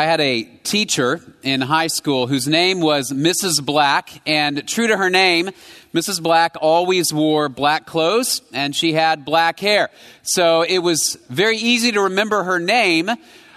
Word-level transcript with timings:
I 0.00 0.04
had 0.04 0.22
a 0.22 0.44
teacher 0.44 1.20
in 1.42 1.60
high 1.60 1.88
school 1.88 2.26
whose 2.26 2.48
name 2.48 2.80
was 2.80 3.12
Mrs. 3.12 3.62
Black, 3.62 4.22
and 4.26 4.66
true 4.66 4.86
to 4.86 4.96
her 4.96 5.10
name, 5.10 5.50
Mrs. 5.92 6.22
Black 6.22 6.56
always 6.58 7.12
wore 7.12 7.50
black 7.50 7.84
clothes 7.84 8.40
and 8.54 8.74
she 8.74 8.94
had 8.94 9.26
black 9.26 9.60
hair. 9.60 9.90
So 10.22 10.62
it 10.62 10.78
was 10.78 11.18
very 11.28 11.58
easy 11.58 11.92
to 11.92 12.00
remember 12.04 12.44
her 12.44 12.58
name, 12.58 13.10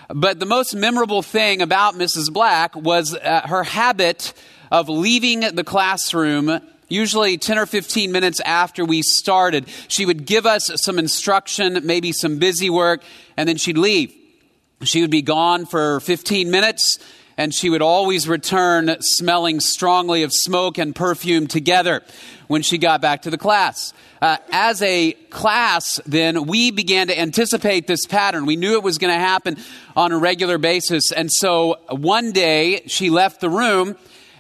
but 0.09 0.41
the 0.41 0.45
most 0.45 0.75
memorable 0.75 1.21
thing 1.21 1.61
about 1.61 1.93
Mrs. 1.93 2.29
Black 2.29 2.75
was 2.75 3.15
uh, 3.15 3.43
her 3.45 3.63
habit 3.63 4.33
of 4.69 4.89
leaving 4.89 5.39
the 5.55 5.63
classroom 5.63 6.59
usually 6.89 7.37
10 7.37 7.57
or 7.57 7.65
15 7.65 8.11
minutes 8.11 8.41
after 8.41 8.83
we 8.83 9.01
started. 9.01 9.65
She 9.87 10.05
would 10.05 10.25
give 10.25 10.45
us 10.45 10.69
some 10.75 10.99
instruction, 10.99 11.79
maybe 11.85 12.11
some 12.11 12.37
busy 12.37 12.69
work, 12.69 13.01
and 13.37 13.47
then 13.47 13.55
she'd 13.55 13.77
leave. 13.77 14.13
She 14.83 15.01
would 15.01 15.11
be 15.11 15.21
gone 15.21 15.65
for 15.65 15.99
15 16.01 16.51
minutes, 16.51 16.97
and 17.37 17.53
she 17.53 17.69
would 17.69 17.81
always 17.81 18.27
return 18.27 18.95
smelling 18.99 19.59
strongly 19.59 20.23
of 20.23 20.33
smoke 20.33 20.77
and 20.77 20.95
perfume 20.95 21.47
together 21.47 22.01
when 22.47 22.61
she 22.61 22.77
got 22.77 23.01
back 23.01 23.23
to 23.23 23.29
the 23.29 23.37
class. 23.37 23.93
Uh, 24.21 24.37
as 24.51 24.81
a 24.81 25.13
class, 25.29 25.99
then, 26.05 26.45
we 26.45 26.71
began 26.71 27.07
to 27.07 27.19
anticipate 27.19 27.87
this 27.87 28.05
pattern. 28.05 28.45
We 28.45 28.55
knew 28.55 28.73
it 28.73 28.83
was 28.83 28.97
going 28.97 29.13
to 29.13 29.19
happen 29.19 29.57
on 29.95 30.11
a 30.11 30.17
regular 30.17 30.57
basis. 30.57 31.11
And 31.11 31.31
so 31.31 31.77
one 31.89 32.31
day, 32.31 32.83
she 32.87 33.09
left 33.09 33.41
the 33.41 33.49
room, 33.49 33.95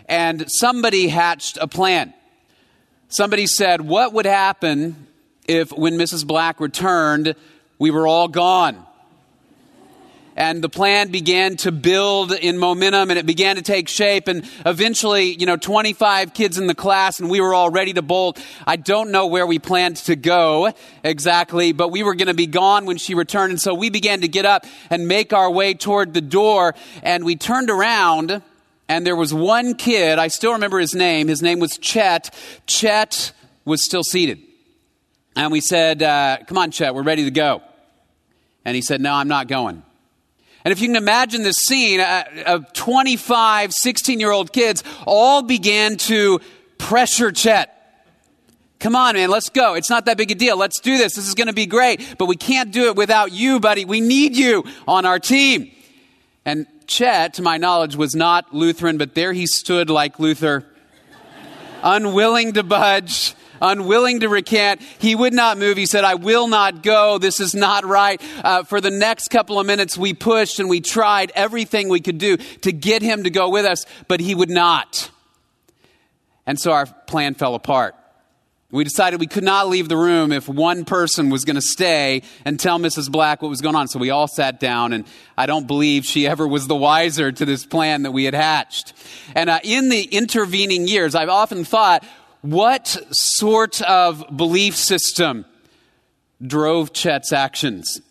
and 0.07 0.45
somebody 0.47 1.07
hatched 1.07 1.57
a 1.59 1.67
plan. 1.67 2.13
Somebody 3.09 3.45
said, 3.45 3.81
What 3.81 4.13
would 4.13 4.25
happen 4.25 5.07
if, 5.47 5.71
when 5.71 5.97
Mrs. 5.97 6.25
Black 6.25 6.59
returned, 6.59 7.35
we 7.77 7.91
were 7.91 8.07
all 8.07 8.27
gone? 8.27 8.85
And 10.35 10.63
the 10.63 10.69
plan 10.69 11.11
began 11.11 11.57
to 11.57 11.71
build 11.71 12.31
in 12.31 12.57
momentum 12.57 13.09
and 13.09 13.19
it 13.19 13.25
began 13.25 13.55
to 13.55 13.61
take 13.61 13.87
shape. 13.87 14.27
And 14.27 14.45
eventually 14.65 15.35
you 15.39 15.45
know 15.45 15.57
25 15.57 16.33
kids 16.33 16.57
in 16.57 16.67
the 16.67 16.75
class 16.75 17.19
and 17.19 17.29
we 17.29 17.41
were 17.41 17.53
all 17.53 17.69
ready 17.69 17.93
to 17.93 18.01
bolt. 18.01 18.43
I 18.65 18.75
don't 18.75 19.11
know 19.11 19.27
where 19.27 19.45
we 19.45 19.59
planned 19.59 19.97
to 19.97 20.15
go 20.15 20.73
exactly 21.03 21.71
but 21.71 21.89
we 21.89 22.03
were 22.03 22.15
going 22.15 22.27
to 22.27 22.33
be 22.33 22.47
gone 22.47 22.85
when 22.85 22.97
she 22.97 23.15
returned. 23.15 23.51
And 23.51 23.61
so 23.61 23.73
we 23.73 23.89
began 23.89 24.21
to 24.21 24.27
get 24.27 24.45
up 24.45 24.65
and 24.89 25.07
make 25.07 25.33
our 25.33 25.51
way 25.51 25.73
toward 25.73 26.13
the 26.13 26.21
door 26.21 26.75
and 27.01 27.23
we 27.25 27.35
turned 27.35 27.69
around 27.69 28.41
and 28.89 29.07
there 29.07 29.15
was 29.15 29.33
one 29.33 29.75
kid 29.75 30.19
i 30.19 30.27
still 30.27 30.53
remember 30.53 30.79
his 30.79 30.93
name 30.93 31.27
his 31.27 31.41
name 31.41 31.59
was 31.59 31.77
chet. 31.77 32.33
Chet 32.67 33.31
was 33.65 33.83
still 33.83 34.03
seated. 34.03 34.39
And 35.35 35.51
we 35.51 35.61
said 35.61 36.03
uh, 36.03 36.39
come 36.47 36.57
on 36.57 36.71
chet 36.71 36.93
we're 36.95 37.03
ready 37.03 37.23
to 37.25 37.31
go. 37.31 37.61
And 38.65 38.75
he 38.75 38.81
said 38.81 38.99
no 38.99 39.13
i'm 39.13 39.27
not 39.27 39.47
going 39.47 39.83
and 40.65 40.71
if 40.71 40.79
you 40.79 40.87
can 40.87 40.95
imagine 40.95 41.43
this 41.43 41.57
scene 41.57 41.99
uh, 41.99 42.23
of 42.45 42.71
25, 42.73 43.73
16 43.73 44.19
year 44.19 44.31
old 44.31 44.53
kids 44.53 44.83
all 45.05 45.41
began 45.41 45.97
to 45.97 46.39
pressure 46.77 47.31
Chet. 47.31 47.69
Come 48.79 48.95
on, 48.95 49.15
man, 49.15 49.29
let's 49.29 49.49
go. 49.49 49.75
It's 49.75 49.89
not 49.89 50.05
that 50.05 50.17
big 50.17 50.31
a 50.31 50.35
deal. 50.35 50.57
Let's 50.57 50.81
do 50.81 50.97
this. 50.97 51.15
This 51.15 51.27
is 51.27 51.35
going 51.35 51.47
to 51.47 51.53
be 51.53 51.65
great. 51.65 52.15
But 52.17 52.25
we 52.25 52.35
can't 52.35 52.71
do 52.71 52.87
it 52.87 52.97
without 52.97 53.31
you, 53.31 53.59
buddy. 53.61 53.85
We 53.85 54.01
need 54.01 54.35
you 54.35 54.65
on 54.87 55.05
our 55.05 55.19
team. 55.19 55.71
And 56.45 56.67
Chet, 56.85 57.35
to 57.35 57.41
my 57.41 57.57
knowledge, 57.57 57.95
was 57.95 58.13
not 58.13 58.53
Lutheran, 58.53 58.97
but 58.97 59.15
there 59.15 59.31
he 59.31 59.47
stood 59.47 59.89
like 59.89 60.19
Luther, 60.19 60.65
unwilling 61.83 62.53
to 62.53 62.63
budge, 62.63 63.35
unwilling 63.63 64.19
to 64.19 64.29
recant. 64.29 64.81
He 64.99 65.15
would 65.15 65.33
not 65.33 65.57
move. 65.57 65.77
He 65.77 65.87
said, 65.87 66.03
I 66.03 66.15
will 66.15 66.47
not 66.47 66.83
go. 66.83 67.17
This 67.17 67.39
is 67.39 67.55
not 67.55 67.85
right. 67.85 68.21
Uh, 68.43 68.63
for 68.63 68.81
the 68.81 68.91
next 68.91 69.29
couple 69.29 69.59
of 69.59 69.65
minutes, 69.65 69.97
we 69.97 70.13
pushed 70.13 70.59
and 70.59 70.69
we 70.69 70.81
tried 70.81 71.31
everything 71.33 71.89
we 71.89 72.01
could 72.01 72.17
do 72.19 72.37
to 72.37 72.71
get 72.71 73.01
him 73.01 73.23
to 73.23 73.31
go 73.31 73.49
with 73.49 73.65
us, 73.65 73.85
but 74.07 74.19
he 74.19 74.35
would 74.35 74.51
not. 74.51 75.09
And 76.45 76.59
so 76.59 76.71
our 76.73 76.85
plan 76.85 77.33
fell 77.33 77.55
apart. 77.55 77.95
We 78.73 78.83
decided 78.83 79.19
we 79.19 79.27
could 79.27 79.43
not 79.43 79.69
leave 79.69 79.87
the 79.87 79.95
room 79.95 80.31
if 80.31 80.49
one 80.49 80.83
person 80.83 81.29
was 81.29 81.45
going 81.45 81.57
to 81.57 81.61
stay 81.61 82.23
and 82.43 82.59
tell 82.59 82.79
Mrs. 82.79 83.11
Black 83.11 83.43
what 83.43 83.49
was 83.49 83.61
going 83.61 83.75
on. 83.75 83.87
So 83.87 83.99
we 83.99 84.09
all 84.09 84.27
sat 84.27 84.59
down, 84.59 84.93
and 84.93 85.05
I 85.37 85.45
don't 85.45 85.67
believe 85.67 86.05
she 86.05 86.25
ever 86.25 86.47
was 86.47 86.65
the 86.65 86.75
wiser 86.75 87.31
to 87.31 87.45
this 87.45 87.67
plan 87.67 88.01
that 88.01 88.13
we 88.13 88.23
had 88.23 88.33
hatched. 88.33 88.93
And 89.35 89.51
uh, 89.51 89.59
in 89.63 89.89
the 89.89 90.01
intervening 90.01 90.87
years, 90.87 91.13
I've 91.13 91.29
often 91.29 91.65
thought, 91.65 92.03
what 92.43 92.97
sort 93.11 93.81
of 93.83 94.25
belief 94.35 94.75
system 94.75 95.45
drove 96.45 96.91
Chet's 96.91 97.31
actions? 97.31 98.01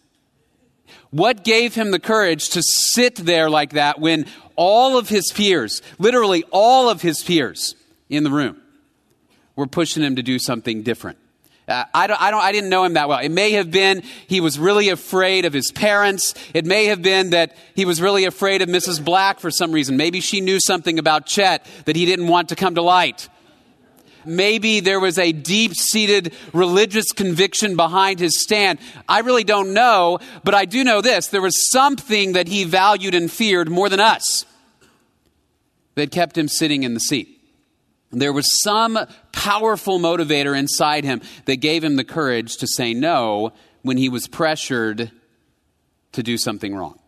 What 1.10 1.44
gave 1.44 1.74
him 1.74 1.90
the 1.90 1.98
courage 1.98 2.48
to 2.50 2.62
sit 2.62 3.16
there 3.16 3.50
like 3.50 3.74
that 3.74 4.00
when 4.00 4.24
all 4.56 4.96
of 4.96 5.10
his 5.10 5.30
peers, 5.30 5.82
literally 5.98 6.44
all 6.50 6.88
of 6.88 7.02
his 7.02 7.22
peers 7.22 7.76
in 8.08 8.24
the 8.24 8.30
room, 8.30 8.58
were 9.54 9.66
pushing 9.66 10.02
him 10.02 10.16
to 10.16 10.22
do 10.22 10.38
something 10.38 10.82
different? 10.82 11.18
Uh, 11.68 11.84
I, 11.92 12.06
don't, 12.06 12.20
I, 12.20 12.30
don't, 12.30 12.42
I 12.42 12.52
didn't 12.52 12.70
know 12.70 12.84
him 12.84 12.94
that 12.94 13.10
well. 13.10 13.18
It 13.18 13.28
may 13.28 13.52
have 13.52 13.70
been 13.70 14.02
he 14.26 14.40
was 14.40 14.58
really 14.58 14.88
afraid 14.88 15.44
of 15.44 15.52
his 15.52 15.70
parents. 15.70 16.34
It 16.54 16.64
may 16.64 16.86
have 16.86 17.02
been 17.02 17.30
that 17.30 17.54
he 17.74 17.84
was 17.84 18.00
really 18.00 18.24
afraid 18.24 18.62
of 18.62 18.70
Mrs. 18.70 19.04
Black 19.04 19.40
for 19.40 19.50
some 19.50 19.72
reason. 19.72 19.98
Maybe 19.98 20.20
she 20.20 20.40
knew 20.40 20.58
something 20.58 20.98
about 20.98 21.26
Chet 21.26 21.66
that 21.84 21.96
he 21.96 22.06
didn't 22.06 22.28
want 22.28 22.48
to 22.48 22.56
come 22.56 22.76
to 22.76 22.82
light. 22.82 23.28
Maybe 24.24 24.80
there 24.80 25.00
was 25.00 25.18
a 25.18 25.32
deep 25.32 25.74
seated 25.74 26.34
religious 26.52 27.12
conviction 27.12 27.76
behind 27.76 28.20
his 28.20 28.40
stand. 28.40 28.78
I 29.08 29.20
really 29.20 29.44
don't 29.44 29.74
know, 29.74 30.18
but 30.44 30.54
I 30.54 30.64
do 30.64 30.84
know 30.84 31.00
this. 31.00 31.28
There 31.28 31.42
was 31.42 31.70
something 31.70 32.32
that 32.32 32.48
he 32.48 32.64
valued 32.64 33.14
and 33.14 33.30
feared 33.30 33.70
more 33.70 33.88
than 33.88 34.00
us 34.00 34.44
that 35.94 36.10
kept 36.10 36.36
him 36.38 36.48
sitting 36.48 36.82
in 36.82 36.94
the 36.94 37.00
seat. 37.00 37.38
There 38.10 38.32
was 38.32 38.62
some 38.62 38.98
powerful 39.32 39.98
motivator 39.98 40.56
inside 40.56 41.04
him 41.04 41.22
that 41.46 41.56
gave 41.56 41.82
him 41.82 41.96
the 41.96 42.04
courage 42.04 42.58
to 42.58 42.66
say 42.66 42.92
no 42.92 43.52
when 43.82 43.96
he 43.96 44.08
was 44.08 44.28
pressured 44.28 45.10
to 46.12 46.22
do 46.22 46.36
something 46.36 46.74
wrong. 46.74 46.98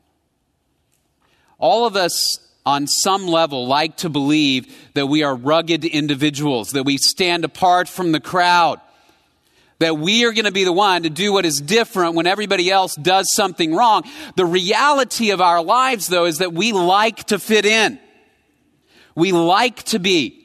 All 1.58 1.86
of 1.86 1.94
us 1.94 2.38
on 2.66 2.86
some 2.86 3.26
level 3.26 3.66
like 3.66 3.97
to 3.98 4.08
believe 4.08 4.75
that 4.94 5.06
we 5.06 5.22
are 5.22 5.34
rugged 5.34 5.84
individuals, 5.84 6.72
that 6.72 6.84
we 6.84 6.97
stand 6.97 7.44
apart 7.44 7.88
from 7.88 8.12
the 8.12 8.20
crowd, 8.20 8.80
that 9.80 9.98
we 9.98 10.25
are 10.25 10.32
going 10.32 10.47
to 10.47 10.52
be 10.52 10.64
the 10.64 10.72
one 10.72 11.02
to 11.02 11.10
do 11.10 11.32
what 11.32 11.44
is 11.44 11.60
different 11.60 12.14
when 12.14 12.26
everybody 12.26 12.70
else 12.70 12.94
does 12.94 13.32
something 13.34 13.75
wrong. 13.75 14.02
The 14.36 14.47
reality 14.47 15.30
of 15.30 15.41
our 15.41 15.62
lives, 15.62 16.06
though, 16.06 16.25
is 16.25 16.38
that 16.38 16.54
we 16.54 16.72
like 16.72 17.25
to 17.25 17.38
fit 17.38 17.66
in. 17.66 17.98
We 19.14 19.32
like 19.32 19.82
to 19.84 19.98
be 19.98 20.41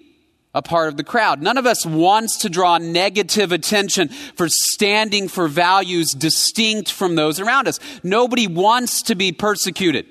a 0.54 0.62
part 0.62 0.90
of 0.90 0.98
the 0.98 1.04
crowd. 1.04 1.42
None 1.42 1.58
of 1.58 1.66
us 1.66 1.86
wants 1.86 2.40
to 2.40 2.50
draw 2.50 2.80
negative 2.80 3.52
attention 3.52 4.10
for 4.10 4.48
standing 4.50 5.28
for 5.28 5.48
values 5.48 6.12
distinct 6.12 6.92
from 6.92 7.16
those 7.16 7.40
around 7.40 7.68
us. 7.68 7.80
Nobody 8.04 8.48
wants 8.48 9.04
to 9.04 9.16
be 9.16 9.32
persecuted. 9.32 10.06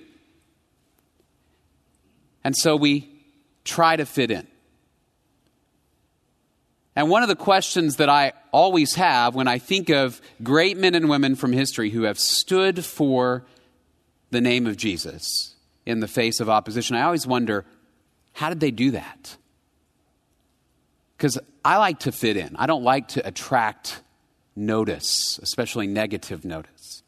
And 2.49 2.57
so 2.57 2.77
we 2.77 3.07
try 3.63 3.95
to 3.95 4.07
fit 4.07 4.31
in. 4.31 4.47
And 6.97 7.11
one 7.11 7.23
of 7.23 7.29
the 7.29 7.37
questions 7.37 7.97
that 7.97 8.09
I 8.09 8.33
always 8.53 8.95
have 8.95 9.35
when 9.35 9.47
I 9.47 9.59
think 9.59 9.91
of 9.91 10.19
great 10.43 10.79
men 10.79 10.95
and 10.95 11.11
women 11.11 11.35
from 11.35 11.53
history 11.53 11.91
who 11.91 12.05
have 12.05 12.19
stood 12.19 12.87
for 12.87 13.45
the 14.31 14.41
name 14.41 14.67
of 14.67 14.79
Jesus 14.79 15.57
in 15.85 16.01
the 16.01 16.09
face 16.09 16.41
of 16.41 16.49
opposition, 16.49 16.97
I 16.97 17.03
always 17.03 17.27
wonder 17.27 17.67
how 18.33 18.49
did 18.49 18.61
they 18.61 18.71
do 18.71 18.93
that? 18.93 19.37
Because 21.19 21.39
I 21.63 21.77
like 21.77 21.99
to 21.99 22.13
fit 22.13 22.39
in, 22.39 22.57
I 22.57 22.65
don't 22.65 22.83
like 22.83 23.09
to 23.09 23.29
attract 23.29 24.01
notice, 24.57 25.39
especially 25.43 25.87
negative 25.87 26.47
notice. 26.47 27.03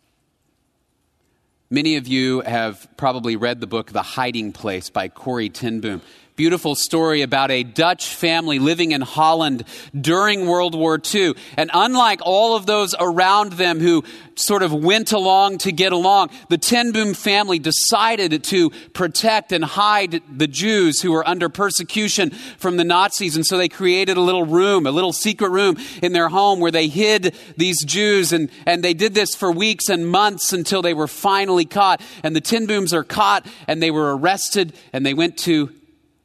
Many 1.72 1.94
of 1.94 2.08
you 2.08 2.40
have 2.40 2.88
probably 2.96 3.36
read 3.36 3.60
the 3.60 3.66
book 3.68 3.92
The 3.92 4.02
Hiding 4.02 4.50
Place 4.50 4.90
by 4.90 5.06
Corrie 5.06 5.50
ten 5.50 5.78
Boom 5.78 6.02
beautiful 6.40 6.74
story 6.74 7.20
about 7.20 7.50
a 7.50 7.62
Dutch 7.62 8.14
family 8.14 8.58
living 8.58 8.92
in 8.92 9.02
Holland 9.02 9.62
during 9.94 10.46
World 10.46 10.74
War 10.74 10.98
II. 11.14 11.34
And 11.58 11.70
unlike 11.74 12.20
all 12.22 12.56
of 12.56 12.64
those 12.64 12.94
around 12.98 13.52
them 13.52 13.78
who 13.78 14.04
sort 14.36 14.62
of 14.62 14.72
went 14.72 15.12
along 15.12 15.58
to 15.58 15.70
get 15.70 15.92
along, 15.92 16.30
the 16.48 16.56
Ten 16.56 16.92
Boom 16.92 17.12
family 17.12 17.58
decided 17.58 18.42
to 18.44 18.70
protect 18.94 19.52
and 19.52 19.62
hide 19.62 20.22
the 20.34 20.46
Jews 20.46 21.02
who 21.02 21.12
were 21.12 21.28
under 21.28 21.50
persecution 21.50 22.30
from 22.30 22.78
the 22.78 22.84
Nazis. 22.84 23.36
And 23.36 23.44
so 23.44 23.58
they 23.58 23.68
created 23.68 24.16
a 24.16 24.22
little 24.22 24.46
room, 24.46 24.86
a 24.86 24.92
little 24.92 25.12
secret 25.12 25.50
room 25.50 25.76
in 26.02 26.14
their 26.14 26.30
home 26.30 26.58
where 26.58 26.70
they 26.70 26.88
hid 26.88 27.36
these 27.58 27.84
Jews. 27.84 28.32
And, 28.32 28.50
and 28.64 28.82
they 28.82 28.94
did 28.94 29.12
this 29.12 29.34
for 29.34 29.52
weeks 29.52 29.90
and 29.90 30.08
months 30.08 30.54
until 30.54 30.80
they 30.80 30.94
were 30.94 31.06
finally 31.06 31.66
caught. 31.66 32.00
And 32.22 32.34
the 32.34 32.40
Ten 32.40 32.64
Booms 32.64 32.94
are 32.94 33.04
caught 33.04 33.44
and 33.68 33.82
they 33.82 33.90
were 33.90 34.16
arrested 34.16 34.72
and 34.94 35.04
they 35.04 35.12
went 35.12 35.36
to 35.40 35.70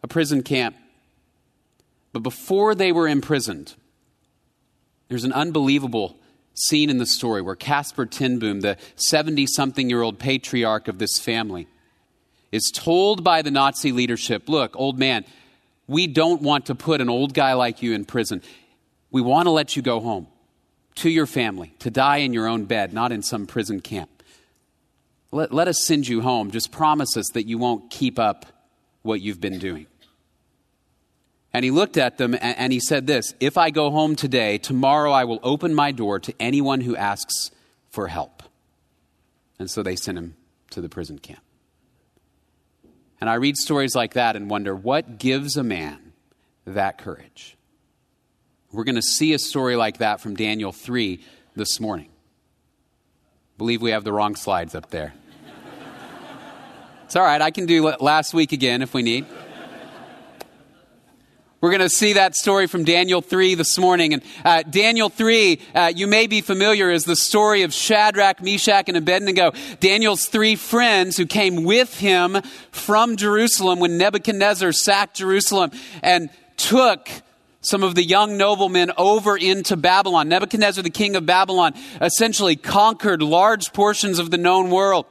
a 0.05 0.07
prison 0.07 0.43
camp. 0.43 0.75
But 2.13 2.19
before 2.19 2.75
they 2.75 2.91
were 2.91 3.07
imprisoned, 3.07 3.73
there's 5.09 5.23
an 5.23 5.33
unbelievable 5.33 6.15
scene 6.53 6.91
in 6.91 6.99
the 6.99 7.07
story 7.07 7.41
where 7.41 7.55
Casper 7.55 8.05
ten 8.05 8.37
Boom, 8.37 8.61
the 8.61 8.77
70 8.97 9.47
something 9.47 9.89
year 9.89 10.03
old 10.03 10.19
patriarch 10.19 10.87
of 10.87 10.99
this 10.99 11.17
family, 11.17 11.67
is 12.51 12.71
told 12.73 13.23
by 13.23 13.41
the 13.41 13.49
Nazi 13.49 13.91
leadership 13.91 14.47
look, 14.47 14.75
old 14.77 14.99
man, 14.99 15.25
we 15.87 16.05
don't 16.05 16.43
want 16.43 16.67
to 16.67 16.75
put 16.75 17.01
an 17.01 17.09
old 17.09 17.33
guy 17.33 17.53
like 17.53 17.81
you 17.81 17.93
in 17.93 18.05
prison. 18.05 18.43
We 19.09 19.21
want 19.21 19.47
to 19.47 19.51
let 19.51 19.75
you 19.75 19.81
go 19.81 19.99
home 19.99 20.27
to 20.95 21.09
your 21.09 21.25
family, 21.25 21.73
to 21.79 21.89
die 21.89 22.17
in 22.17 22.31
your 22.31 22.47
own 22.47 22.65
bed, 22.65 22.93
not 22.93 23.11
in 23.11 23.23
some 23.23 23.47
prison 23.47 23.81
camp. 23.81 24.23
Let, 25.31 25.51
let 25.51 25.67
us 25.67 25.83
send 25.83 26.07
you 26.07 26.21
home. 26.21 26.51
Just 26.51 26.71
promise 26.71 27.17
us 27.17 27.25
that 27.33 27.47
you 27.47 27.57
won't 27.57 27.89
keep 27.89 28.19
up 28.19 28.45
what 29.01 29.21
you've 29.21 29.41
been 29.41 29.59
doing. 29.59 29.87
And 31.55 31.63
he 31.63 31.71
looked 31.71 31.95
at 31.95 32.17
them 32.17 32.35
and, 32.41 32.73
he 32.73 32.81
said 32.81 33.07
this 33.07 33.33
If 33.39 33.57
I 33.57 33.69
go 33.69 33.89
home 33.89 34.17
today, 34.17 34.57
tomorrow 34.57 35.13
I 35.13 35.23
will 35.23 35.39
open 35.41 35.73
my 35.73 35.93
door 35.93 36.19
to 36.19 36.33
anyone 36.37 36.81
who 36.81 36.97
asks 36.97 37.49
for 37.91 38.09
help. 38.09 38.43
And 39.57 39.71
so 39.71 39.81
they 39.81 39.95
sent 39.95 40.17
him 40.17 40.35
to 40.71 40.81
the 40.81 40.89
prison 40.89 41.17
camp. 41.17 41.39
And 43.21 43.29
I 43.29 43.35
read 43.35 43.55
stories 43.55 43.95
like 43.95 44.15
that 44.15 44.35
and 44.35 44.49
wonder 44.49 44.75
what 44.75 45.17
gives 45.17 45.55
a 45.55 45.63
man 45.63 46.11
that 46.65 46.97
courage? 46.97 47.55
We're 48.73 48.83
going 48.83 48.95
to 48.95 49.01
see 49.01 49.31
a 49.31 49.39
story 49.39 49.77
like 49.77 49.99
that 49.99 50.19
from 50.19 50.35
Daniel 50.35 50.73
3 50.73 51.21
this 51.55 51.79
morning. 51.79 52.09
Believe 53.57 53.81
we 53.81 53.91
have 53.91 54.03
the 54.03 54.11
wrong 54.11 54.35
slides 54.35 54.75
up 54.75 54.89
there. 54.89 55.13
it's 57.05 57.15
all 57.15 57.23
right, 57.23 57.41
I 57.41 57.51
can 57.51 57.65
do 57.65 57.95
last 58.01 58.33
week 58.33 58.51
again 58.51 58.81
if 58.81 58.93
we 58.93 59.03
need. 59.03 59.25
We're 61.65 61.71
going 61.71 61.81
to 61.81 61.89
see 61.89 62.13
that 62.13 62.35
story 62.35 62.67
from 62.67 62.83
Daniel 62.83 63.23
3 63.23 63.55
this 63.55 63.79
morning. 63.79 64.13
And 64.13 64.21
uh, 64.45 64.61
Daniel 64.61 65.09
3, 65.09 65.59
uh, 65.73 65.93
you 65.95 66.05
may 66.05 66.27
be 66.27 66.41
familiar, 66.41 66.91
is 66.91 67.05
the 67.05 67.15
story 67.15 67.63
of 67.63 67.73
Shadrach, 67.73 68.39
Meshach, 68.39 68.87
and 68.87 68.95
Abednego, 68.95 69.51
Daniel's 69.79 70.27
three 70.27 70.55
friends 70.57 71.17
who 71.17 71.25
came 71.25 71.63
with 71.63 71.97
him 71.97 72.37
from 72.69 73.15
Jerusalem 73.15 73.79
when 73.79 73.97
Nebuchadnezzar 73.97 74.73
sacked 74.73 75.17
Jerusalem 75.17 75.71
and 76.03 76.29
took 76.55 77.09
some 77.61 77.81
of 77.81 77.95
the 77.95 78.03
young 78.03 78.37
noblemen 78.37 78.91
over 78.95 79.35
into 79.35 79.75
Babylon. 79.75 80.29
Nebuchadnezzar, 80.29 80.83
the 80.83 80.91
king 80.91 81.15
of 81.15 81.25
Babylon, 81.25 81.73
essentially 81.99 82.55
conquered 82.55 83.23
large 83.23 83.73
portions 83.73 84.19
of 84.19 84.29
the 84.29 84.37
known 84.37 84.69
world. 84.69 85.07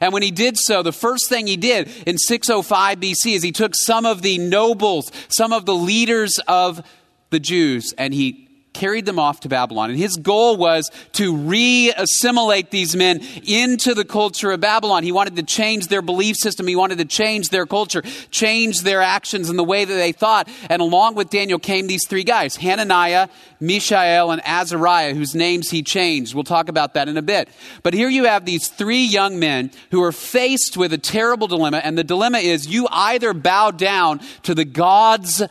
And 0.00 0.12
when 0.12 0.22
he 0.22 0.30
did 0.30 0.56
so, 0.56 0.82
the 0.82 0.92
first 0.92 1.28
thing 1.28 1.46
he 1.46 1.56
did 1.56 1.90
in 2.06 2.18
605 2.18 2.98
BC 2.98 3.34
is 3.34 3.42
he 3.42 3.52
took 3.52 3.74
some 3.74 4.06
of 4.06 4.22
the 4.22 4.38
nobles, 4.38 5.10
some 5.28 5.52
of 5.52 5.66
the 5.66 5.74
leaders 5.74 6.38
of 6.46 6.82
the 7.30 7.40
Jews, 7.40 7.94
and 7.98 8.14
he 8.14 8.45
carried 8.76 9.06
them 9.06 9.18
off 9.18 9.40
to 9.40 9.48
Babylon. 9.48 9.90
And 9.90 9.98
his 9.98 10.16
goal 10.16 10.56
was 10.58 10.90
to 11.12 11.34
re 11.34 11.92
assimilate 11.96 12.70
these 12.70 12.94
men 12.94 13.22
into 13.44 13.94
the 13.94 14.04
culture 14.04 14.50
of 14.50 14.60
Babylon. 14.60 15.02
He 15.02 15.12
wanted 15.12 15.36
to 15.36 15.42
change 15.42 15.88
their 15.88 16.02
belief 16.02 16.36
system, 16.36 16.66
he 16.66 16.76
wanted 16.76 16.98
to 16.98 17.06
change 17.06 17.48
their 17.48 17.64
culture, 17.64 18.02
change 18.30 18.82
their 18.82 19.00
actions 19.00 19.48
and 19.48 19.58
the 19.58 19.64
way 19.64 19.84
that 19.84 19.94
they 19.94 20.12
thought. 20.12 20.48
And 20.68 20.82
along 20.82 21.14
with 21.14 21.30
Daniel 21.30 21.58
came 21.58 21.86
these 21.86 22.06
three 22.06 22.24
guys 22.24 22.56
Hananiah, 22.56 23.28
Mishael, 23.60 24.30
and 24.30 24.42
Azariah, 24.44 25.14
whose 25.14 25.34
names 25.34 25.70
he 25.70 25.82
changed. 25.82 26.34
We'll 26.34 26.44
talk 26.44 26.68
about 26.68 26.94
that 26.94 27.08
in 27.08 27.16
a 27.16 27.22
bit. 27.22 27.48
But 27.82 27.94
here 27.94 28.10
you 28.10 28.24
have 28.24 28.44
these 28.44 28.68
three 28.68 29.04
young 29.04 29.38
men 29.38 29.70
who 29.90 30.02
are 30.02 30.12
faced 30.12 30.76
with 30.76 30.92
a 30.92 30.98
terrible 30.98 31.46
dilemma. 31.46 31.78
And 31.78 31.96
the 31.96 32.04
dilemma 32.04 32.38
is 32.38 32.66
you 32.66 32.86
either 32.90 33.32
bow 33.32 33.70
down 33.70 34.20
to 34.42 34.54
the 34.54 34.66
gods 34.66 35.42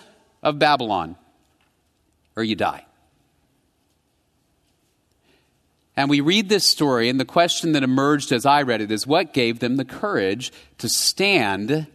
of 0.44 0.60
Babylon 0.60 1.16
or 2.36 2.44
you 2.44 2.56
die. 2.56 2.85
And 5.97 6.09
we 6.09 6.19
read 6.19 6.50
this 6.50 6.65
story, 6.65 7.07
and 7.07 7.19
the 7.19 7.25
question 7.25 7.71
that 7.71 7.83
emerged 7.83 8.31
as 8.31 8.45
I 8.45 8.63
read 8.63 8.81
it 8.81 8.92
is 8.92 9.07
what 9.07 9.33
gave 9.33 9.59
them 9.59 9.77
the 9.77 9.86
courage 9.86 10.51
to 10.80 10.89
stand 10.89 11.88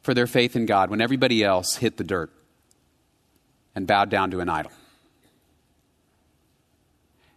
for 0.00 0.14
their 0.14 0.26
faith 0.26 0.56
in 0.56 0.64
God 0.64 0.88
when 0.88 1.02
everybody 1.02 1.44
else 1.44 1.76
hit 1.76 1.98
the 1.98 2.04
dirt 2.04 2.30
and 3.74 3.86
bowed 3.86 4.08
down 4.08 4.30
to 4.30 4.40
an 4.40 4.48
idol? 4.48 4.72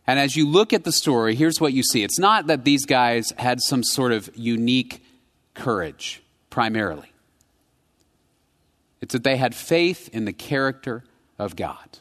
And 0.07 0.17
as 0.17 0.35
you 0.35 0.47
look 0.47 0.73
at 0.73 0.85
the 0.85 0.91
story, 0.91 1.35
here's 1.35 1.59
what 1.59 1.73
you 1.73 1.83
see 1.83 2.03
it's 2.03 2.17
not 2.17 2.47
that 2.47 2.63
these 2.63 2.85
guys 2.85 3.31
had 3.38 3.62
some 3.62 3.83
sort 3.83 4.12
of 4.12 4.29
unique 4.35 5.03
courage, 5.53 6.23
primarily, 6.50 7.12
it's 9.01 9.13
that 9.13 9.23
they 9.23 9.38
had 9.38 9.53
faith 9.53 10.09
in 10.13 10.25
the 10.25 10.33
character 10.33 11.03
of 11.38 11.55
God. 11.55 12.00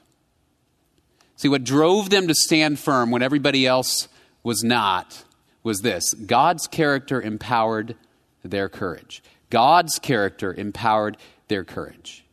See, 1.39 1.49
what 1.49 1.63
drove 1.63 2.11
them 2.11 2.27
to 2.27 2.35
stand 2.35 2.81
firm 2.81 3.13
when 3.13 3.23
everybody 3.23 3.65
else 3.65 4.09
was 4.43 4.65
not 4.65 5.23
was 5.63 5.81
this 5.83 6.13
God's 6.13 6.67
character 6.67 7.23
empowered 7.23 7.95
their 8.43 8.69
courage. 8.69 9.23
God's 9.49 10.01
character 10.01 10.53
empowered 10.53 11.17
their 11.47 11.63
courage. 11.63 12.25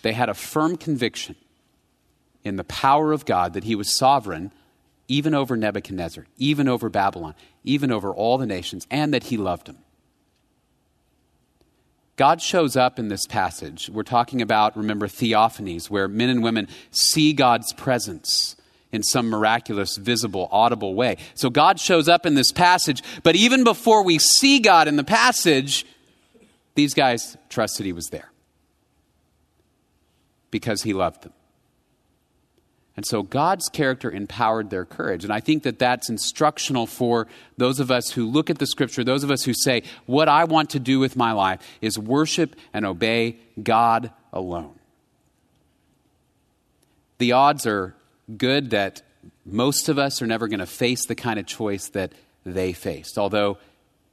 They 0.00 0.14
had 0.14 0.30
a 0.30 0.34
firm 0.34 0.78
conviction 0.78 1.36
in 2.44 2.56
the 2.56 2.64
power 2.64 3.12
of 3.12 3.26
God 3.26 3.52
that 3.52 3.64
He 3.64 3.74
was 3.74 3.94
sovereign 3.94 4.50
even 5.06 5.34
over 5.34 5.54
Nebuchadnezzar, 5.54 6.24
even 6.38 6.66
over 6.66 6.88
Babylon, 6.88 7.34
even 7.62 7.92
over 7.92 8.10
all 8.10 8.38
the 8.38 8.46
nations, 8.46 8.86
and 8.90 9.12
that 9.12 9.24
He 9.24 9.36
loved 9.36 9.66
them. 9.66 9.83
God 12.16 12.40
shows 12.40 12.76
up 12.76 12.98
in 12.98 13.08
this 13.08 13.26
passage. 13.26 13.90
We're 13.90 14.04
talking 14.04 14.40
about, 14.40 14.76
remember, 14.76 15.08
theophanies, 15.08 15.90
where 15.90 16.06
men 16.06 16.28
and 16.28 16.42
women 16.42 16.68
see 16.90 17.32
God's 17.32 17.72
presence 17.72 18.56
in 18.92 19.02
some 19.02 19.28
miraculous, 19.28 19.96
visible, 19.96 20.48
audible 20.52 20.94
way. 20.94 21.16
So 21.34 21.50
God 21.50 21.80
shows 21.80 22.08
up 22.08 22.24
in 22.24 22.34
this 22.34 22.52
passage, 22.52 23.02
but 23.24 23.34
even 23.34 23.64
before 23.64 24.04
we 24.04 24.20
see 24.20 24.60
God 24.60 24.86
in 24.86 24.94
the 24.94 25.04
passage, 25.04 25.84
these 26.76 26.94
guys 26.94 27.36
trusted 27.48 27.86
He 27.86 27.92
was 27.92 28.08
there 28.10 28.30
because 30.52 30.82
He 30.82 30.92
loved 30.92 31.24
them. 31.24 31.32
And 32.96 33.04
so 33.04 33.22
God's 33.22 33.68
character 33.68 34.10
empowered 34.10 34.70
their 34.70 34.84
courage. 34.84 35.24
And 35.24 35.32
I 35.32 35.40
think 35.40 35.64
that 35.64 35.80
that's 35.80 36.08
instructional 36.08 36.86
for 36.86 37.26
those 37.56 37.80
of 37.80 37.90
us 37.90 38.10
who 38.10 38.24
look 38.24 38.50
at 38.50 38.58
the 38.58 38.66
scripture, 38.66 39.02
those 39.02 39.24
of 39.24 39.32
us 39.32 39.42
who 39.42 39.52
say, 39.52 39.82
What 40.06 40.28
I 40.28 40.44
want 40.44 40.70
to 40.70 40.78
do 40.78 41.00
with 41.00 41.16
my 41.16 41.32
life 41.32 41.60
is 41.80 41.98
worship 41.98 42.54
and 42.72 42.86
obey 42.86 43.38
God 43.60 44.12
alone. 44.32 44.78
The 47.18 47.32
odds 47.32 47.66
are 47.66 47.96
good 48.36 48.70
that 48.70 49.02
most 49.44 49.88
of 49.88 49.98
us 49.98 50.22
are 50.22 50.26
never 50.26 50.46
going 50.46 50.60
to 50.60 50.66
face 50.66 51.06
the 51.06 51.14
kind 51.14 51.38
of 51.38 51.46
choice 51.46 51.88
that 51.88 52.12
they 52.44 52.72
faced. 52.72 53.18
Although, 53.18 53.58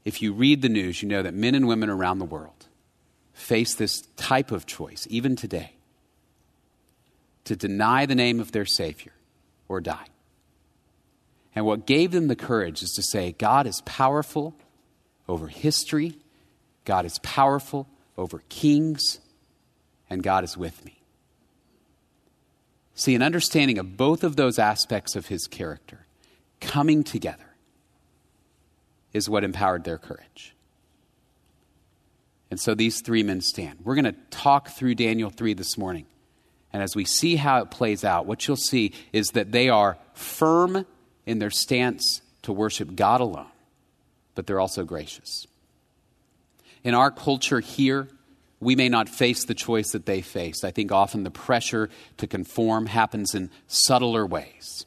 if 0.06 0.22
you 0.22 0.34
read 0.34 0.64
the 0.64 0.70
news, 0.70 1.04
you 1.04 1.10
know 1.10 1.22
that 1.22 1.36
men 1.36 1.54
and 1.54 1.68
women 1.68 1.90
around 1.90 2.18
the 2.18 2.26
world 2.26 2.68
face 3.34 3.76
this 3.76 4.02
type 4.18 4.52
of 4.52 4.66
choice, 4.66 5.06
even 5.10 5.36
today 5.36 5.74
to 7.46 7.56
deny 7.56 8.06
the 8.06 8.16
name 8.16 8.40
of 8.40 8.52
their 8.52 8.66
Savior 8.66 9.14
or 9.68 9.82
die. 9.82 10.08
And 11.56 11.66
what 11.66 11.86
gave 11.86 12.12
them 12.12 12.28
the 12.28 12.36
courage 12.36 12.82
is 12.82 12.92
to 12.92 13.04
say, 13.04 13.34
God 13.34 13.68
is 13.68 13.82
powerful 13.86 14.56
over 15.28 15.48
history, 15.48 16.18
God 16.86 17.06
is 17.06 17.20
powerful 17.20 17.88
over 18.18 18.44
kings, 18.50 19.20
and 20.10 20.24
God 20.24 20.44
is 20.44 20.58
with 20.58 20.84
me. 20.86 21.02
See, 22.96 23.16
an 23.16 23.22
understanding 23.22 23.80
of 23.80 23.98
both 23.98 24.24
of 24.24 24.36
those 24.36 24.60
aspects 24.60 25.16
of 25.16 25.28
his 25.28 25.48
character 25.48 26.06
coming 26.60 27.04
together 27.04 27.56
is 29.14 29.30
what 29.30 29.44
empowered 29.44 29.84
their 29.84 29.98
courage. 29.98 30.56
And 32.50 32.60
so 32.60 32.76
these 32.76 33.02
three 33.02 33.24
men 33.24 33.42
stand. 33.42 33.80
We're 33.84 33.96
going 33.96 34.06
to 34.06 34.16
talk 34.30 34.70
through 34.70 34.96
Daniel 34.96 35.30
3 35.30 35.54
this 35.54 35.78
morning. 35.78 36.06
And 36.74 36.82
as 36.82 36.96
we 36.96 37.06
see 37.06 37.36
how 37.36 37.62
it 37.62 37.72
plays 37.72 38.04
out, 38.04 38.26
what 38.26 38.48
you'll 38.48 38.56
see 38.56 38.94
is 39.12 39.28
that 39.30 39.52
they 39.52 39.70
are 39.70 39.98
firm 40.14 40.86
in 41.26 41.40
their 41.40 41.50
stance 41.50 42.22
to 42.44 42.54
worship 42.54 42.96
God 42.96 43.22
alone, 43.22 43.52
but 44.36 44.48
they're 44.48 44.60
also 44.60 44.84
gracious. 44.84 45.48
In 46.84 46.94
our 46.94 47.12
culture 47.12 47.60
here, 47.60 48.08
we 48.60 48.76
may 48.76 48.90
not 48.90 49.10
face 49.10 49.46
the 49.46 49.54
choice 49.54 49.92
that 49.92 50.06
they 50.06 50.22
faced. 50.22 50.64
I 50.64 50.72
think 50.72 50.92
often 50.92 51.24
the 51.24 51.32
pressure 51.32 51.90
to 52.18 52.28
conform 52.28 52.86
happens 52.86 53.36
in 53.36 53.50
subtler 53.68 54.26
ways. 54.26 54.86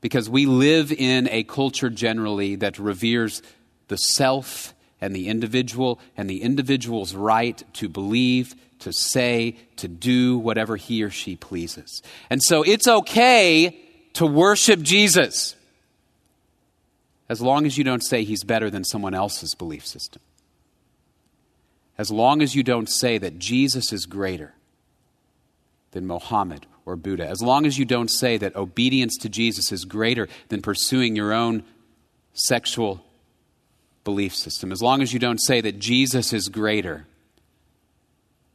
Because 0.00 0.30
we 0.30 0.46
live 0.46 0.92
in 0.92 1.28
a 1.28 1.42
culture 1.42 1.90
generally 1.90 2.54
that 2.56 2.78
reveres 2.78 3.42
the 3.88 3.96
self 3.96 4.74
and 5.00 5.14
the 5.14 5.28
individual 5.28 5.98
and 6.16 6.30
the 6.30 6.42
individual's 6.42 7.14
right 7.14 7.62
to 7.74 7.88
believe, 7.88 8.54
to 8.80 8.92
say, 8.92 9.56
to 9.76 9.88
do 9.88 10.38
whatever 10.38 10.76
he 10.76 11.02
or 11.02 11.10
she 11.10 11.36
pleases. 11.36 12.02
And 12.30 12.42
so 12.42 12.62
it's 12.62 12.86
okay 12.86 13.78
to 14.14 14.26
worship 14.26 14.80
Jesus 14.82 15.54
as 17.28 17.42
long 17.42 17.66
as 17.66 17.76
you 17.76 17.84
don't 17.84 18.02
say 18.02 18.24
he's 18.24 18.44
better 18.44 18.70
than 18.70 18.84
someone 18.84 19.14
else's 19.14 19.54
belief 19.54 19.86
system. 19.86 20.22
As 21.98 22.10
long 22.10 22.42
as 22.42 22.54
you 22.54 22.62
don't 22.62 22.88
say 22.88 23.18
that 23.18 23.38
Jesus 23.38 23.92
is 23.92 24.06
greater 24.06 24.54
than 25.90 26.06
Mohammed 26.06 26.66
or 26.86 26.96
Buddha. 26.96 27.26
As 27.26 27.42
long 27.42 27.66
as 27.66 27.78
you 27.78 27.84
don't 27.84 28.10
say 28.10 28.36
that 28.38 28.56
obedience 28.56 29.16
to 29.18 29.28
Jesus 29.28 29.72
is 29.72 29.84
greater 29.84 30.28
than 30.48 30.62
pursuing 30.62 31.16
your 31.16 31.32
own 31.32 31.64
sexual 32.32 33.04
belief 34.04 34.34
system, 34.34 34.72
as 34.72 34.80
long 34.80 35.02
as 35.02 35.12
you 35.12 35.18
don't 35.18 35.40
say 35.40 35.60
that 35.60 35.78
Jesus 35.78 36.32
is 36.32 36.48
greater 36.48 37.06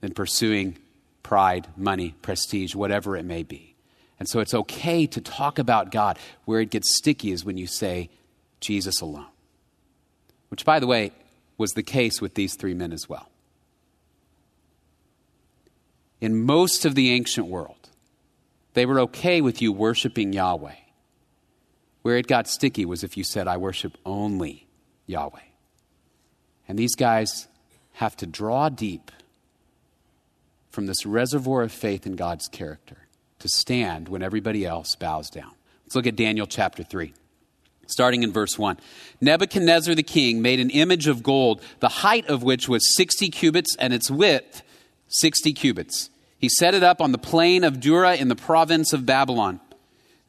than 0.04 0.14
pursuing 0.14 0.78
pride, 1.24 1.66
money, 1.78 2.14
prestige, 2.22 2.76
whatever 2.76 3.16
it 3.16 3.24
may 3.24 3.42
be. 3.42 3.74
And 4.20 4.28
so 4.28 4.42
it's 4.42 4.54
okay 4.54 5.08
to 5.08 5.22
talk 5.22 5.58
about 5.58 5.92
God. 5.92 6.20
Where 6.44 6.60
it 6.60 6.72
gets 6.72 6.94
sticky 6.98 7.32
is 7.32 7.46
when 7.46 7.56
you 7.56 7.68
say 7.68 8.10
Jesus 8.60 9.00
alone, 9.00 9.32
which, 10.50 10.66
by 10.66 10.82
the 10.82 10.88
way, 10.88 11.14
was 11.58 11.72
the 11.72 11.84
case 11.84 12.20
with 12.20 12.34
these 12.34 12.56
three 12.56 12.74
men 12.74 12.92
as 12.92 13.08
well. 13.08 13.30
In 16.20 16.38
most 16.38 16.84
of 16.84 16.96
the 16.96 17.12
ancient 17.12 17.48
world, 17.48 17.90
they 18.74 18.86
were 18.86 19.00
okay 19.00 19.40
with 19.40 19.62
you 19.62 19.72
worshiping 19.72 20.34
Yahweh. 20.34 20.76
Where 22.02 22.18
it 22.18 22.28
got 22.28 22.50
sticky 22.50 22.84
was 22.84 23.06
if 23.06 23.16
you 23.16 23.24
said, 23.24 23.48
I 23.48 23.56
worship 23.56 23.98
only 24.06 24.68
Yahweh. 25.06 25.40
And 26.68 26.78
these 26.78 26.96
guys 26.96 27.48
have 27.94 28.18
to 28.18 28.26
draw 28.26 28.68
deep 28.68 29.10
from 30.74 30.88
this 30.88 31.06
reservoir 31.06 31.62
of 31.62 31.72
faith 31.72 32.08
in 32.08 32.16
God's 32.16 32.48
character 32.48 32.98
to 33.38 33.48
stand 33.48 34.10
when 34.10 34.24
everybody 34.24 34.66
else 34.66 34.96
bows 34.96 35.30
down. 35.30 35.52
Let's 35.86 35.96
look 35.96 36.08
at 36.08 36.16
Daniel 36.16 36.48
chapter 36.48 36.84
3. 36.84 37.14
Starting 37.86 38.24
in 38.24 38.32
verse 38.32 38.58
1. 38.58 38.80
Nebuchadnezzar 39.22 39.94
the 39.94 40.02
king 40.02 40.42
made 40.42 40.60
an 40.60 40.72
image 40.72 41.08
of 41.08 41.22
gold, 41.22 41.62
the 41.80 41.90
height 41.90 42.26
of 42.28 42.42
which 42.42 42.68
was 42.68 42.96
60 42.96 43.30
cubits 43.30 43.76
and 43.78 43.94
its 43.94 44.10
width 44.10 44.64
60 45.10 45.54
cubits. 45.54 46.10
He 46.40 46.50
set 46.50 46.74
it 46.74 46.82
up 46.82 47.00
on 47.02 47.12
the 47.12 47.20
plain 47.20 47.64
of 47.64 47.80
Dura 47.80 48.16
in 48.16 48.28
the 48.28 48.36
province 48.36 48.94
of 48.94 49.06
Babylon. 49.06 49.60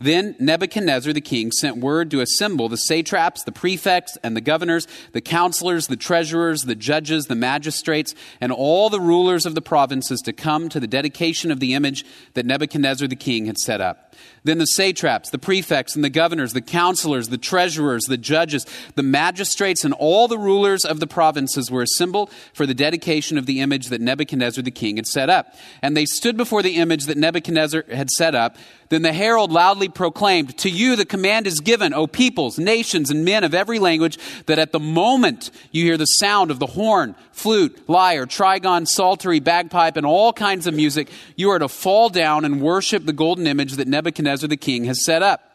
Then 0.00 0.34
Nebuchadnezzar 0.40 1.12
the 1.12 1.20
king 1.20 1.52
sent 1.52 1.78
word 1.78 2.10
to 2.10 2.20
assemble 2.20 2.68
the 2.68 2.76
satraps, 2.76 3.44
the 3.44 3.52
prefects, 3.52 4.18
and 4.22 4.36
the 4.36 4.40
governors, 4.40 4.88
the 5.12 5.20
counselors, 5.20 5.86
the 5.86 5.96
treasurers, 5.96 6.62
the 6.62 6.74
judges, 6.74 7.26
the 7.26 7.36
magistrates, 7.36 8.14
and 8.40 8.50
all 8.50 8.90
the 8.90 9.00
rulers 9.00 9.46
of 9.46 9.54
the 9.54 9.62
provinces 9.62 10.20
to 10.22 10.32
come 10.32 10.68
to 10.68 10.80
the 10.80 10.88
dedication 10.88 11.50
of 11.50 11.60
the 11.60 11.74
image 11.74 12.04
that 12.34 12.44
Nebuchadnezzar 12.44 13.06
the 13.06 13.16
king 13.16 13.46
had 13.46 13.56
set 13.56 13.80
up. 13.80 14.14
Then 14.42 14.58
the 14.58 14.66
satraps, 14.66 15.30
the 15.30 15.38
prefects, 15.38 15.94
and 15.94 16.04
the 16.04 16.10
governors, 16.10 16.52
the 16.52 16.60
counselors, 16.60 17.28
the 17.28 17.38
treasurers, 17.38 18.04
the 18.04 18.18
judges, 18.18 18.66
the 18.94 19.02
magistrates, 19.02 19.84
and 19.84 19.94
all 19.94 20.28
the 20.28 20.38
rulers 20.38 20.84
of 20.84 21.00
the 21.00 21.06
provinces 21.06 21.70
were 21.70 21.82
assembled 21.82 22.30
for 22.52 22.66
the 22.66 22.74
dedication 22.74 23.38
of 23.38 23.46
the 23.46 23.60
image 23.60 23.88
that 23.88 24.00
Nebuchadnezzar 24.00 24.62
the 24.62 24.70
king 24.70 24.96
had 24.96 25.06
set 25.06 25.30
up. 25.30 25.54
And 25.80 25.96
they 25.96 26.04
stood 26.04 26.36
before 26.36 26.62
the 26.62 26.76
image 26.76 27.06
that 27.06 27.16
Nebuchadnezzar 27.16 27.84
had 27.90 28.10
set 28.10 28.34
up. 28.34 28.56
Then 28.88 29.02
the 29.02 29.12
herald 29.12 29.50
loudly 29.50 29.88
proclaimed, 29.88 30.58
To 30.58 30.70
you 30.70 30.96
the 30.96 31.06
command 31.06 31.46
is 31.46 31.60
given, 31.60 31.94
O 31.94 32.06
peoples, 32.06 32.58
nations, 32.58 33.10
and 33.10 33.24
men 33.24 33.44
of 33.44 33.54
every 33.54 33.78
language, 33.78 34.18
that 34.46 34.58
at 34.58 34.72
the 34.72 34.80
moment 34.80 35.50
you 35.70 35.84
hear 35.84 35.96
the 35.96 36.04
sound 36.04 36.50
of 36.50 36.58
the 36.58 36.66
horn, 36.66 37.14
flute, 37.32 37.88
lyre, 37.88 38.26
trigon, 38.26 38.86
psaltery, 38.86 39.40
bagpipe, 39.40 39.96
and 39.96 40.06
all 40.06 40.32
kinds 40.32 40.66
of 40.66 40.74
music, 40.74 41.10
you 41.36 41.50
are 41.50 41.58
to 41.58 41.68
fall 41.68 42.08
down 42.08 42.44
and 42.44 42.60
worship 42.60 43.06
the 43.06 43.12
golden 43.12 43.46
image 43.46 43.74
that 43.74 43.88
Nebuchadnezzar 43.88 44.48
the 44.48 44.56
king 44.56 44.84
has 44.84 45.04
set 45.04 45.22
up. 45.22 45.50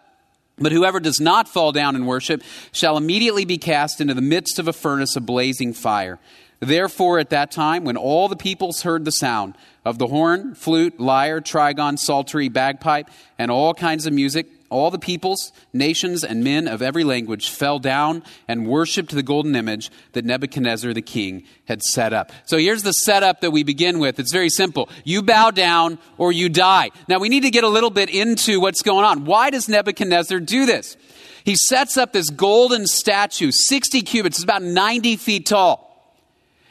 But 0.58 0.72
whoever 0.72 1.00
does 1.00 1.20
not 1.20 1.48
fall 1.48 1.72
down 1.72 1.96
and 1.96 2.06
worship 2.06 2.44
shall 2.72 2.98
immediately 2.98 3.46
be 3.46 3.58
cast 3.58 4.02
into 4.02 4.14
the 4.14 4.22
midst 4.22 4.60
of 4.60 4.68
a 4.68 4.74
furnace 4.74 5.16
of 5.16 5.26
blazing 5.26 5.74
fire. 5.74 6.20
Therefore, 6.60 7.20
at 7.20 7.30
that 7.30 7.52
time, 7.52 7.86
when 7.86 7.96
all 7.96 8.28
the 8.28 8.36
peoples 8.36 8.82
heard 8.82 9.06
the 9.06 9.12
sound 9.12 9.56
of 9.86 9.98
the 9.98 10.08
horn, 10.08 10.56
flute, 10.56 11.00
lyre, 11.00 11.40
trigon, 11.40 11.98
psaltery, 11.98 12.50
bagpipe, 12.50 13.10
and 13.38 13.50
all 13.50 13.74
kinds 13.74 14.06
of 14.06 14.12
music, 14.12 14.48
all 14.70 14.92
the 14.92 15.00
peoples, 15.00 15.52
nations, 15.74 16.24
and 16.24 16.44
men 16.44 16.68
of 16.68 16.82
every 16.82 17.04
language 17.04 17.50
fell 17.50 17.80
down 17.80 18.24
and 18.48 18.68
worshiped 18.68 19.12
the 19.12 19.24
golden 19.24 19.56
image 19.56 19.90
that 20.12 20.26
Nebuchadnezzar 20.26 20.94
the 20.94 21.02
king 21.02 21.44
had 21.66 21.82
set 21.82 22.14
up. 22.14 22.32
So 22.46 22.58
here's 22.58 22.84
the 22.84 22.92
setup 22.92 23.42
that 23.42 23.52
we 23.52 23.64
begin 23.64 24.00
with. 24.00 24.20
It's 24.20 24.34
very 24.34 24.50
simple. 24.50 24.90
You 25.04 25.24
bow 25.24 25.52
down 25.52 25.98
or 26.18 26.32
you 26.32 26.50
die. 26.50 26.92
Now 27.08 27.20
we 27.20 27.30
need 27.30 27.44
to 27.44 27.52
get 27.52 27.64
a 27.64 27.70
little 27.70 27.90
bit 27.90 28.10
into 28.10 28.60
what's 28.60 28.82
going 28.82 29.06
on. 29.06 29.26
Why 29.26 29.50
does 29.50 29.70
Nebuchadnezzar 29.70 30.40
do 30.42 30.66
this? 30.66 30.98
He 31.46 31.56
sets 31.56 31.98
up 31.98 32.12
this 32.12 32.30
golden 32.30 32.86
statue, 32.86 33.52
60 33.52 34.02
cubits, 34.02 34.38
it's 34.38 34.44
about 34.44 34.62
90 34.62 35.16
feet 35.16 35.46
tall 35.48 35.89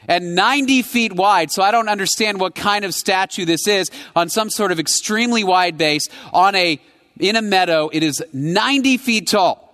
and 0.09 0.35
90 0.35 0.81
feet 0.81 1.13
wide. 1.13 1.51
So 1.51 1.63
I 1.63 1.71
don't 1.71 1.87
understand 1.87 2.41
what 2.41 2.55
kind 2.55 2.83
of 2.83 2.93
statue 2.93 3.45
this 3.45 3.67
is 3.67 3.89
on 4.15 4.27
some 4.27 4.49
sort 4.49 4.73
of 4.73 4.79
extremely 4.79 5.45
wide 5.45 5.77
base 5.77 6.09
on 6.33 6.55
a 6.55 6.81
in 7.19 7.35
a 7.37 7.41
meadow. 7.41 7.89
It 7.93 8.03
is 8.03 8.21
90 8.33 8.97
feet 8.97 9.27
tall. 9.27 9.65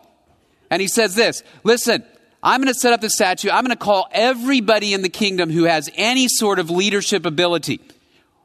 And 0.69 0.81
he 0.81 0.87
says 0.87 1.15
this 1.15 1.41
Listen, 1.63 2.03
I'm 2.43 2.61
going 2.61 2.71
to 2.71 2.79
set 2.79 2.93
up 2.93 3.01
the 3.01 3.09
statue. 3.09 3.49
I'm 3.49 3.63
going 3.63 3.75
to 3.75 3.83
call 3.83 4.07
everybody 4.11 4.93
in 4.93 5.01
the 5.01 5.09
kingdom 5.09 5.49
who 5.49 5.63
has 5.63 5.89
any 5.95 6.27
sort 6.27 6.59
of 6.59 6.69
leadership 6.69 7.25
ability 7.25 7.79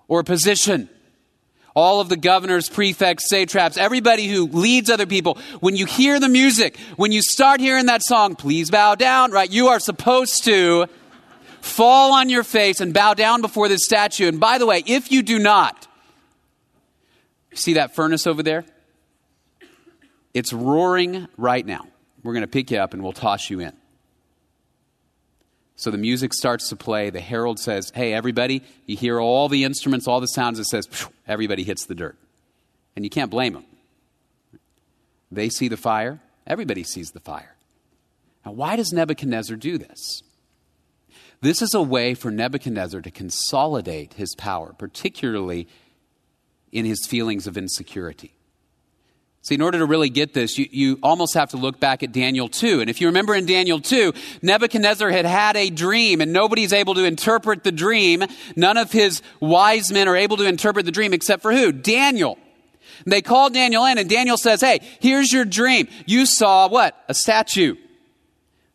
or 0.09 0.23
position. 0.23 0.89
All 1.73 2.01
of 2.01 2.09
the 2.09 2.17
governors, 2.17 2.69
prefects, 2.69 3.29
satraps, 3.29 3.77
everybody 3.77 4.27
who 4.27 4.47
leads 4.49 4.91
other 4.91 5.07
people. 5.07 5.39
When 5.61 5.77
you 5.77 5.87
hear 5.87 6.19
the 6.19 6.29
music, 6.29 6.77
when 6.97 7.13
you 7.13 7.23
start 7.23 7.61
hearing 7.61 7.87
that 7.87 8.03
song, 8.03 8.35
please 8.35 8.73
bow 8.73 8.97
down, 8.97 9.31
right? 9.31 9.49
You 9.49 9.69
are 9.69 9.79
supposed 9.79 10.45
to 10.45 10.89
fall 11.61 12.15
on 12.15 12.29
your 12.29 12.45
face 12.45 12.81
and 12.81 12.93
bow 12.93 13.15
down 13.15 13.43
before 13.43 13.69
this 13.69 13.85
statue. 13.85 14.29
And 14.29 14.41
by 14.41 14.59
the 14.59 14.67
way, 14.67 14.83
if 14.87 15.11
you 15.13 15.23
do 15.23 15.39
not, 15.39 15.87
see 17.55 17.75
that 17.75 17.95
furnace 17.95 18.27
over 18.27 18.43
there? 18.43 18.65
It's 20.33 20.53
roaring 20.53 21.29
right 21.37 21.65
now. 21.65 21.87
We're 22.23 22.35
going 22.35 22.43
to 22.43 22.49
pick 22.49 22.71
you 22.71 22.79
up 22.79 22.95
and 22.95 23.03
we'll 23.03 23.13
toss 23.13 23.51
you 23.51 23.61
in. 23.61 23.73
So 25.77 25.91
the 25.91 25.99
music 25.99 26.35
starts 26.35 26.69
to 26.69 26.77
play. 26.77 27.09
The 27.09 27.21
herald 27.21 27.59
says, 27.59 27.91
Hey, 27.95 28.13
everybody, 28.13 28.63
you 28.85 28.97
hear 28.97 29.19
all 29.19 29.49
the 29.49 29.65
instruments, 29.65 30.07
all 30.07 30.21
the 30.21 30.27
sounds. 30.27 30.59
It 30.59 30.67
says, 30.67 30.87
Everybody 31.27 31.65
hits 31.65 31.87
the 31.87 31.95
dirt. 31.95 32.19
And 32.95 33.05
you 33.05 33.11
can't 33.11 33.31
blame 33.31 33.55
them. 33.55 33.65
They 35.33 35.49
see 35.49 35.69
the 35.69 35.77
fire, 35.77 36.21
everybody 36.47 36.85
sees 36.85 37.13
the 37.13 37.21
fire. 37.21 37.55
Now, 38.45 38.53
why 38.53 38.77
does 38.77 38.93
Nebuchadnezzar 38.93 39.57
do 39.57 39.79
this? 39.79 40.23
This 41.43 41.63
is 41.63 41.73
a 41.73 41.83
way 41.83 42.15
for 42.15 42.31
Nebuchadnezzar 42.31 43.01
to 43.01 43.11
consolidate 43.11 44.15
his 44.15 44.35
power, 44.35 44.75
particularly 44.75 45.69
in 46.71 46.85
his 46.85 47.07
feelings 47.07 47.47
of 47.47 47.57
insecurity. 47.57 48.35
See, 49.43 49.55
in 49.55 49.63
order 49.63 49.79
to 49.79 49.87
really 49.87 50.11
get 50.11 50.35
this, 50.35 50.59
you, 50.59 50.67
you 50.71 50.99
almost 51.03 51.33
have 51.33 51.51
to 51.51 51.57
look 51.57 51.81
back 51.81 52.03
at 52.03 52.13
Daniel 52.13 52.47
2. 52.47 52.83
And 52.83 52.91
if 52.91 53.01
you 53.01 53.07
remember 53.07 53.35
in 53.35 53.47
Daniel 53.47 53.81
2, 53.81 54.13
Nebuchadnezzar 54.43 55.09
had 55.09 55.25
had 55.25 55.57
a 55.57 55.71
dream 55.71 56.21
and 56.21 56.31
nobody's 56.31 56.75
able 56.75 56.95
to 56.95 57.05
interpret 57.05 57.65
the 57.65 57.73
dream. 57.73 58.23
None 58.55 58.77
of 58.77 58.93
his 58.93 59.23
wise 59.41 59.91
men 59.91 60.09
are 60.09 60.17
able 60.17 60.37
to 60.37 60.45
interpret 60.47 60.85
the 60.85 60.93
dream 60.93 61.15
except 61.15 61.41
for 61.41 61.53
who? 61.53 61.73
Daniel. 61.73 62.39
And 63.07 63.13
they 63.13 63.23
called 63.23 63.55
Daniel 63.55 63.87
in 63.87 63.97
and 63.97 64.11
Daniel 64.11 64.37
says, 64.37 64.61
Hey, 64.61 64.81
here's 65.01 65.33
your 65.33 65.47
dream. 65.47 65.89
You 66.05 66.27
saw 66.27 66.69
what? 66.69 67.03
A 67.09 67.15
statue. 67.15 67.77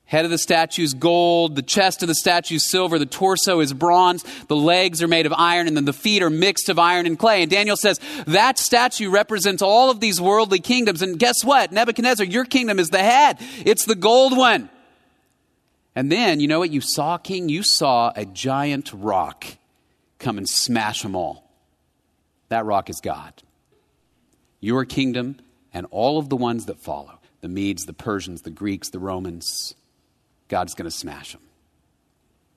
Head 0.07 0.23
of 0.23 0.29
the 0.29 0.37
statue 0.37 0.83
is 0.83 0.93
gold, 0.93 1.55
the 1.55 1.63
chest 1.63 2.03
of 2.03 2.07
the 2.07 2.13
statue 2.13 2.55
is 2.55 2.69
silver, 2.69 2.99
the 2.99 3.07
torso 3.07 3.59
is 3.59 3.73
bronze, 3.73 4.23
the 4.47 4.55
legs 4.55 5.01
are 5.01 5.07
made 5.07 5.25
of 5.25 5.33
iron, 5.35 5.67
and 5.67 5.75
then 5.75 5.85
the 5.85 5.93
feet 5.93 6.21
are 6.21 6.29
mixed 6.29 6.69
of 6.69 6.77
iron 6.77 7.07
and 7.07 7.17
clay. 7.17 7.41
And 7.41 7.49
Daniel 7.49 7.75
says, 7.75 7.99
that 8.27 8.59
statue 8.59 9.09
represents 9.09 9.63
all 9.63 9.89
of 9.89 9.99
these 9.99 10.21
worldly 10.21 10.59
kingdoms. 10.59 11.01
And 11.01 11.17
guess 11.17 11.43
what? 11.43 11.71
Nebuchadnezzar, 11.71 12.25
your 12.25 12.45
kingdom 12.45 12.77
is 12.77 12.89
the 12.89 12.99
head. 12.99 13.37
It's 13.65 13.85
the 13.85 13.95
gold 13.95 14.37
one. 14.37 14.69
And 15.95 16.11
then, 16.11 16.39
you 16.39 16.47
know 16.47 16.59
what 16.59 16.71
you 16.71 16.81
saw, 16.81 17.17
king? 17.17 17.49
You 17.49 17.63
saw 17.63 18.11
a 18.15 18.25
giant 18.25 18.91
rock 18.93 19.45
come 20.19 20.37
and 20.37 20.47
smash 20.47 21.01
them 21.01 21.15
all. 21.15 21.49
That 22.49 22.65
rock 22.65 22.91
is 22.91 23.01
God. 23.01 23.33
Your 24.59 24.85
kingdom 24.85 25.37
and 25.73 25.87
all 25.89 26.19
of 26.19 26.29
the 26.29 26.35
ones 26.35 26.65
that 26.65 26.79
follow 26.79 27.19
the 27.41 27.47
Medes, 27.47 27.85
the 27.85 27.93
Persians, 27.93 28.43
the 28.43 28.51
Greeks, 28.51 28.89
the 28.89 28.99
Romans 28.99 29.73
God's 30.47 30.73
going 30.73 30.89
to 30.89 30.95
smash 30.95 31.33
him 31.33 31.41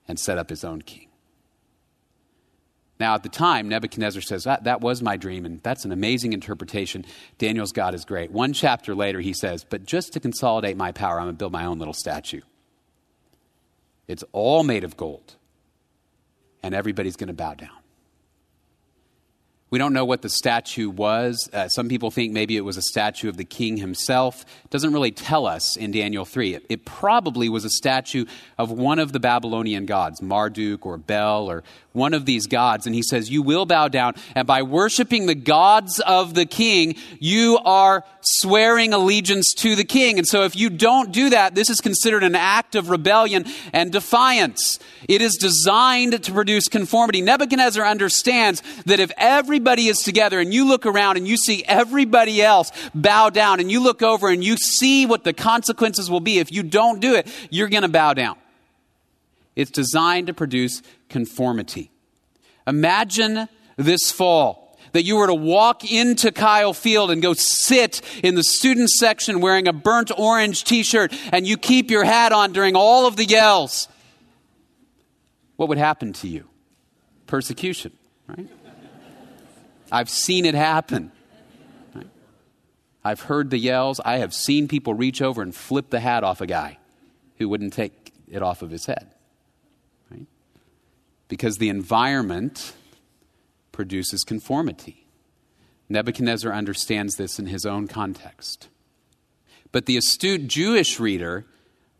and 0.07 0.19
set 0.19 0.37
up 0.37 0.49
his 0.49 0.63
own 0.63 0.81
king. 0.81 1.07
Now, 2.99 3.15
at 3.15 3.23
the 3.23 3.29
time, 3.29 3.69
Nebuchadnezzar 3.69 4.21
says, 4.21 4.43
that, 4.43 4.65
that 4.65 4.81
was 4.81 5.01
my 5.01 5.15
dream, 5.15 5.45
and 5.45 5.63
that's 5.63 5.85
an 5.85 5.93
amazing 5.93 6.33
interpretation. 6.33 7.05
Daniel's 7.37 7.71
God 7.71 7.93
is 7.93 8.03
great. 8.03 8.29
One 8.29 8.51
chapter 8.51 8.93
later, 8.93 9.21
he 9.21 9.31
says, 9.31 9.63
But 9.63 9.85
just 9.85 10.11
to 10.13 10.19
consolidate 10.19 10.75
my 10.75 10.91
power, 10.91 11.17
I'm 11.17 11.27
going 11.27 11.35
to 11.35 11.39
build 11.39 11.53
my 11.53 11.63
own 11.63 11.79
little 11.79 11.93
statue. 11.93 12.41
It's 14.09 14.23
all 14.33 14.63
made 14.63 14.83
of 14.83 14.97
gold, 14.97 15.35
and 16.61 16.75
everybody's 16.75 17.15
going 17.15 17.27
to 17.27 17.33
bow 17.33 17.53
down. 17.53 17.78
We 19.71 19.77
don't 19.77 19.93
know 19.93 20.05
what 20.05 20.23
the 20.23 20.29
statue 20.29 20.89
was. 20.89 21.47
Uh, 21.53 21.67
some 21.67 21.89
people 21.89 22.09
think 22.09 22.33
maybe 22.33 22.57
it 22.57 22.61
was 22.61 22.75
a 22.75 22.81
statue 22.81 23.29
of 23.29 23.37
the 23.37 23.45
king 23.45 23.77
himself. 23.77 24.41
It 24.63 24.71
doesn't 24.71 24.93
really 24.93 25.11
tell 25.11 25.45
us 25.45 25.77
in 25.77 25.91
Daniel 25.91 26.25
3. 26.25 26.55
It, 26.55 26.65
it, 26.69 26.85
probably 26.85 27.49
was 27.49 27.65
a 27.65 27.69
statue 27.69 28.25
of 28.57 28.71
one 28.71 28.97
of 28.97 29.11
the 29.11 29.19
Babylonian 29.19 29.85
gods, 29.85 30.23
Marduk 30.23 30.87
or 30.87 30.97
Bel 30.97 31.49
or 31.49 31.63
one 31.93 32.13
of 32.13 32.25
these 32.25 32.47
gods. 32.47 32.87
And 32.87 32.95
he 32.95 33.03
says, 33.03 33.29
You 33.29 33.43
will 33.43 33.65
bow 33.65 33.87
down, 33.87 34.15
and 34.35 34.47
by 34.47 34.63
worshiping 34.63 35.27
the 35.27 35.35
gods 35.35 35.99
of 35.99 36.33
the 36.33 36.45
king, 36.45 36.95
you 37.19 37.59
are 37.63 38.03
swearing 38.21 38.93
allegiance 38.93 39.53
to 39.57 39.75
the 39.75 39.83
king. 39.83 40.17
And 40.17 40.27
so 40.27 40.43
if 40.43 40.55
you 40.55 40.69
don't 40.69 41.11
do 41.11 41.29
that, 41.29 41.55
this 41.55 41.69
is 41.69 41.79
considered 41.79 42.23
an 42.23 42.35
act 42.35 42.75
of 42.75 42.89
rebellion 42.89 43.45
and 43.73 43.91
defiance. 43.91 44.79
It 45.07 45.21
is 45.21 45.35
designed 45.35 46.23
to 46.23 46.31
produce 46.31 46.67
conformity. 46.67 47.21
Nebuchadnezzar 47.21 47.85
understands 47.85 48.61
that 48.85 48.99
if 48.99 49.11
everybody 49.59 49.87
is 49.87 49.99
together 49.99 50.39
and 50.39 50.53
you 50.53 50.65
look 50.65 50.85
around 50.85 51.17
and 51.17 51.27
you 51.27 51.35
see 51.35 51.63
everybody 51.65 52.41
else 52.41 52.71
bow 52.95 53.29
down 53.29 53.59
and 53.59 53.69
you 53.69 53.83
look 53.83 54.01
over 54.01 54.29
and 54.29 54.41
you 54.41 54.55
see 54.55 55.05
what 55.05 55.25
the 55.25 55.33
consequences 55.33 56.09
will 56.09 56.21
be 56.21 56.39
if 56.39 56.49
you 56.49 56.63
don't 56.63 57.01
do 57.01 57.15
it, 57.15 57.27
you're 57.49 57.67
going 57.67 57.83
to 57.83 57.89
bow 57.89 58.13
down. 58.13 58.37
It's 59.57 59.69
designed 59.69 60.27
to 60.27 60.33
produce 60.33 60.81
conformity. 61.09 61.91
Imagine 62.65 63.49
this 63.75 64.11
fall 64.11 64.77
that 64.93 65.03
you 65.03 65.17
were 65.17 65.27
to 65.27 65.33
walk 65.33 65.91
into 65.91 66.31
Kyle 66.31 66.73
Field 66.73 67.11
and 67.11 67.21
go 67.21 67.33
sit 67.33 68.01
in 68.23 68.35
the 68.35 68.43
student 68.43 68.89
section 68.89 69.41
wearing 69.41 69.67
a 69.67 69.73
burnt 69.73 70.09
orange 70.17 70.63
t 70.63 70.83
shirt 70.83 71.13
and 71.33 71.45
you 71.45 71.57
keep 71.57 71.91
your 71.91 72.05
hat 72.05 72.31
on 72.31 72.53
during 72.53 72.77
all 72.77 73.05
of 73.05 73.17
the 73.17 73.25
yells 73.25 73.89
what 75.59 75.67
would 75.67 75.77
happen 75.77 76.13
to 76.13 76.27
you? 76.29 76.47
Persecution, 77.27 77.91
right? 78.29 78.47
I've 79.91 80.09
seen 80.09 80.45
it 80.45 80.55
happen. 80.55 81.11
I've 83.03 83.21
heard 83.21 83.49
the 83.49 83.57
yells. 83.57 83.99
I 84.03 84.17
have 84.17 84.33
seen 84.33 84.67
people 84.67 84.93
reach 84.93 85.21
over 85.21 85.41
and 85.41 85.55
flip 85.55 85.89
the 85.89 85.99
hat 85.99 86.23
off 86.23 86.41
a 86.41 86.47
guy 86.47 86.77
who 87.37 87.47
wouldn't 87.47 87.73
take 87.73 88.11
it 88.29 88.43
off 88.43 88.61
of 88.61 88.71
his 88.71 88.85
head. 88.85 89.11
Right? 90.11 90.27
Because 91.27 91.57
the 91.57 91.69
environment 91.69 92.73
produces 93.71 94.23
conformity. 94.23 95.07
Nebuchadnezzar 95.87 96.53
understands 96.53 97.15
this 97.15 97.39
in 97.39 97.47
his 97.47 97.65
own 97.65 97.87
context. 97.87 98.67
But 99.71 99.85
the 99.85 99.97
astute 99.97 100.47
Jewish 100.47 100.99
reader 100.99 101.45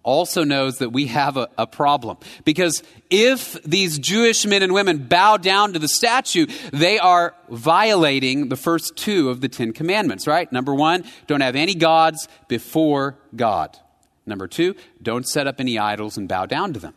also 0.10 0.44
knows 0.44 0.80
that 0.80 0.90
we 0.90 1.06
have 1.08 1.38
a, 1.38 1.48
a, 1.58 1.68
problem. 1.68 2.18
Because 2.44 2.82
if 3.10 3.62
these 3.64 4.00
Jewish 4.00 4.46
men 4.46 4.64
and 4.64 4.74
women 4.74 5.08
bow 5.08 5.38
down 5.38 5.74
to 5.74 5.80
the 5.80 5.88
statue, 5.88 6.48
they 6.74 6.98
are 6.98 7.36
violating 7.50 8.50
the 8.50 8.56
first 8.56 8.96
two 8.96 9.30
of 9.30 9.40
the 9.42 9.48
Ten 9.48 9.72
Commandments, 9.72 10.26
right? 10.26 10.52
Number 10.52 10.74
one, 10.74 11.06
don't 11.28 11.42
have 11.42 11.56
any 11.56 11.76
gods 11.76 12.28
before 12.48 13.20
God. 13.36 13.78
Number 14.26 14.48
two, 14.48 14.76
don't 15.02 15.28
set 15.28 15.48
up 15.48 15.60
any 15.60 15.78
idols 15.78 16.18
and 16.18 16.28
bow 16.28 16.46
down 16.46 16.74
to 16.74 16.80
them. 16.80 16.94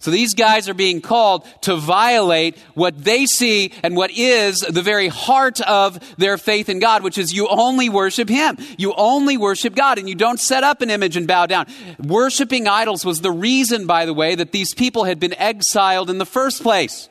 So 0.00 0.12
these 0.12 0.34
guys 0.34 0.68
are 0.68 0.74
being 0.74 1.00
called 1.00 1.44
to 1.62 1.74
violate 1.74 2.56
what 2.74 3.02
they 3.02 3.26
see 3.26 3.72
and 3.82 3.96
what 3.96 4.12
is 4.12 4.60
the 4.60 4.82
very 4.82 5.08
heart 5.08 5.60
of 5.60 5.98
their 6.16 6.38
faith 6.38 6.68
in 6.68 6.78
God, 6.78 7.02
which 7.02 7.18
is 7.18 7.32
you 7.32 7.48
only 7.48 7.88
worship 7.88 8.28
Him. 8.28 8.58
You 8.76 8.94
only 8.96 9.36
worship 9.36 9.74
God 9.74 9.98
and 9.98 10.08
you 10.08 10.14
don't 10.14 10.38
set 10.38 10.62
up 10.62 10.82
an 10.82 10.90
image 10.90 11.16
and 11.16 11.26
bow 11.26 11.46
down. 11.46 11.66
Worshipping 11.98 12.68
idols 12.68 13.04
was 13.04 13.22
the 13.22 13.32
reason, 13.32 13.86
by 13.86 14.06
the 14.06 14.14
way, 14.14 14.36
that 14.36 14.52
these 14.52 14.72
people 14.72 15.02
had 15.02 15.18
been 15.18 15.34
exiled 15.34 16.10
in 16.10 16.18
the 16.18 16.26
first 16.26 16.62
place. 16.62 17.08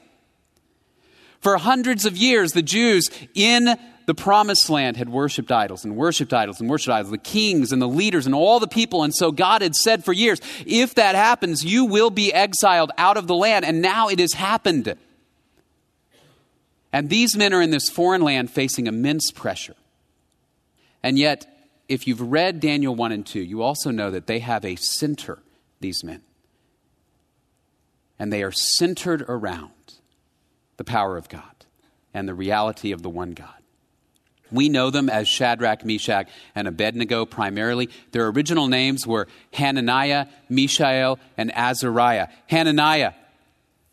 For 1.41 1.57
hundreds 1.57 2.05
of 2.05 2.15
years, 2.15 2.53
the 2.53 2.61
Jews 2.61 3.11
in 3.35 3.77
the 4.07 4.15
promised 4.15 4.69
land 4.69 4.95
had 4.95 5.09
worshiped 5.09 5.51
idols 5.51 5.83
and 5.83 5.97
worshiped 5.97 6.33
idols 6.33 6.61
and 6.61 6.69
worshiped 6.69 6.93
idols, 6.93 7.11
the 7.11 7.17
kings 7.17 7.73
and 7.73 7.81
the 7.81 7.89
leaders 7.89 8.25
and 8.25 8.33
all 8.33 8.57
the 8.57 8.67
people. 8.67 9.03
And 9.03 9.13
so 9.13 9.33
God 9.33 9.61
had 9.61 9.75
said 9.75 10.05
for 10.05 10.13
years, 10.13 10.39
if 10.65 10.95
that 10.95 11.13
happens, 11.13 11.65
you 11.65 11.83
will 11.83 12.09
be 12.09 12.33
exiled 12.33 12.91
out 12.97 13.17
of 13.17 13.27
the 13.27 13.35
land. 13.35 13.65
And 13.65 13.81
now 13.81 14.07
it 14.07 14.19
has 14.19 14.31
happened. 14.31 14.95
And 16.93 17.09
these 17.09 17.35
men 17.35 17.53
are 17.53 17.61
in 17.61 17.69
this 17.69 17.89
foreign 17.89 18.21
land 18.21 18.49
facing 18.49 18.87
immense 18.87 19.29
pressure. 19.29 19.75
And 21.03 21.19
yet, 21.19 21.45
if 21.89 22.07
you've 22.07 22.21
read 22.21 22.61
Daniel 22.61 22.95
1 22.95 23.11
and 23.11 23.25
2, 23.25 23.41
you 23.41 23.61
also 23.61 23.91
know 23.91 24.09
that 24.09 24.25
they 24.25 24.39
have 24.39 24.63
a 24.63 24.77
center, 24.77 25.39
these 25.81 26.01
men. 26.01 26.21
And 28.17 28.31
they 28.31 28.41
are 28.41 28.53
centered 28.53 29.23
around 29.23 29.71
the 30.77 30.85
power 30.85 31.17
of 31.17 31.27
God 31.27 31.65
and 32.13 32.25
the 32.25 32.33
reality 32.33 32.93
of 32.93 33.03
the 33.03 33.09
one 33.09 33.31
God. 33.31 33.56
We 34.51 34.69
know 34.69 34.89
them 34.89 35.09
as 35.09 35.27
Shadrach, 35.27 35.85
Meshach, 35.85 36.27
and 36.55 36.67
Abednego 36.67 37.25
primarily. 37.25 37.89
Their 38.11 38.27
original 38.27 38.67
names 38.67 39.05
were 39.05 39.27
Hananiah, 39.53 40.27
Mishael, 40.49 41.19
and 41.37 41.51
Azariah. 41.55 42.27
Hananiah, 42.47 43.13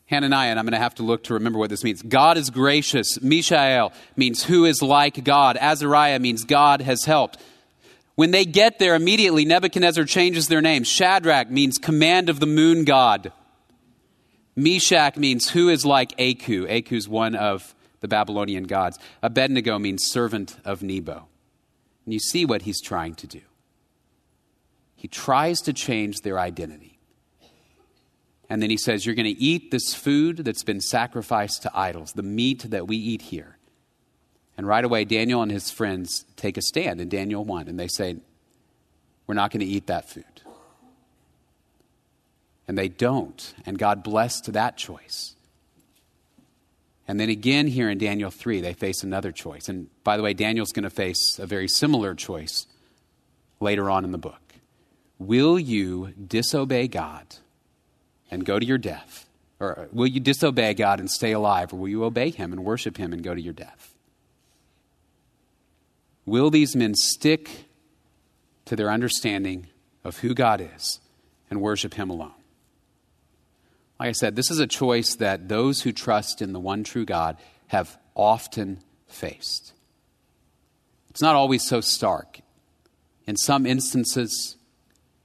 Hananiah, 0.07 0.51
and 0.51 0.59
I'm 0.59 0.65
going 0.65 0.73
to 0.73 0.79
have 0.79 0.97
to 0.97 1.03
look 1.03 1.25
to 1.25 1.35
remember 1.35 1.59
what 1.59 1.71
this 1.71 1.85
means. 1.85 2.03
God 2.03 2.37
is 2.37 2.51
gracious. 2.51 3.21
Mishael 3.23 3.93
means 4.17 4.45
who 4.45 4.65
is 4.65 4.83
like 4.83 5.25
God. 5.25 5.57
Azariah 5.57 6.19
means 6.19 6.45
God 6.45 6.81
has 6.83 7.05
helped. 7.05 7.39
When 8.15 8.31
they 8.31 8.45
get 8.45 8.79
there, 8.79 8.95
immediately 8.95 9.45
Nebuchadnezzar 9.45 10.05
changes 10.05 10.47
their 10.47 10.63
name. 10.63 10.85
Shadrach 10.85 11.51
means 11.51 11.79
command 11.79 12.29
of 12.29 12.39
the 12.39 12.47
moon 12.47 12.85
god. 12.85 13.33
Meshach 14.57 15.17
means 15.17 15.51
who 15.51 15.69
is 15.69 15.85
like 15.85 16.13
Aku. 16.19 16.67
Aku 16.69 16.95
is 16.95 17.09
one 17.09 17.35
of 17.35 17.75
the 18.05 18.09
Babylonian 18.09 18.65
gods. 18.65 18.99
Abednego 19.23 19.79
means 19.79 20.05
servant 20.05 20.59
of 20.63 20.83
Nebo. 20.83 21.27
And 22.05 22.13
you 22.13 22.21
see 22.21 22.45
what 22.45 22.61
he's 22.61 22.83
trying 22.83 23.15
to 23.15 23.27
do. 23.27 23.41
He 24.95 25.09
tries 25.09 25.63
to 25.63 25.73
change 25.73 26.21
their 26.21 26.39
identity. 26.39 26.99
And 28.51 28.61
then 28.61 28.69
he 28.69 28.77
says, 28.77 29.07
You're 29.07 29.15
going 29.15 29.35
to 29.35 29.43
eat 29.43 29.71
this 29.71 29.95
food 29.95 30.37
that's 30.37 30.65
been 30.65 30.83
sacrificed 30.83 31.63
to 31.63 31.71
idols, 31.75 32.13
the 32.13 32.23
meat 32.23 32.67
that 32.69 32.87
we 32.87 32.99
eat 32.99 33.23
here. 33.23 33.57
And 34.59 34.67
right 34.69 34.85
away, 34.85 35.07
Daniel 35.07 35.41
and 35.41 35.51
his 35.51 35.71
friends 35.71 36.27
take 36.37 36.59
a 36.59 36.63
stand 36.63 37.01
in 37.01 37.09
Daniel 37.09 37.43
1, 37.43 37.69
and 37.69 37.81
they 37.81 37.89
say, 37.89 38.17
We're 39.27 39.35
not 39.35 39.51
going 39.51 39.61
to 39.61 39.67
eat 39.67 39.87
that 39.87 40.11
food. 40.11 40.43
And 42.69 42.77
they 42.77 42.89
don't. 42.89 43.55
And 43.65 43.79
God 43.79 44.03
blessed 44.03 44.53
that 44.53 44.77
choice. 44.77 45.34
And 47.07 47.21
then 47.21 47.29
again, 47.29 47.67
here 47.67 47.91
in 47.91 47.99
Daniel 47.99 48.31
3, 48.31 48.61
they 48.61 48.73
face 48.73 49.03
another 49.03 49.31
choice. 49.31 49.69
And 49.69 49.89
by 50.05 50.17
the 50.17 50.23
way, 50.23 50.33
Daniel's 50.33 50.73
going 50.73 50.85
to 50.85 50.91
face 50.91 51.39
a 51.39 51.47
very 51.47 51.69
similar 51.69 52.15
choice 52.15 52.67
later 53.61 53.91
on 53.91 54.05
in 54.05 54.13
the 54.13 54.19
book. 54.19 54.41
Will 55.19 55.59
you 55.59 56.13
disobey 56.13 56.89
God 56.89 57.37
and 58.31 58.45
go 58.45 58.59
to 58.59 58.65
your 58.65 58.79
death? 58.79 59.27
Or 59.61 59.89
will 59.93 60.07
you 60.07 60.21
disobey 60.21 60.75
God 60.75 60.99
and 60.99 61.11
stay 61.11 61.33
alive? 61.33 61.73
Or 61.73 61.77
will 61.77 61.89
you 61.89 62.05
obey 62.05 62.31
Him 62.31 62.53
and 62.53 62.65
worship 62.65 62.97
Him 62.97 63.13
and 63.13 63.23
go 63.23 63.35
to 63.35 63.41
your 63.41 63.53
death? 63.53 63.95
Will 66.27 66.51
these 66.51 66.75
men 66.75 66.95
stick 66.95 67.67
to 68.65 68.77
their 68.77 68.91
understanding 68.91 69.69
of 70.05 70.19
who 70.19 70.35
God 70.35 70.61
is 70.75 71.01
and 71.51 71.61
worship 71.61 71.95
Him 71.95 72.09
alone? 72.09 72.33
Like 73.99 74.09
I 74.09 74.13
said, 74.13 74.37
this 74.37 74.51
is 74.51 74.59
a 74.59 74.67
choice 74.67 75.15
that 75.17 75.49
those 75.49 75.83
who 75.83 75.93
trust 75.93 76.43
in 76.43 76.53
the 76.53 76.61
one 76.61 76.85
true 76.85 77.05
God 77.05 77.37
have 77.69 77.97
often 78.15 78.81
faced. 79.07 79.73
It's 81.11 81.23
not 81.23 81.37
always 81.37 81.63
so 81.63 81.81
stark. 81.81 82.41
In 83.27 83.37
some 83.37 83.67
instances, 83.67 84.57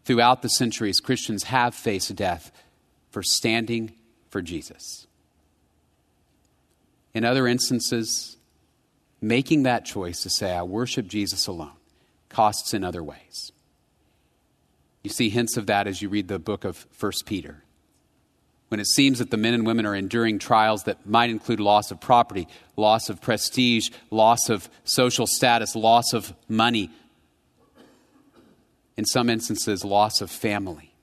throughout 0.06 0.42
the 0.42 0.50
centuries, 0.50 1.00
Christians 1.00 1.44
have 1.46 1.74
faced 1.74 2.16
death 2.16 2.52
for 3.10 3.24
standing 3.24 3.94
for 4.30 4.42
Jesus. 4.42 5.08
In 7.14 7.26
other 7.26 7.48
instances, 7.48 8.38
making 9.20 9.64
that 9.64 9.84
choice 9.84 10.22
to 10.24 10.30
say, 10.30 10.54
I 10.54 10.62
worship 10.62 11.08
Jesus 11.08 11.48
alone, 11.48 11.74
costs 12.30 12.74
in 12.74 12.84
other 12.84 13.04
ways. 13.04 13.52
You 15.04 15.10
see 15.10 15.30
hints 15.30 15.58
of 15.58 15.66
that 15.66 15.88
as 15.88 16.02
you 16.04 16.10
read 16.10 16.28
the 16.28 16.38
book 16.40 16.66
of 16.66 16.86
1 17.00 17.12
Peter 17.26 17.64
when 18.70 18.80
it 18.80 18.88
seems 18.88 19.20
that 19.20 19.32
the 19.32 19.38
men 19.38 19.54
and 19.54 19.66
women 19.66 19.86
are 19.86 19.96
enduring 19.96 20.40
trials 20.40 20.84
that 20.84 21.06
might 21.06 21.30
include 21.30 21.60
loss 21.60 21.92
of 21.92 22.00
property, 22.00 22.48
loss 22.78 23.10
of 23.10 23.20
prestige, 23.22 23.90
loss 24.12 24.50
of 24.50 24.70
social 24.84 25.28
status, 25.28 25.76
loss 25.76 26.14
of 26.14 26.34
money, 26.48 26.90
in 28.96 29.06
some 29.06 29.30
instances, 29.30 29.84
loss 29.84 30.22
of 30.22 30.30
family. 30.30 30.94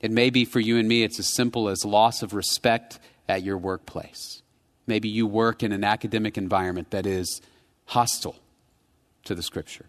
It 0.00 0.10
may 0.10 0.30
be 0.30 0.44
for 0.44 0.60
you 0.60 0.78
and 0.78 0.88
me, 0.88 1.02
it's 1.02 1.18
as 1.18 1.28
simple 1.28 1.68
as 1.68 1.84
loss 1.84 2.22
of 2.22 2.34
respect 2.34 2.98
at 3.28 3.42
your 3.42 3.56
workplace. 3.56 4.42
Maybe 4.86 5.08
you 5.08 5.26
work 5.26 5.62
in 5.62 5.72
an 5.72 5.84
academic 5.84 6.36
environment 6.36 6.90
that 6.90 7.06
is 7.06 7.40
hostile 7.86 8.36
to 9.24 9.34
the 9.34 9.42
scripture. 9.42 9.86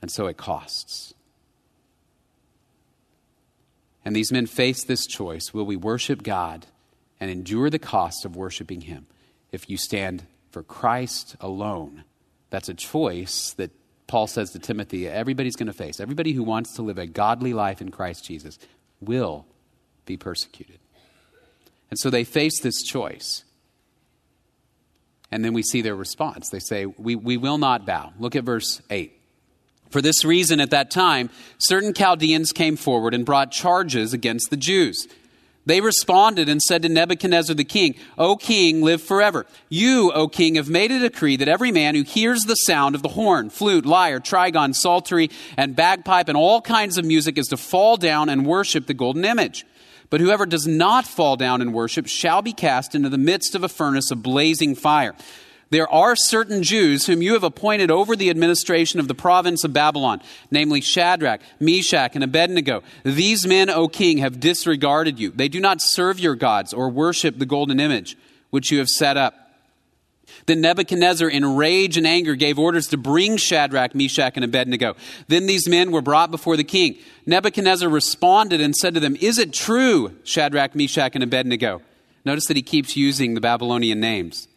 And 0.00 0.10
so 0.10 0.26
it 0.26 0.36
costs. 0.36 1.12
And 4.08 4.16
these 4.16 4.32
men 4.32 4.46
face 4.46 4.84
this 4.84 5.06
choice 5.06 5.52
will 5.52 5.66
we 5.66 5.76
worship 5.76 6.22
God 6.22 6.64
and 7.20 7.30
endure 7.30 7.68
the 7.68 7.78
cost 7.78 8.24
of 8.24 8.36
worshiping 8.36 8.80
him. 8.80 9.06
If 9.52 9.68
you 9.68 9.76
stand 9.76 10.24
for 10.50 10.62
Christ 10.62 11.36
alone, 11.42 12.04
that's 12.48 12.70
a 12.70 12.74
choice 12.74 13.52
that 13.58 13.70
Paul 14.06 14.26
says 14.26 14.52
to 14.52 14.58
Timothy 14.58 15.06
everybody's 15.06 15.56
going 15.56 15.66
to 15.66 15.74
face. 15.74 16.00
Everybody 16.00 16.32
who 16.32 16.42
wants 16.42 16.72
to 16.76 16.82
live 16.82 16.96
a 16.96 17.06
godly 17.06 17.52
life 17.52 17.82
in 17.82 17.90
Christ 17.90 18.24
Jesus 18.24 18.58
will 19.02 19.44
be 20.06 20.16
persecuted. 20.16 20.78
And 21.90 21.98
so 21.98 22.08
they 22.08 22.24
face 22.24 22.62
this 22.62 22.82
choice. 22.82 23.44
And 25.30 25.44
then 25.44 25.52
we 25.52 25.62
see 25.62 25.82
their 25.82 25.94
response. 25.94 26.48
They 26.48 26.60
say, 26.60 26.86
We, 26.86 27.14
we 27.14 27.36
will 27.36 27.58
not 27.58 27.84
bow. 27.84 28.14
Look 28.18 28.36
at 28.36 28.44
verse 28.44 28.80
8. 28.88 29.17
For 29.90 30.02
this 30.02 30.24
reason, 30.24 30.60
at 30.60 30.70
that 30.70 30.90
time, 30.90 31.30
certain 31.58 31.94
Chaldeans 31.94 32.52
came 32.52 32.76
forward 32.76 33.14
and 33.14 33.24
brought 33.24 33.50
charges 33.50 34.12
against 34.12 34.50
the 34.50 34.56
Jews. 34.56 35.06
They 35.68 35.82
responded 35.82 36.48
and 36.48 36.62
said 36.62 36.80
to 36.82 36.88
Nebuchadnezzar 36.88 37.54
the 37.54 37.62
king, 37.62 37.94
O 38.16 38.36
king, 38.36 38.80
live 38.80 39.02
forever. 39.02 39.44
You, 39.68 40.10
O 40.12 40.26
king, 40.26 40.54
have 40.54 40.70
made 40.70 40.90
a 40.90 40.98
decree 40.98 41.36
that 41.36 41.48
every 41.48 41.72
man 41.72 41.94
who 41.94 42.04
hears 42.04 42.40
the 42.44 42.54
sound 42.54 42.94
of 42.94 43.02
the 43.02 43.10
horn, 43.10 43.50
flute, 43.50 43.84
lyre, 43.84 44.18
trigon, 44.18 44.74
psaltery, 44.74 45.30
and 45.58 45.76
bagpipe, 45.76 46.28
and 46.28 46.38
all 46.38 46.62
kinds 46.62 46.96
of 46.96 47.04
music 47.04 47.36
is 47.36 47.48
to 47.48 47.58
fall 47.58 47.98
down 47.98 48.30
and 48.30 48.46
worship 48.46 48.86
the 48.86 48.94
golden 48.94 49.26
image. 49.26 49.66
But 50.08 50.22
whoever 50.22 50.46
does 50.46 50.66
not 50.66 51.06
fall 51.06 51.36
down 51.36 51.60
and 51.60 51.74
worship 51.74 52.06
shall 52.06 52.40
be 52.40 52.54
cast 52.54 52.94
into 52.94 53.10
the 53.10 53.18
midst 53.18 53.54
of 53.54 53.62
a 53.62 53.68
furnace 53.68 54.10
of 54.10 54.22
blazing 54.22 54.74
fire. 54.74 55.14
There 55.70 55.88
are 55.92 56.16
certain 56.16 56.62
Jews 56.62 57.06
whom 57.06 57.20
you 57.20 57.34
have 57.34 57.44
appointed 57.44 57.90
over 57.90 58.16
the 58.16 58.30
administration 58.30 59.00
of 59.00 59.08
the 59.08 59.14
province 59.14 59.64
of 59.64 59.74
Babylon, 59.74 60.22
namely 60.50 60.80
Shadrach, 60.80 61.42
Meshach, 61.60 62.14
and 62.14 62.24
Abednego. 62.24 62.82
These 63.04 63.46
men, 63.46 63.68
O 63.68 63.86
king, 63.86 64.18
have 64.18 64.40
disregarded 64.40 65.18
you. 65.18 65.30
They 65.30 65.48
do 65.48 65.60
not 65.60 65.82
serve 65.82 66.18
your 66.18 66.34
gods 66.36 66.72
or 66.72 66.88
worship 66.88 67.38
the 67.38 67.46
golden 67.46 67.80
image 67.80 68.16
which 68.50 68.70
you 68.70 68.78
have 68.78 68.88
set 68.88 69.18
up. 69.18 69.34
Then 70.46 70.62
Nebuchadnezzar, 70.62 71.28
in 71.28 71.56
rage 71.56 71.98
and 71.98 72.06
anger, 72.06 72.34
gave 72.34 72.58
orders 72.58 72.88
to 72.88 72.96
bring 72.96 73.36
Shadrach, 73.36 73.94
Meshach, 73.94 74.34
and 74.36 74.44
Abednego. 74.44 74.96
Then 75.26 75.46
these 75.46 75.68
men 75.68 75.90
were 75.90 76.00
brought 76.00 76.30
before 76.30 76.56
the 76.56 76.64
king. 76.64 76.96
Nebuchadnezzar 77.26 77.88
responded 77.88 78.60
and 78.60 78.74
said 78.74 78.94
to 78.94 79.00
them, 79.00 79.16
Is 79.20 79.38
it 79.38 79.52
true, 79.52 80.14
Shadrach, 80.24 80.74
Meshach, 80.74 81.14
and 81.14 81.24
Abednego? 81.24 81.82
Notice 82.24 82.46
that 82.46 82.56
he 82.56 82.62
keeps 82.62 82.96
using 82.96 83.34
the 83.34 83.40
Babylonian 83.40 84.00
names 84.00 84.48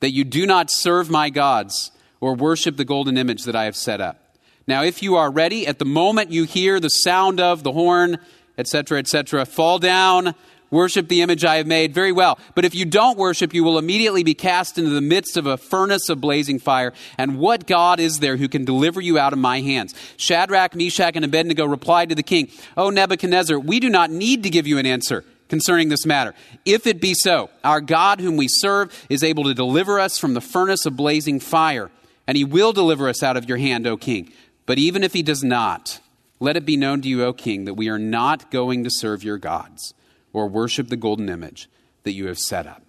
that 0.00 0.10
you 0.10 0.24
do 0.24 0.46
not 0.46 0.70
serve 0.70 1.10
my 1.10 1.30
gods 1.30 1.92
or 2.20 2.34
worship 2.34 2.76
the 2.76 2.84
golden 2.84 3.16
image 3.16 3.44
that 3.44 3.56
I 3.56 3.64
have 3.64 3.76
set 3.76 4.00
up. 4.00 4.36
Now, 4.66 4.82
if 4.82 5.02
you 5.02 5.16
are 5.16 5.30
ready, 5.30 5.66
at 5.66 5.78
the 5.78 5.84
moment 5.84 6.30
you 6.30 6.44
hear 6.44 6.80
the 6.80 6.88
sound 6.88 7.40
of 7.40 7.62
the 7.62 7.72
horn, 7.72 8.18
etc., 8.58 8.98
etc., 8.98 9.46
fall 9.46 9.78
down, 9.78 10.34
worship 10.70 11.08
the 11.08 11.22
image 11.22 11.44
I 11.44 11.56
have 11.56 11.66
made. 11.66 11.92
Very 11.92 12.12
well. 12.12 12.38
But 12.54 12.64
if 12.64 12.74
you 12.74 12.84
don't 12.84 13.18
worship, 13.18 13.52
you 13.52 13.64
will 13.64 13.78
immediately 13.78 14.22
be 14.22 14.34
cast 14.34 14.78
into 14.78 14.90
the 14.90 15.00
midst 15.00 15.36
of 15.36 15.46
a 15.46 15.56
furnace 15.56 16.08
of 16.08 16.20
blazing 16.20 16.58
fire. 16.58 16.92
And 17.18 17.38
what 17.38 17.66
God 17.66 18.00
is 18.00 18.20
there 18.20 18.36
who 18.36 18.48
can 18.48 18.64
deliver 18.64 19.00
you 19.00 19.18
out 19.18 19.32
of 19.32 19.38
my 19.38 19.60
hands? 19.60 19.94
Shadrach, 20.16 20.74
Meshach, 20.74 21.16
and 21.16 21.24
Abednego 21.24 21.64
replied 21.64 22.10
to 22.10 22.14
the 22.14 22.22
king, 22.22 22.48
O 22.76 22.90
Nebuchadnezzar, 22.90 23.58
we 23.58 23.80
do 23.80 23.88
not 23.88 24.10
need 24.10 24.42
to 24.44 24.50
give 24.50 24.66
you 24.66 24.78
an 24.78 24.86
answer 24.86 25.24
concerning 25.50 25.90
this 25.90 26.06
matter. 26.06 26.34
If 26.64 26.86
it 26.86 27.00
be 27.00 27.12
so, 27.12 27.50
our 27.62 27.82
God, 27.82 28.20
whom 28.20 28.38
we 28.38 28.48
serve, 28.48 29.06
is 29.10 29.22
able 29.22 29.44
to 29.44 29.54
deliver 29.54 30.00
us 30.00 30.16
from 30.16 30.32
the 30.32 30.40
furnace 30.40 30.86
of 30.86 30.96
blazing 30.96 31.40
fire, 31.40 31.90
and 32.26 32.38
he 32.38 32.44
will 32.44 32.72
deliver 32.72 33.08
us 33.08 33.22
out 33.22 33.36
of 33.36 33.48
your 33.48 33.58
hand, 33.58 33.86
O 33.86 33.98
king. 33.98 34.32
But 34.64 34.78
even 34.78 35.04
if 35.04 35.12
he 35.12 35.22
does 35.22 35.44
not, 35.44 36.00
let 36.38 36.56
it 36.56 36.64
be 36.64 36.76
known 36.76 37.02
to 37.02 37.08
you, 37.08 37.24
O 37.24 37.32
king, 37.34 37.66
that 37.66 37.74
we 37.74 37.90
are 37.90 37.98
not 37.98 38.50
going 38.50 38.84
to 38.84 38.90
serve 38.90 39.22
your 39.22 39.36
gods 39.36 39.92
or 40.32 40.48
worship 40.48 40.88
the 40.88 40.96
golden 40.96 41.28
image 41.28 41.68
that 42.04 42.12
you 42.12 42.28
have 42.28 42.38
set 42.38 42.66
up. 42.66 42.82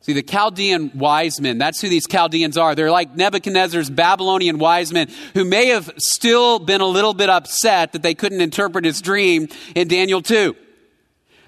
See, 0.00 0.12
the 0.12 0.22
Chaldean 0.22 0.92
wise 0.94 1.40
men, 1.40 1.58
that's 1.58 1.80
who 1.80 1.88
these 1.88 2.06
Chaldeans 2.06 2.56
are. 2.56 2.74
They're 2.74 2.92
like 2.92 3.16
Nebuchadnezzar's 3.16 3.90
Babylonian 3.90 4.58
wise 4.58 4.92
men 4.92 5.08
who 5.34 5.44
may 5.44 5.66
have 5.68 5.92
still 5.98 6.60
been 6.60 6.80
a 6.80 6.86
little 6.86 7.14
bit 7.14 7.28
upset 7.28 7.92
that 7.92 8.02
they 8.02 8.14
couldn't 8.14 8.40
interpret 8.40 8.84
his 8.84 9.00
dream 9.00 9.48
in 9.74 9.88
Daniel 9.88 10.22
2. 10.22 10.54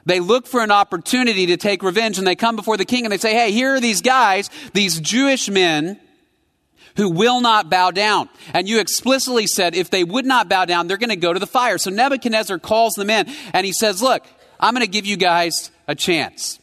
They 0.06 0.20
look 0.20 0.46
for 0.46 0.60
an 0.60 0.70
opportunity 0.70 1.46
to 1.46 1.56
take 1.56 1.82
revenge 1.82 2.18
and 2.18 2.26
they 2.26 2.36
come 2.36 2.56
before 2.56 2.76
the 2.76 2.84
king 2.84 3.04
and 3.04 3.12
they 3.12 3.18
say, 3.18 3.34
Hey, 3.34 3.52
here 3.52 3.74
are 3.74 3.80
these 3.80 4.00
guys, 4.00 4.50
these 4.72 5.00
Jewish 5.00 5.48
men 5.48 6.00
who 6.96 7.08
will 7.08 7.40
not 7.40 7.70
bow 7.70 7.90
down. 7.92 8.28
And 8.52 8.68
you 8.68 8.80
explicitly 8.80 9.46
said 9.46 9.74
if 9.74 9.88
they 9.88 10.02
would 10.02 10.26
not 10.26 10.48
bow 10.48 10.64
down, 10.64 10.88
they're 10.88 10.96
going 10.96 11.10
to 11.10 11.16
go 11.16 11.32
to 11.32 11.38
the 11.38 11.46
fire. 11.46 11.78
So 11.78 11.90
Nebuchadnezzar 11.90 12.58
calls 12.58 12.94
them 12.94 13.08
in 13.08 13.26
and 13.52 13.64
he 13.64 13.72
says, 13.72 14.02
Look, 14.02 14.26
I'm 14.58 14.74
going 14.74 14.84
to 14.84 14.90
give 14.90 15.06
you 15.06 15.16
guys 15.16 15.70
a 15.86 15.94
chance. 15.94 16.58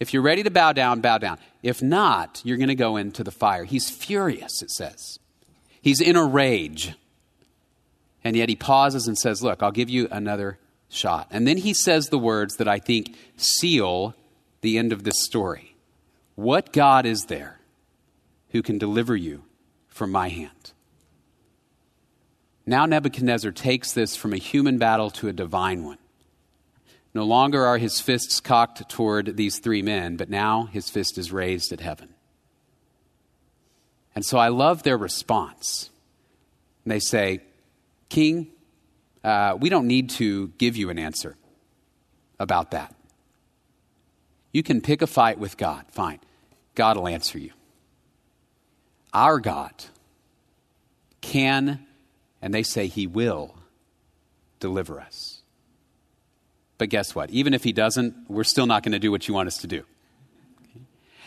If 0.00 0.12
you're 0.12 0.22
ready 0.22 0.42
to 0.42 0.50
bow 0.50 0.72
down, 0.72 1.00
bow 1.00 1.18
down. 1.18 1.38
If 1.62 1.82
not, 1.82 2.42
you're 2.44 2.58
going 2.58 2.68
to 2.68 2.74
go 2.74 2.96
into 2.96 3.24
the 3.24 3.30
fire. 3.30 3.64
He's 3.64 3.88
furious, 3.88 4.60
it 4.60 4.70
says. 4.70 5.18
He's 5.80 6.00
in 6.00 6.16
a 6.16 6.24
rage. 6.24 6.94
And 8.22 8.36
yet 8.36 8.48
he 8.48 8.56
pauses 8.56 9.06
and 9.06 9.16
says, 9.16 9.42
Look, 9.42 9.62
I'll 9.62 9.72
give 9.72 9.88
you 9.88 10.08
another 10.10 10.58
shot. 10.94 11.28
And 11.30 11.46
then 11.46 11.58
he 11.58 11.74
says 11.74 12.08
the 12.08 12.18
words 12.18 12.56
that 12.56 12.68
I 12.68 12.78
think 12.78 13.16
seal 13.36 14.14
the 14.60 14.78
end 14.78 14.92
of 14.92 15.04
this 15.04 15.22
story. 15.22 15.76
What 16.34 16.72
God 16.72 17.06
is 17.06 17.26
there 17.26 17.60
who 18.50 18.62
can 18.62 18.78
deliver 18.78 19.16
you 19.16 19.44
from 19.88 20.10
my 20.10 20.28
hand? 20.28 20.72
Now 22.66 22.86
Nebuchadnezzar 22.86 23.52
takes 23.52 23.92
this 23.92 24.16
from 24.16 24.32
a 24.32 24.38
human 24.38 24.78
battle 24.78 25.10
to 25.10 25.28
a 25.28 25.32
divine 25.32 25.84
one. 25.84 25.98
No 27.12 27.24
longer 27.24 27.64
are 27.64 27.78
his 27.78 28.00
fists 28.00 28.40
cocked 28.40 28.88
toward 28.88 29.36
these 29.36 29.60
three 29.60 29.82
men, 29.82 30.16
but 30.16 30.30
now 30.30 30.64
his 30.64 30.90
fist 30.90 31.16
is 31.18 31.30
raised 31.30 31.72
at 31.72 31.80
heaven. 31.80 32.14
And 34.14 34.24
so 34.24 34.38
I 34.38 34.48
love 34.48 34.82
their 34.82 34.96
response. 34.96 35.90
And 36.84 36.92
they 36.92 37.00
say, 37.00 37.40
King, 38.08 38.50
uh, 39.24 39.56
we 39.58 39.70
don't 39.70 39.86
need 39.86 40.10
to 40.10 40.48
give 40.58 40.76
you 40.76 40.90
an 40.90 40.98
answer 40.98 41.36
about 42.38 42.72
that. 42.72 42.94
You 44.52 44.62
can 44.62 44.80
pick 44.80 45.02
a 45.02 45.06
fight 45.06 45.38
with 45.38 45.56
God, 45.56 45.86
fine. 45.90 46.20
God 46.74 46.96
will 46.96 47.08
answer 47.08 47.38
you. 47.38 47.50
Our 49.12 49.40
God 49.40 49.72
can, 51.20 51.86
and 52.42 52.52
they 52.52 52.62
say 52.62 52.86
He 52.86 53.06
will, 53.06 53.56
deliver 54.60 55.00
us. 55.00 55.40
But 56.76 56.90
guess 56.90 57.14
what? 57.14 57.30
Even 57.30 57.54
if 57.54 57.64
He 57.64 57.72
doesn't, 57.72 58.14
we're 58.28 58.44
still 58.44 58.66
not 58.66 58.82
going 58.82 58.92
to 58.92 58.98
do 58.98 59.10
what 59.10 59.26
you 59.26 59.34
want 59.34 59.46
us 59.46 59.58
to 59.58 59.66
do. 59.66 59.84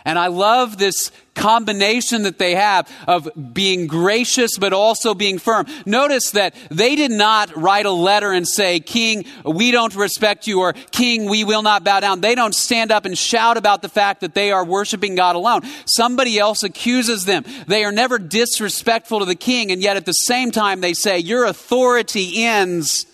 And 0.06 0.18
I 0.18 0.28
love 0.28 0.78
this 0.78 1.12
combination 1.38 2.24
that 2.24 2.40
they 2.40 2.56
have 2.56 2.92
of 3.08 3.30
being 3.54 3.88
gracious 3.88 4.58
but 4.58 4.74
also 4.74 5.14
being 5.14 5.38
firm. 5.38 5.66
Notice 5.86 6.32
that 6.32 6.56
they 6.70 6.96
did 6.96 7.12
not 7.12 7.56
write 7.56 7.86
a 7.86 7.92
letter 7.92 8.32
and 8.32 8.48
say, 8.48 8.80
King, 8.80 9.26
we 9.46 9.72
don't 9.72 9.96
respect 9.96 10.48
you, 10.48 10.62
or 10.62 10.74
King, 10.92 11.30
we 11.30 11.44
will 11.44 11.62
not 11.62 11.84
bow 11.84 12.00
down. 12.00 12.22
They 12.22 12.36
don't 12.36 12.56
stand 12.56 12.92
up 12.92 13.06
and 13.06 13.18
shout 13.18 13.58
about 13.58 13.82
the 13.82 13.90
fact 13.90 14.22
that 14.22 14.34
they 14.34 14.52
are 14.52 14.66
worshiping 14.66 15.16
God 15.16 15.36
alone. 15.36 15.62
Somebody 15.86 16.40
else 16.40 16.64
accuses 16.64 17.26
them. 17.26 17.46
They 17.68 17.86
are 17.86 17.92
never 17.92 18.18
disrespectful 18.18 19.20
to 19.20 19.26
the 19.26 19.36
king, 19.36 19.72
and 19.72 19.82
yet 19.82 19.98
at 19.98 20.06
the 20.06 20.14
same 20.14 20.52
time 20.52 20.82
they 20.82 20.94
say, 20.94 21.20
Your 21.20 21.46
authority 21.46 22.44
ends 22.44 23.06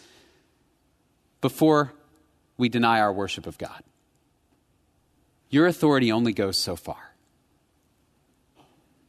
before 1.42 1.94
we 2.58 2.70
deny 2.70 3.02
our 3.02 3.12
worship 3.12 3.46
of 3.46 3.58
God. 3.58 3.84
Your 5.54 5.68
authority 5.68 6.12
only 6.12 6.34
goes 6.34 6.58
so 6.58 6.76
far. 6.76 7.14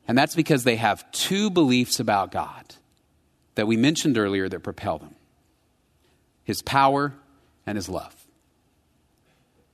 And 0.07 0.19
that's 0.19 0.35
because 0.35 0.63
they 0.63 0.77
have 0.77 1.11
two 1.11 1.49
beliefs 1.49 1.99
about 1.99 2.33
God 2.33 2.75
that 3.55 3.67
we 3.67 3.79
mentioned 3.79 4.19
earlier 4.19 4.47
that 4.51 4.61
propel 4.61 4.99
them 4.99 5.15
His 6.45 6.61
power 6.61 7.15
and 7.67 7.77
His 7.77 7.89
love. 7.89 8.27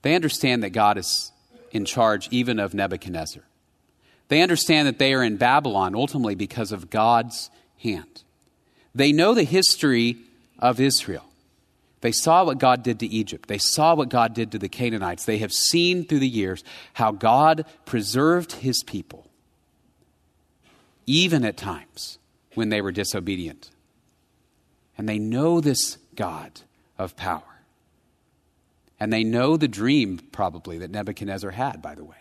They 0.02 0.14
understand 0.14 0.62
that 0.62 0.70
God 0.70 0.96
is 0.96 1.32
in 1.72 1.86
charge 1.86 2.28
even 2.30 2.60
of 2.60 2.72
Nebuchadnezzar. 2.72 3.42
They 4.28 4.40
understand 4.40 4.86
that 4.86 5.00
they 5.00 5.12
are 5.12 5.24
in 5.24 5.38
Babylon 5.38 5.96
ultimately 5.96 6.36
because 6.36 6.70
of 6.70 6.88
God's 6.88 7.50
hand. 7.82 8.22
They 8.94 9.10
know 9.10 9.34
the 9.34 9.42
history 9.42 10.18
of 10.60 10.78
Israel. 10.78 11.29
They 12.00 12.12
saw 12.12 12.44
what 12.44 12.58
God 12.58 12.82
did 12.82 13.00
to 13.00 13.06
Egypt. 13.06 13.48
They 13.48 13.58
saw 13.58 13.94
what 13.94 14.08
God 14.08 14.32
did 14.34 14.52
to 14.52 14.58
the 14.58 14.68
Canaanites. 14.68 15.24
They 15.24 15.38
have 15.38 15.52
seen 15.52 16.04
through 16.04 16.20
the 16.20 16.28
years 16.28 16.64
how 16.94 17.12
God 17.12 17.66
preserved 17.84 18.52
his 18.52 18.82
people, 18.82 19.26
even 21.06 21.44
at 21.44 21.56
times 21.56 22.18
when 22.54 22.70
they 22.70 22.80
were 22.80 22.92
disobedient. 22.92 23.70
And 24.96 25.08
they 25.08 25.18
know 25.18 25.60
this 25.60 25.98
God 26.14 26.60
of 26.98 27.16
power. 27.16 27.42
And 28.98 29.12
they 29.12 29.24
know 29.24 29.56
the 29.56 29.68
dream, 29.68 30.20
probably, 30.32 30.78
that 30.78 30.90
Nebuchadnezzar 30.90 31.50
had, 31.50 31.80
by 31.80 31.94
the 31.94 32.04
way 32.04 32.16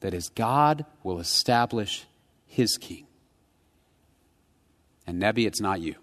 that 0.00 0.12
is, 0.12 0.28
God 0.28 0.84
will 1.02 1.20
establish 1.20 2.06
his 2.46 2.76
king. 2.76 3.06
And 5.06 5.18
Nebi, 5.18 5.46
it's 5.46 5.60
not 5.60 5.80
you 5.80 5.96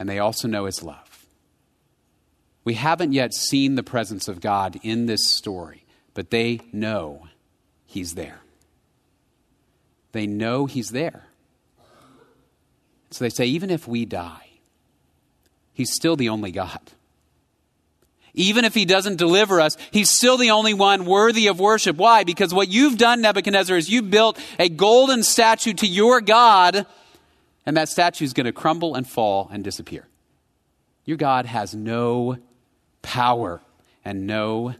and 0.00 0.08
they 0.08 0.18
also 0.18 0.48
know 0.48 0.64
his 0.64 0.82
love. 0.82 1.26
We 2.64 2.74
haven't 2.74 3.12
yet 3.12 3.34
seen 3.34 3.74
the 3.74 3.82
presence 3.82 4.28
of 4.28 4.40
God 4.40 4.80
in 4.82 5.06
this 5.06 5.26
story, 5.26 5.84
but 6.14 6.30
they 6.30 6.60
know 6.72 7.28
He's 7.86 8.14
there. 8.14 8.40
They 10.12 10.26
know 10.26 10.66
He's 10.66 10.90
there. 10.90 11.26
So 13.10 13.24
they 13.24 13.30
say, 13.30 13.46
even 13.46 13.70
if 13.70 13.88
we 13.88 14.04
die, 14.04 14.46
He's 15.72 15.92
still 15.92 16.16
the 16.16 16.28
only 16.28 16.50
God. 16.50 16.80
Even 18.32 18.64
if 18.64 18.74
he 18.74 18.84
doesn't 18.84 19.16
deliver 19.16 19.60
us, 19.60 19.76
he's 19.90 20.08
still 20.08 20.36
the 20.36 20.52
only 20.52 20.72
one 20.72 21.04
worthy 21.04 21.48
of 21.48 21.58
worship. 21.58 21.96
Why? 21.96 22.22
Because 22.22 22.54
what 22.54 22.68
you've 22.68 22.96
done, 22.96 23.22
Nebuchadnezzar, 23.22 23.76
is 23.76 23.90
you 23.90 24.02
built 24.02 24.38
a 24.56 24.68
golden 24.68 25.24
statue 25.24 25.72
to 25.72 25.86
your 25.86 26.20
God, 26.20 26.86
and 27.66 27.76
that 27.76 27.88
statue 27.88 28.24
is 28.24 28.32
going 28.32 28.46
to 28.46 28.52
crumble 28.52 28.94
and 28.94 29.08
fall 29.08 29.48
and 29.52 29.62
disappear. 29.62 30.06
Your 31.04 31.16
God 31.16 31.46
has 31.46 31.74
no 31.74 32.38
power 33.02 33.60
and 34.04 34.26
no 34.26 34.74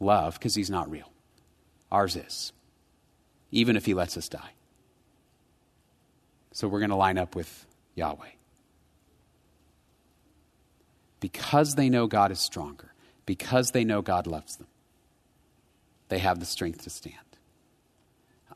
love 0.00 0.34
because 0.34 0.54
he's 0.54 0.70
not 0.70 0.90
real. 0.90 1.10
Ours 1.90 2.16
is, 2.16 2.52
even 3.50 3.76
if 3.76 3.86
he 3.86 3.94
lets 3.94 4.16
us 4.16 4.28
die. 4.28 4.52
So 6.52 6.68
we're 6.68 6.80
going 6.80 6.90
to 6.90 6.96
line 6.96 7.18
up 7.18 7.34
with 7.34 7.66
Yahweh 7.94 8.30
because 11.20 11.74
they 11.74 11.88
know 11.88 12.06
God 12.06 12.30
is 12.30 12.40
stronger, 12.40 12.92
because 13.26 13.70
they 13.70 13.84
know 13.84 14.02
God 14.02 14.26
loves 14.26 14.56
them, 14.56 14.68
they 16.08 16.18
have 16.18 16.40
the 16.40 16.46
strength 16.46 16.82
to 16.84 16.90
stand. 16.90 17.16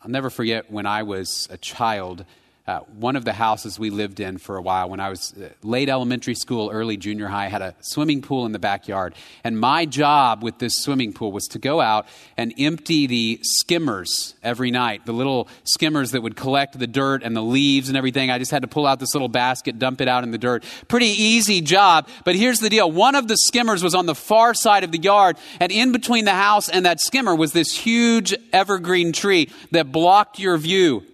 I'll 0.00 0.10
never 0.10 0.30
forget 0.30 0.70
when 0.70 0.86
I 0.86 1.04
was 1.04 1.48
a 1.50 1.56
child 1.56 2.24
uh, 2.64 2.78
one 2.96 3.16
of 3.16 3.24
the 3.24 3.32
houses 3.32 3.76
we 3.76 3.90
lived 3.90 4.20
in 4.20 4.38
for 4.38 4.56
a 4.56 4.62
while 4.62 4.88
when 4.88 5.00
I 5.00 5.08
was 5.08 5.34
uh, 5.34 5.48
late 5.64 5.88
elementary 5.88 6.36
school, 6.36 6.70
early 6.72 6.96
junior 6.96 7.26
high, 7.26 7.48
had 7.48 7.60
a 7.60 7.74
swimming 7.80 8.22
pool 8.22 8.46
in 8.46 8.52
the 8.52 8.60
backyard. 8.60 9.16
And 9.42 9.58
my 9.58 9.84
job 9.84 10.44
with 10.44 10.58
this 10.58 10.74
swimming 10.80 11.12
pool 11.12 11.32
was 11.32 11.48
to 11.48 11.58
go 11.58 11.80
out 11.80 12.06
and 12.36 12.54
empty 12.56 13.08
the 13.08 13.40
skimmers 13.42 14.36
every 14.44 14.70
night, 14.70 15.06
the 15.06 15.12
little 15.12 15.48
skimmers 15.64 16.12
that 16.12 16.22
would 16.22 16.36
collect 16.36 16.78
the 16.78 16.86
dirt 16.86 17.24
and 17.24 17.34
the 17.34 17.42
leaves 17.42 17.88
and 17.88 17.98
everything. 17.98 18.30
I 18.30 18.38
just 18.38 18.52
had 18.52 18.62
to 18.62 18.68
pull 18.68 18.86
out 18.86 19.00
this 19.00 19.12
little 19.12 19.28
basket, 19.28 19.80
dump 19.80 20.00
it 20.00 20.06
out 20.06 20.22
in 20.22 20.30
the 20.30 20.38
dirt. 20.38 20.62
Pretty 20.86 21.06
easy 21.06 21.62
job. 21.62 22.06
But 22.24 22.36
here's 22.36 22.60
the 22.60 22.70
deal 22.70 22.90
one 22.90 23.16
of 23.16 23.26
the 23.26 23.36
skimmers 23.36 23.82
was 23.82 23.96
on 23.96 24.06
the 24.06 24.14
far 24.14 24.54
side 24.54 24.84
of 24.84 24.92
the 24.92 24.98
yard, 24.98 25.36
and 25.58 25.72
in 25.72 25.90
between 25.90 26.26
the 26.26 26.30
house 26.30 26.68
and 26.68 26.86
that 26.86 27.00
skimmer 27.00 27.34
was 27.34 27.52
this 27.52 27.76
huge 27.76 28.32
evergreen 28.52 29.12
tree 29.12 29.50
that 29.72 29.90
blocked 29.90 30.38
your 30.38 30.56
view 30.58 31.04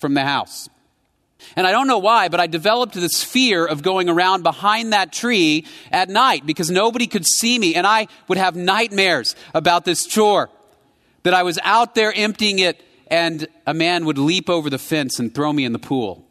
from 0.00 0.14
the 0.14 0.24
house. 0.24 0.68
And 1.54 1.66
I 1.66 1.70
don't 1.70 1.86
know 1.86 1.98
why, 1.98 2.28
but 2.28 2.40
I 2.40 2.46
developed 2.46 2.94
this 2.94 3.22
fear 3.22 3.64
of 3.64 3.82
going 3.82 4.08
around 4.08 4.42
behind 4.42 4.92
that 4.92 5.12
tree 5.12 5.66
at 5.92 6.08
night 6.08 6.46
because 6.46 6.70
nobody 6.70 7.06
could 7.06 7.26
see 7.26 7.58
me. 7.58 7.74
And 7.74 7.86
I 7.86 8.08
would 8.28 8.38
have 8.38 8.56
nightmares 8.56 9.36
about 9.54 9.84
this 9.84 10.06
chore 10.06 10.50
that 11.22 11.34
I 11.34 11.42
was 11.42 11.58
out 11.62 11.94
there 11.94 12.12
emptying 12.14 12.58
it 12.58 12.82
and 13.08 13.46
a 13.66 13.74
man 13.74 14.04
would 14.06 14.18
leap 14.18 14.50
over 14.50 14.70
the 14.70 14.78
fence 14.78 15.18
and 15.18 15.34
throw 15.34 15.52
me 15.52 15.64
in 15.64 15.72
the 15.72 15.78
pool 15.78 16.26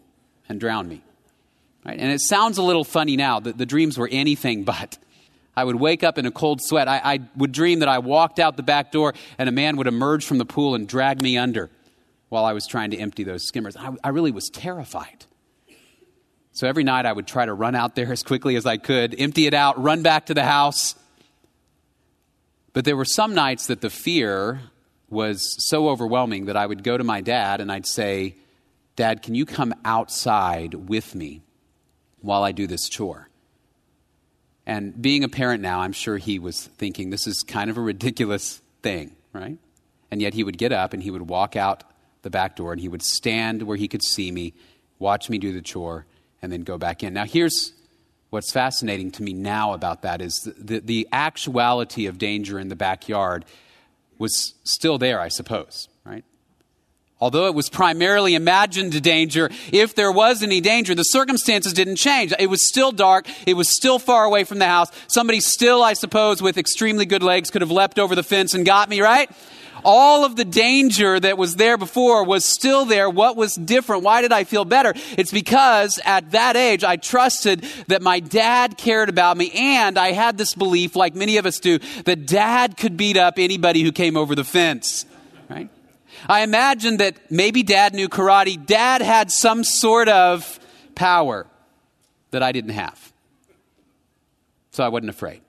and 0.49 0.59
drown 0.59 0.87
me. 0.87 1.01
Right? 1.85 1.99
And 1.99 2.11
it 2.11 2.21
sounds 2.21 2.57
a 2.57 2.63
little 2.63 2.83
funny 2.83 3.15
now 3.15 3.39
that 3.39 3.57
the 3.57 3.65
dreams 3.65 3.97
were 3.97 4.09
anything 4.11 4.63
but. 4.65 4.97
I 5.57 5.63
would 5.63 5.77
wake 5.77 6.03
up 6.03 6.17
in 6.17 6.25
a 6.25 6.31
cold 6.31 6.61
sweat. 6.61 6.89
I, 6.89 6.99
I 7.01 7.19
would 7.37 7.53
dream 7.53 7.79
that 7.79 7.87
I 7.87 7.99
walked 7.99 8.39
out 8.39 8.57
the 8.57 8.63
back 8.63 8.91
door 8.91 9.13
and 9.37 9.47
a 9.47 9.53
man 9.53 9.77
would 9.77 9.87
emerge 9.87 10.25
from 10.25 10.37
the 10.37 10.45
pool 10.45 10.75
and 10.75 10.85
drag 10.85 11.21
me 11.21 11.37
under 11.37 11.69
while 12.29 12.45
I 12.45 12.53
was 12.53 12.67
trying 12.67 12.91
to 12.91 12.97
empty 12.97 13.23
those 13.23 13.47
skimmers. 13.47 13.75
I, 13.77 13.91
I 14.03 14.09
really 14.09 14.31
was 14.31 14.49
terrified. 14.49 15.25
So 16.51 16.67
every 16.67 16.83
night 16.83 17.05
I 17.05 17.13
would 17.13 17.27
try 17.27 17.45
to 17.45 17.53
run 17.53 17.75
out 17.75 17.95
there 17.95 18.11
as 18.11 18.23
quickly 18.23 18.55
as 18.55 18.65
I 18.65 18.77
could, 18.77 19.15
empty 19.19 19.47
it 19.47 19.53
out, 19.53 19.81
run 19.81 20.01
back 20.01 20.27
to 20.27 20.33
the 20.33 20.43
house. 20.43 20.95
But 22.73 22.85
there 22.85 22.97
were 22.97 23.05
some 23.05 23.33
nights 23.33 23.67
that 23.67 23.81
the 23.81 23.89
fear 23.89 24.61
was 25.09 25.55
so 25.69 25.89
overwhelming 25.89 26.45
that 26.45 26.57
I 26.57 26.65
would 26.65 26.83
go 26.83 26.97
to 26.97 27.03
my 27.03 27.21
dad 27.21 27.61
and 27.61 27.71
I'd 27.71 27.85
say, 27.85 28.35
Dad, 28.95 29.21
can 29.21 29.35
you 29.35 29.45
come 29.45 29.73
outside 29.83 30.73
with 30.73 31.15
me 31.15 31.41
while 32.21 32.43
I 32.43 32.51
do 32.51 32.65
this 32.65 32.87
chore? 32.87 33.29
And 34.65 34.99
being 34.99 35.23
a 35.23 35.29
parent 35.29 35.61
now, 35.61 35.81
I'm 35.81 35.91
sure 35.91 36.17
he 36.17 36.39
was 36.39 36.65
thinking 36.77 37.09
this 37.09 37.27
is 37.27 37.43
kind 37.43 37.69
of 37.69 37.77
a 37.77 37.81
ridiculous 37.81 38.61
thing, 38.81 39.15
right? 39.31 39.57
And 40.09 40.21
yet 40.21 40.33
he 40.33 40.43
would 40.43 40.57
get 40.57 40.71
up 40.71 40.93
and 40.93 41.03
he 41.03 41.11
would 41.11 41.29
walk 41.29 41.55
out 41.55 41.83
the 42.25 42.29
back 42.31 42.55
door 42.55 42.73
and 42.73 42.81
he 42.81 42.89
would 42.89 43.03
stand 43.03 43.61
where 43.61 43.77
he 43.77 43.87
could 43.87 44.03
see 44.03 44.31
me, 44.31 44.53
watch 44.97 45.29
me 45.29 45.37
do 45.37 45.53
the 45.53 45.61
chore, 45.61 46.07
and 46.41 46.51
then 46.51 46.63
go 46.63 46.75
back 46.75 47.03
in. 47.03 47.13
Now, 47.13 47.23
here's 47.23 47.71
what's 48.31 48.51
fascinating 48.51 49.11
to 49.11 49.23
me 49.23 49.31
now 49.31 49.73
about 49.73 50.01
that 50.01 50.21
is 50.21 50.33
the, 50.39 50.53
the, 50.57 50.79
the 50.79 51.07
actuality 51.11 52.07
of 52.07 52.17
danger 52.17 52.59
in 52.59 52.67
the 52.67 52.75
backyard 52.75 53.45
was 54.17 54.55
still 54.63 54.97
there, 54.97 55.19
I 55.19 55.27
suppose, 55.27 55.87
right? 56.03 56.25
Although 57.21 57.45
it 57.45 57.53
was 57.53 57.69
primarily 57.69 58.33
imagined 58.33 58.99
danger, 59.03 59.51
if 59.71 59.93
there 59.93 60.11
was 60.11 60.41
any 60.41 60.61
danger, 60.61 60.95
the 60.95 61.03
circumstances 61.03 61.73
didn't 61.73 61.97
change. 61.97 62.33
It 62.39 62.49
was 62.49 62.67
still 62.67 62.91
dark. 62.91 63.27
It 63.45 63.53
was 63.53 63.69
still 63.69 63.99
far 63.99 64.25
away 64.25 64.45
from 64.45 64.57
the 64.57 64.65
house. 64.65 64.89
Somebody 65.07 65.41
still, 65.41 65.83
I 65.83 65.93
suppose, 65.93 66.41
with 66.41 66.57
extremely 66.57 67.05
good 67.05 67.21
legs 67.21 67.51
could 67.51 67.61
have 67.61 67.71
leapt 67.71 67.99
over 67.99 68.15
the 68.15 68.23
fence 68.23 68.55
and 68.55 68.65
got 68.65 68.89
me, 68.89 68.99
right? 68.99 69.29
All 69.85 70.25
of 70.25 70.35
the 70.35 70.43
danger 70.43 71.19
that 71.19 71.37
was 71.37 71.55
there 71.55 71.77
before 71.77 72.25
was 72.25 72.43
still 72.43 72.85
there. 72.85 73.09
What 73.09 73.37
was 73.37 73.55
different? 73.55 74.03
Why 74.03 74.21
did 74.21 74.33
I 74.33 74.43
feel 74.43 74.65
better? 74.65 74.93
It's 75.17 75.31
because 75.31 75.99
at 76.03 76.31
that 76.31 76.57
age, 76.57 76.83
I 76.83 76.97
trusted 76.97 77.65
that 77.87 78.01
my 78.01 78.19
dad 78.19 78.77
cared 78.77 79.07
about 79.07 79.37
me, 79.37 79.51
and 79.51 79.97
I 79.97 80.11
had 80.11 80.37
this 80.37 80.55
belief, 80.55 80.95
like 80.95 81.15
many 81.15 81.37
of 81.37 81.45
us 81.45 81.59
do, 81.59 81.79
that 82.05 82.25
dad 82.25 82.75
could 82.75 82.97
beat 82.97 83.15
up 83.15 83.35
anybody 83.37 83.83
who 83.83 83.91
came 83.91 84.17
over 84.17 84.35
the 84.35 84.43
fence, 84.43 85.05
right? 85.49 85.69
I 86.27 86.41
imagined 86.41 86.99
that 86.99 87.31
maybe 87.31 87.61
dad 87.61 87.93
knew 87.93 88.09
karate. 88.09 88.63
Dad 88.65 89.01
had 89.01 89.31
some 89.31 89.63
sort 89.63 90.09
of 90.09 90.59
power 90.95 91.45
that 92.31 92.41
I 92.41 92.51
didn't 92.51 92.71
have. 92.71 93.13
So 94.71 94.83
I 94.83 94.89
wasn't 94.89 95.09
afraid 95.09 95.41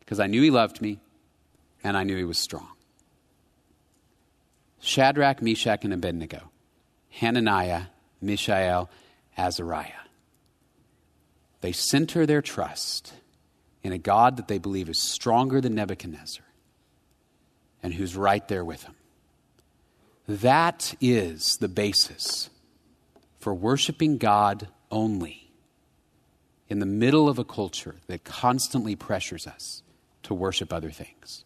because 0.00 0.20
I 0.20 0.26
knew 0.26 0.42
he 0.42 0.50
loved 0.50 0.82
me 0.82 0.98
and 1.82 1.96
I 1.96 2.02
knew 2.02 2.16
he 2.16 2.24
was 2.24 2.38
strong. 2.38 2.68
Shadrach, 4.88 5.42
Meshach, 5.42 5.84
and 5.84 5.92
Abednego, 5.92 6.50
Hananiah, 7.10 7.82
Mishael, 8.22 8.88
Azariah. 9.36 9.92
They 11.60 11.72
center 11.72 12.24
their 12.24 12.40
trust 12.40 13.12
in 13.82 13.92
a 13.92 13.98
God 13.98 14.38
that 14.38 14.48
they 14.48 14.56
believe 14.56 14.88
is 14.88 14.98
stronger 15.02 15.60
than 15.60 15.74
Nebuchadnezzar 15.74 16.44
and 17.82 17.92
who's 17.92 18.16
right 18.16 18.48
there 18.48 18.64
with 18.64 18.84
them. 18.84 18.94
That 20.26 20.94
is 21.02 21.58
the 21.58 21.68
basis 21.68 22.48
for 23.40 23.52
worshiping 23.52 24.16
God 24.16 24.68
only 24.90 25.50
in 26.70 26.78
the 26.78 26.86
middle 26.86 27.28
of 27.28 27.38
a 27.38 27.44
culture 27.44 27.96
that 28.06 28.24
constantly 28.24 28.96
pressures 28.96 29.46
us 29.46 29.82
to 30.22 30.32
worship 30.32 30.72
other 30.72 30.90
things. 30.90 31.44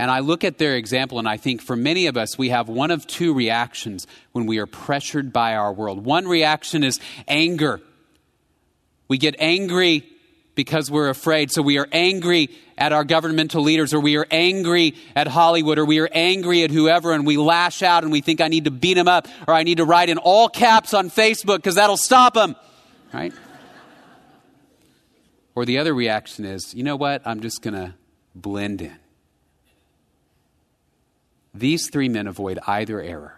And 0.00 0.10
I 0.10 0.20
look 0.20 0.44
at 0.44 0.56
their 0.56 0.76
example 0.76 1.18
and 1.18 1.28
I 1.28 1.36
think 1.36 1.60
for 1.60 1.76
many 1.76 2.06
of 2.06 2.16
us, 2.16 2.38
we 2.38 2.48
have 2.48 2.70
one 2.70 2.90
of 2.90 3.06
two 3.06 3.34
reactions 3.34 4.06
when 4.32 4.46
we 4.46 4.56
are 4.56 4.64
pressured 4.64 5.30
by 5.30 5.56
our 5.56 5.74
world. 5.74 6.06
One 6.06 6.26
reaction 6.26 6.84
is 6.84 6.98
anger. 7.28 7.82
We 9.08 9.18
get 9.18 9.36
angry 9.38 10.08
because 10.54 10.90
we're 10.90 11.10
afraid. 11.10 11.50
So 11.50 11.60
we 11.60 11.76
are 11.76 11.86
angry 11.92 12.48
at 12.78 12.94
our 12.94 13.04
governmental 13.04 13.62
leaders, 13.62 13.92
or 13.92 14.00
we 14.00 14.16
are 14.16 14.26
angry 14.30 14.94
at 15.14 15.28
Hollywood, 15.28 15.78
or 15.78 15.84
we 15.84 15.98
are 15.98 16.08
angry 16.12 16.62
at 16.62 16.70
whoever, 16.70 17.12
and 17.12 17.26
we 17.26 17.36
lash 17.36 17.82
out 17.82 18.02
and 18.02 18.10
we 18.10 18.22
think 18.22 18.40
I 18.40 18.48
need 18.48 18.64
to 18.64 18.70
beat 18.70 18.94
them 18.94 19.06
up, 19.06 19.28
or 19.46 19.52
I 19.52 19.64
need 19.64 19.76
to 19.76 19.84
write 19.84 20.08
in 20.08 20.16
all 20.16 20.48
caps 20.48 20.94
on 20.94 21.10
Facebook 21.10 21.56
because 21.56 21.74
that'll 21.74 21.98
stop 21.98 22.32
them, 22.32 22.56
right? 23.12 23.34
or 25.54 25.66
the 25.66 25.76
other 25.76 25.92
reaction 25.92 26.46
is, 26.46 26.74
you 26.74 26.84
know 26.84 26.96
what? 26.96 27.20
I'm 27.26 27.40
just 27.40 27.60
going 27.60 27.74
to 27.74 27.92
blend 28.34 28.80
in. 28.80 28.96
These 31.52 31.90
three 31.90 32.08
men 32.08 32.26
avoid 32.26 32.58
either 32.66 33.00
error. 33.00 33.34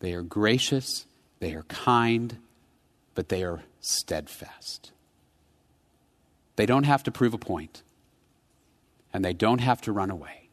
They 0.00 0.12
are 0.14 0.22
gracious, 0.22 1.06
they 1.40 1.54
are 1.54 1.62
kind, 1.64 2.38
but 3.14 3.28
they 3.28 3.42
are 3.42 3.62
steadfast. 3.80 4.92
They 6.56 6.66
don't 6.66 6.84
have 6.84 7.02
to 7.04 7.10
prove 7.10 7.34
a 7.34 7.38
point, 7.38 7.82
and 9.12 9.24
they 9.24 9.32
don't 9.32 9.60
have 9.60 9.80
to 9.82 9.92
run 9.92 10.10
away 10.10 10.48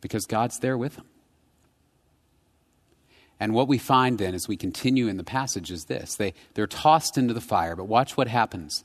because 0.00 0.26
God's 0.26 0.58
there 0.58 0.78
with 0.78 0.96
them. 0.96 1.06
And 3.40 3.52
what 3.52 3.68
we 3.68 3.78
find 3.78 4.18
then 4.18 4.34
as 4.34 4.48
we 4.48 4.56
continue 4.56 5.08
in 5.08 5.16
the 5.16 5.24
passage 5.24 5.70
is 5.70 5.84
this 5.84 6.14
they, 6.14 6.34
they're 6.54 6.66
tossed 6.66 7.18
into 7.18 7.34
the 7.34 7.40
fire, 7.40 7.76
but 7.76 7.84
watch 7.84 8.16
what 8.16 8.28
happens 8.28 8.84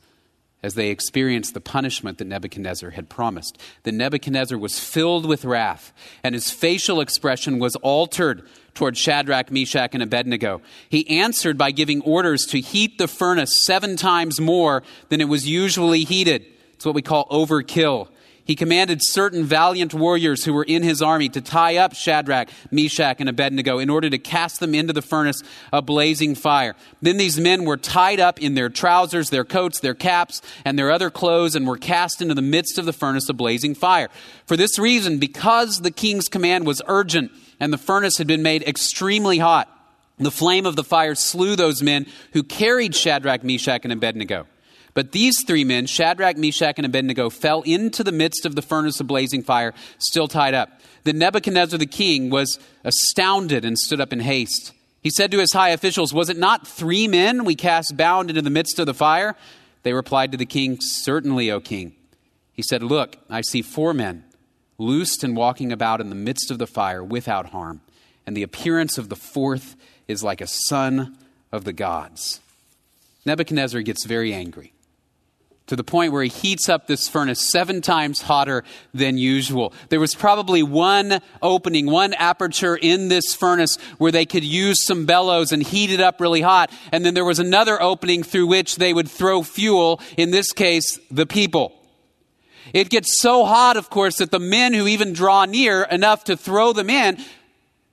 as 0.62 0.74
they 0.74 0.90
experienced 0.90 1.54
the 1.54 1.60
punishment 1.60 2.18
that 2.18 2.26
Nebuchadnezzar 2.26 2.90
had 2.90 3.08
promised. 3.08 3.58
That 3.84 3.92
Nebuchadnezzar 3.92 4.58
was 4.58 4.78
filled 4.78 5.26
with 5.26 5.44
wrath, 5.44 5.92
and 6.22 6.34
his 6.34 6.50
facial 6.50 7.00
expression 7.00 7.58
was 7.58 7.76
altered 7.76 8.42
toward 8.74 8.96
Shadrach, 8.96 9.50
Meshach, 9.50 9.94
and 9.94 10.02
Abednego. 10.02 10.60
He 10.88 11.08
answered 11.08 11.58
by 11.58 11.70
giving 11.70 12.02
orders 12.02 12.46
to 12.46 12.60
heat 12.60 12.98
the 12.98 13.08
furnace 13.08 13.64
seven 13.64 13.96
times 13.96 14.40
more 14.40 14.82
than 15.08 15.20
it 15.20 15.28
was 15.28 15.48
usually 15.48 16.04
heated. 16.04 16.46
It's 16.74 16.86
what 16.86 16.94
we 16.94 17.02
call 17.02 17.26
overkill. 17.28 18.08
He 18.44 18.54
commanded 18.56 19.00
certain 19.02 19.44
valiant 19.44 19.94
warriors 19.94 20.44
who 20.44 20.52
were 20.52 20.64
in 20.64 20.82
his 20.82 21.02
army 21.02 21.28
to 21.30 21.40
tie 21.40 21.76
up 21.76 21.94
Shadrach, 21.94 22.48
Meshach, 22.70 23.16
and 23.20 23.28
Abednego 23.28 23.78
in 23.78 23.90
order 23.90 24.10
to 24.10 24.18
cast 24.18 24.60
them 24.60 24.74
into 24.74 24.92
the 24.92 25.02
furnace 25.02 25.42
of 25.72 25.86
blazing 25.86 26.34
fire. 26.34 26.74
Then 27.00 27.16
these 27.16 27.38
men 27.38 27.64
were 27.64 27.76
tied 27.76 28.20
up 28.20 28.40
in 28.40 28.54
their 28.54 28.68
trousers, 28.68 29.30
their 29.30 29.44
coats, 29.44 29.80
their 29.80 29.94
caps, 29.94 30.42
and 30.64 30.78
their 30.78 30.90
other 30.90 31.10
clothes 31.10 31.54
and 31.54 31.66
were 31.66 31.76
cast 31.76 32.20
into 32.20 32.34
the 32.34 32.42
midst 32.42 32.78
of 32.78 32.86
the 32.86 32.92
furnace 32.92 33.28
of 33.28 33.36
blazing 33.36 33.74
fire. 33.74 34.08
For 34.46 34.56
this 34.56 34.78
reason, 34.78 35.18
because 35.18 35.80
the 35.80 35.90
king's 35.90 36.28
command 36.28 36.66
was 36.66 36.82
urgent 36.86 37.30
and 37.60 37.72
the 37.72 37.78
furnace 37.78 38.18
had 38.18 38.26
been 38.26 38.42
made 38.42 38.62
extremely 38.62 39.38
hot, 39.38 39.68
the 40.18 40.30
flame 40.30 40.66
of 40.66 40.76
the 40.76 40.84
fire 40.84 41.14
slew 41.14 41.56
those 41.56 41.82
men 41.82 42.06
who 42.32 42.42
carried 42.42 42.94
Shadrach, 42.94 43.42
Meshach, 43.42 43.84
and 43.84 43.92
Abednego. 43.92 44.46
But 44.94 45.12
these 45.12 45.36
three 45.46 45.64
men, 45.64 45.86
Shadrach, 45.86 46.36
Meshach, 46.36 46.74
and 46.76 46.86
Abednego, 46.86 47.30
fell 47.30 47.62
into 47.62 48.02
the 48.02 48.12
midst 48.12 48.44
of 48.44 48.54
the 48.54 48.62
furnace 48.62 49.00
of 49.00 49.06
blazing 49.06 49.42
fire, 49.42 49.72
still 49.98 50.28
tied 50.28 50.54
up. 50.54 50.80
Then 51.04 51.18
Nebuchadnezzar 51.18 51.78
the 51.78 51.86
king 51.86 52.30
was 52.30 52.58
astounded 52.84 53.64
and 53.64 53.78
stood 53.78 54.00
up 54.00 54.12
in 54.12 54.20
haste. 54.20 54.72
He 55.02 55.10
said 55.10 55.30
to 55.30 55.38
his 55.38 55.52
high 55.52 55.70
officials, 55.70 56.12
Was 56.12 56.28
it 56.28 56.36
not 56.36 56.66
three 56.66 57.08
men 57.08 57.44
we 57.44 57.54
cast 57.54 57.96
bound 57.96 58.30
into 58.30 58.42
the 58.42 58.50
midst 58.50 58.78
of 58.78 58.86
the 58.86 58.94
fire? 58.94 59.36
They 59.82 59.92
replied 59.92 60.32
to 60.32 60.38
the 60.38 60.46
king, 60.46 60.78
Certainly, 60.80 61.50
O 61.50 61.60
king. 61.60 61.94
He 62.52 62.62
said, 62.62 62.82
Look, 62.82 63.16
I 63.30 63.40
see 63.40 63.62
four 63.62 63.94
men, 63.94 64.24
loosed 64.76 65.24
and 65.24 65.36
walking 65.36 65.72
about 65.72 66.00
in 66.00 66.10
the 66.10 66.14
midst 66.14 66.50
of 66.50 66.58
the 66.58 66.66
fire 66.66 67.02
without 67.02 67.46
harm, 67.46 67.80
and 68.26 68.36
the 68.36 68.42
appearance 68.42 68.98
of 68.98 69.08
the 69.08 69.16
fourth 69.16 69.76
is 70.08 70.22
like 70.22 70.40
a 70.40 70.46
son 70.46 71.16
of 71.52 71.64
the 71.64 71.72
gods. 71.72 72.40
Nebuchadnezzar 73.24 73.80
gets 73.82 74.04
very 74.04 74.34
angry 74.34 74.72
to 75.70 75.76
the 75.76 75.84
point 75.84 76.12
where 76.12 76.24
he 76.24 76.28
heats 76.28 76.68
up 76.68 76.88
this 76.88 77.08
furnace 77.08 77.48
seven 77.48 77.80
times 77.80 78.22
hotter 78.22 78.64
than 78.92 79.16
usual. 79.16 79.72
There 79.88 80.00
was 80.00 80.16
probably 80.16 80.64
one 80.64 81.20
opening, 81.40 81.86
one 81.86 82.12
aperture 82.14 82.74
in 82.74 83.06
this 83.06 83.36
furnace 83.36 83.76
where 83.98 84.10
they 84.10 84.26
could 84.26 84.42
use 84.42 84.84
some 84.84 85.06
bellows 85.06 85.52
and 85.52 85.62
heat 85.62 85.92
it 85.92 86.00
up 86.00 86.20
really 86.20 86.40
hot. 86.40 86.72
And 86.90 87.04
then 87.04 87.14
there 87.14 87.24
was 87.24 87.38
another 87.38 87.80
opening 87.80 88.24
through 88.24 88.48
which 88.48 88.76
they 88.76 88.92
would 88.92 89.08
throw 89.08 89.44
fuel, 89.44 90.00
in 90.16 90.32
this 90.32 90.50
case, 90.50 90.98
the 91.08 91.24
people. 91.24 91.72
It 92.74 92.90
gets 92.90 93.20
so 93.20 93.44
hot, 93.44 93.76
of 93.76 93.90
course, 93.90 94.16
that 94.16 94.32
the 94.32 94.40
men 94.40 94.74
who 94.74 94.88
even 94.88 95.12
draw 95.12 95.44
near 95.44 95.84
enough 95.84 96.24
to 96.24 96.36
throw 96.36 96.72
them 96.72 96.90
in 96.90 97.16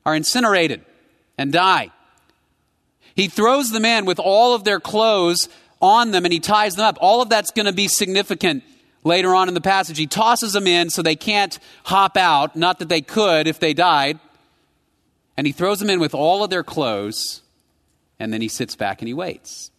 are 0.04 0.16
incinerated 0.16 0.84
and 1.38 1.54
die. 1.54 1.92
He 3.16 3.28
throws 3.28 3.70
them 3.70 3.86
in 3.86 4.06
with 4.06 4.18
all 4.18 4.56
of 4.56 4.64
their 4.64 4.80
clothes 4.80 5.48
on 5.82 6.12
them 6.12 6.26
and 6.26 6.34
he 6.34 6.40
ties 6.40 6.76
them 6.76 6.86
up. 6.86 6.98
All 7.00 7.22
of 7.22 7.30
that's 7.30 7.52
going 7.52 7.66
to 7.66 7.74
be 7.74 7.88
significant 7.88 8.64
later 9.04 9.34
on 9.34 9.48
in 9.48 9.54
the 9.54 9.62
passage. 9.62 9.98
He 9.98 10.08
tosses 10.08 10.54
them 10.54 10.68
in 10.68 10.90
so 10.90 11.02
they 11.02 11.16
can't 11.16 11.58
hop 11.86 12.18
out, 12.18 12.56
not 12.56 12.80
that 12.80 12.90
they 12.90 13.02
could 13.02 13.48
if 13.48 13.60
they 13.60 13.74
died. 13.74 14.20
And 15.36 15.46
he 15.46 15.54
throws 15.54 15.80
them 15.80 15.90
in 15.90 16.00
with 16.00 16.16
all 16.16 16.44
of 16.44 16.50
their 16.50 16.64
clothes, 16.64 17.44
and 18.20 18.34
then 18.34 18.42
he 18.42 18.48
sits 18.48 18.76
back 18.76 19.02
and 19.02 19.08
he 19.08 19.14
waits. 19.14 19.70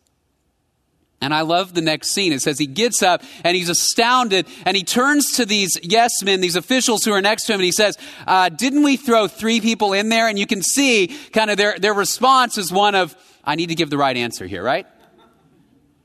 And 1.20 1.34
I 1.34 1.40
love 1.40 1.74
the 1.74 1.80
next 1.80 2.12
scene. 2.12 2.32
It 2.32 2.42
says 2.42 2.60
he 2.60 2.66
gets 2.68 3.02
up 3.02 3.24
and 3.42 3.56
he's 3.56 3.68
astounded 3.68 4.46
and 4.64 4.76
he 4.76 4.84
turns 4.84 5.32
to 5.32 5.44
these 5.44 5.76
yes 5.82 6.22
men, 6.22 6.40
these 6.40 6.54
officials 6.54 7.04
who 7.04 7.12
are 7.12 7.20
next 7.20 7.46
to 7.46 7.54
him, 7.54 7.58
and 7.58 7.64
he 7.64 7.72
says, 7.72 7.98
uh, 8.24 8.50
Didn't 8.50 8.84
we 8.84 8.96
throw 8.96 9.26
three 9.26 9.60
people 9.60 9.92
in 9.92 10.10
there? 10.10 10.28
And 10.28 10.38
you 10.38 10.46
can 10.46 10.62
see 10.62 11.08
kind 11.32 11.50
of 11.50 11.56
their, 11.56 11.76
their 11.76 11.92
response 11.92 12.56
is 12.56 12.72
one 12.72 12.94
of, 12.94 13.16
I 13.44 13.56
need 13.56 13.70
to 13.70 13.74
give 13.74 13.90
the 13.90 13.98
right 13.98 14.16
answer 14.16 14.46
here, 14.46 14.62
right? 14.62 14.86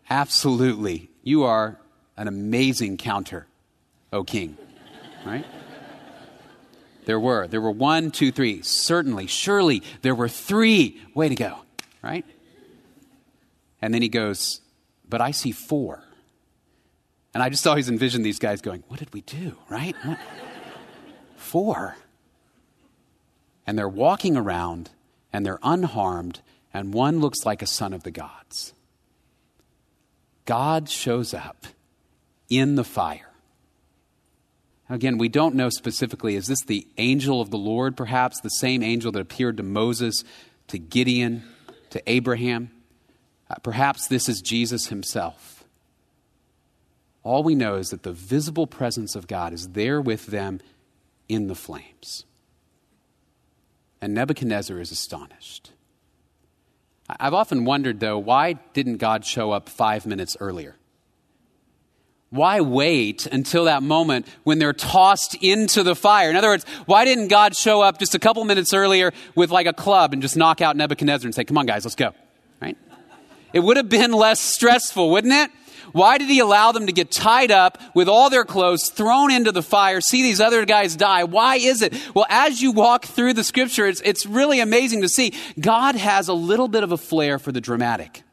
Absolutely. 0.09 1.09
You 1.23 1.43
are 1.43 1.79
an 2.17 2.27
amazing 2.27 2.97
counter, 2.97 3.47
O 4.11 4.23
king. 4.23 4.57
Right? 5.25 5.45
There 7.05 7.19
were. 7.19 7.47
There 7.47 7.61
were 7.61 7.71
one, 7.71 8.11
two, 8.11 8.31
three. 8.31 8.61
Certainly, 8.61 9.27
surely, 9.27 9.83
there 10.01 10.15
were 10.15 10.29
three. 10.29 11.01
Way 11.13 11.29
to 11.29 11.35
go. 11.35 11.59
Right? 12.01 12.25
And 13.81 13.93
then 13.93 14.01
he 14.01 14.09
goes, 14.09 14.61
But 15.07 15.21
I 15.21 15.31
see 15.31 15.51
four. 15.51 16.03
And 17.33 17.41
I 17.41 17.49
just 17.49 17.65
always 17.65 17.89
envision 17.89 18.21
these 18.21 18.39
guys 18.39 18.61
going, 18.61 18.83
What 18.87 18.99
did 18.99 19.13
we 19.13 19.21
do? 19.21 19.57
Right? 19.69 19.95
four. 21.35 21.97
And 23.65 23.77
they're 23.77 23.89
walking 23.89 24.35
around 24.35 24.89
and 25.31 25.45
they're 25.45 25.59
unharmed, 25.63 26.41
and 26.73 26.93
one 26.93 27.19
looks 27.19 27.45
like 27.45 27.61
a 27.61 27.67
son 27.67 27.93
of 27.93 28.03
the 28.03 28.11
gods. 28.11 28.73
God 30.45 30.89
shows 30.89 31.33
up 31.33 31.65
in 32.49 32.75
the 32.75 32.83
fire. 32.83 33.29
Again, 34.89 35.17
we 35.17 35.29
don't 35.29 35.55
know 35.55 35.69
specifically. 35.69 36.35
Is 36.35 36.47
this 36.47 36.61
the 36.61 36.87
angel 36.97 37.41
of 37.41 37.49
the 37.49 37.57
Lord, 37.57 37.95
perhaps? 37.97 38.39
The 38.41 38.49
same 38.49 38.83
angel 38.83 39.11
that 39.13 39.19
appeared 39.19 39.57
to 39.57 39.63
Moses, 39.63 40.23
to 40.67 40.77
Gideon, 40.77 41.43
to 41.89 42.01
Abraham? 42.09 42.71
Uh, 43.49 43.55
perhaps 43.63 44.07
this 44.07 44.27
is 44.27 44.41
Jesus 44.41 44.87
himself. 44.87 45.63
All 47.23 47.43
we 47.43 47.55
know 47.55 47.75
is 47.75 47.89
that 47.89 48.03
the 48.03 48.11
visible 48.11 48.67
presence 48.67 49.15
of 49.15 49.27
God 49.27 49.53
is 49.53 49.69
there 49.69 50.01
with 50.01 50.27
them 50.27 50.59
in 51.29 51.47
the 51.47 51.55
flames. 51.55 52.25
And 54.01 54.13
Nebuchadnezzar 54.13 54.79
is 54.79 54.91
astonished. 54.91 55.71
I've 57.09 57.33
often 57.33 57.65
wondered, 57.65 57.99
though, 57.99 58.17
why 58.17 58.53
didn't 58.73 58.97
God 58.97 59.25
show 59.25 59.51
up 59.51 59.69
five 59.69 60.05
minutes 60.05 60.37
earlier? 60.39 60.75
Why 62.29 62.61
wait 62.61 63.27
until 63.27 63.65
that 63.65 63.83
moment 63.83 64.25
when 64.43 64.57
they're 64.57 64.73
tossed 64.73 65.35
into 65.35 65.83
the 65.83 65.95
fire? 65.95 66.31
In 66.31 66.35
other 66.35 66.47
words, 66.47 66.65
why 66.87 67.05
didn't 67.05 67.27
God 67.27 67.55
show 67.55 67.81
up 67.81 67.99
just 67.99 68.15
a 68.15 68.19
couple 68.19 68.43
minutes 68.45 68.73
earlier 68.73 69.13
with 69.35 69.51
like 69.51 69.67
a 69.67 69.73
club 69.73 70.13
and 70.13 70.21
just 70.21 70.35
knock 70.35 70.59
out 70.59 70.75
Nebuchadnezzar 70.75 71.27
and 71.27 71.35
say, 71.35 71.43
Come 71.43 71.59
on, 71.59 71.67
guys, 71.67 71.85
let's 71.85 71.93
go? 71.93 72.11
Right? 72.59 72.75
It 73.53 73.59
would 73.59 73.77
have 73.77 73.87
been 73.87 74.11
less 74.11 74.39
stressful, 74.39 75.11
wouldn't 75.11 75.33
it? 75.33 75.51
Why 75.93 76.17
did 76.17 76.27
he 76.27 76.39
allow 76.39 76.71
them 76.71 76.87
to 76.87 76.91
get 76.91 77.11
tied 77.11 77.51
up 77.51 77.77
with 77.93 78.09
all 78.09 78.29
their 78.29 78.43
clothes, 78.43 78.89
thrown 78.89 79.31
into 79.31 79.51
the 79.51 79.61
fire, 79.61 80.01
see 80.01 80.23
these 80.23 80.41
other 80.41 80.65
guys 80.65 80.95
die? 80.95 81.23
Why 81.23 81.55
is 81.55 81.81
it? 81.81 81.93
Well, 82.13 82.25
as 82.29 82.61
you 82.61 82.71
walk 82.71 83.05
through 83.05 83.33
the 83.33 83.43
scripture, 83.43 83.85
it's, 83.85 84.01
it's 84.01 84.25
really 84.25 84.59
amazing 84.59 85.03
to 85.03 85.07
see. 85.09 85.33
God 85.59 85.95
has 85.95 86.27
a 86.27 86.33
little 86.33 86.67
bit 86.67 86.83
of 86.83 86.91
a 86.91 86.97
flair 86.97 87.37
for 87.37 87.51
the 87.51 87.61
dramatic. 87.61 88.23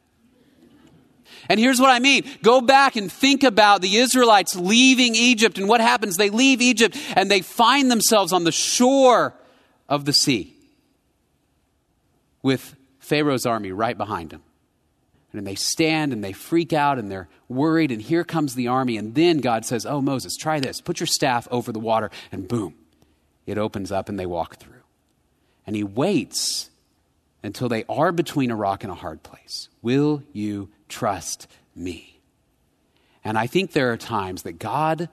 And 1.50 1.60
here's 1.60 1.80
what 1.80 1.90
I 1.90 1.98
mean. 1.98 2.24
Go 2.42 2.60
back 2.60 2.96
and 2.96 3.12
think 3.12 3.42
about 3.42 3.82
the 3.82 3.96
Israelites 3.96 4.56
leaving 4.56 5.14
Egypt 5.14 5.58
and 5.58 5.68
what 5.68 5.80
happens. 5.80 6.16
They 6.16 6.30
leave 6.30 6.62
Egypt 6.62 6.96
and 7.14 7.30
they 7.30 7.42
find 7.42 7.90
themselves 7.90 8.32
on 8.32 8.44
the 8.44 8.52
shore 8.52 9.34
of 9.88 10.06
the 10.06 10.12
sea 10.12 10.56
with 12.42 12.74
Pharaoh's 13.00 13.44
army 13.44 13.72
right 13.72 13.98
behind 13.98 14.30
them. 14.30 14.42
And 15.32 15.46
they 15.46 15.54
stand 15.54 16.12
and 16.12 16.24
they 16.24 16.32
freak 16.32 16.72
out 16.72 16.98
and 16.98 17.10
they're 17.10 17.28
worried, 17.48 17.92
and 17.92 18.02
here 18.02 18.24
comes 18.24 18.54
the 18.54 18.68
army. 18.68 18.96
And 18.96 19.14
then 19.14 19.38
God 19.38 19.64
says, 19.64 19.86
Oh, 19.86 20.00
Moses, 20.00 20.36
try 20.36 20.58
this. 20.60 20.80
Put 20.80 20.98
your 21.00 21.06
staff 21.06 21.46
over 21.50 21.72
the 21.72 21.78
water, 21.78 22.10
and 22.32 22.48
boom, 22.48 22.74
it 23.46 23.58
opens 23.58 23.92
up 23.92 24.08
and 24.08 24.18
they 24.18 24.26
walk 24.26 24.56
through. 24.56 24.82
And 25.66 25.76
he 25.76 25.84
waits 25.84 26.70
until 27.42 27.68
they 27.68 27.84
are 27.88 28.12
between 28.12 28.50
a 28.50 28.56
rock 28.56 28.82
and 28.82 28.92
a 28.92 28.96
hard 28.96 29.22
place. 29.22 29.68
Will 29.82 30.22
you 30.32 30.68
trust 30.88 31.46
me? 31.74 32.20
And 33.24 33.38
I 33.38 33.46
think 33.46 33.72
there 33.72 33.92
are 33.92 33.96
times 33.96 34.42
that 34.42 34.58
God 34.58 35.08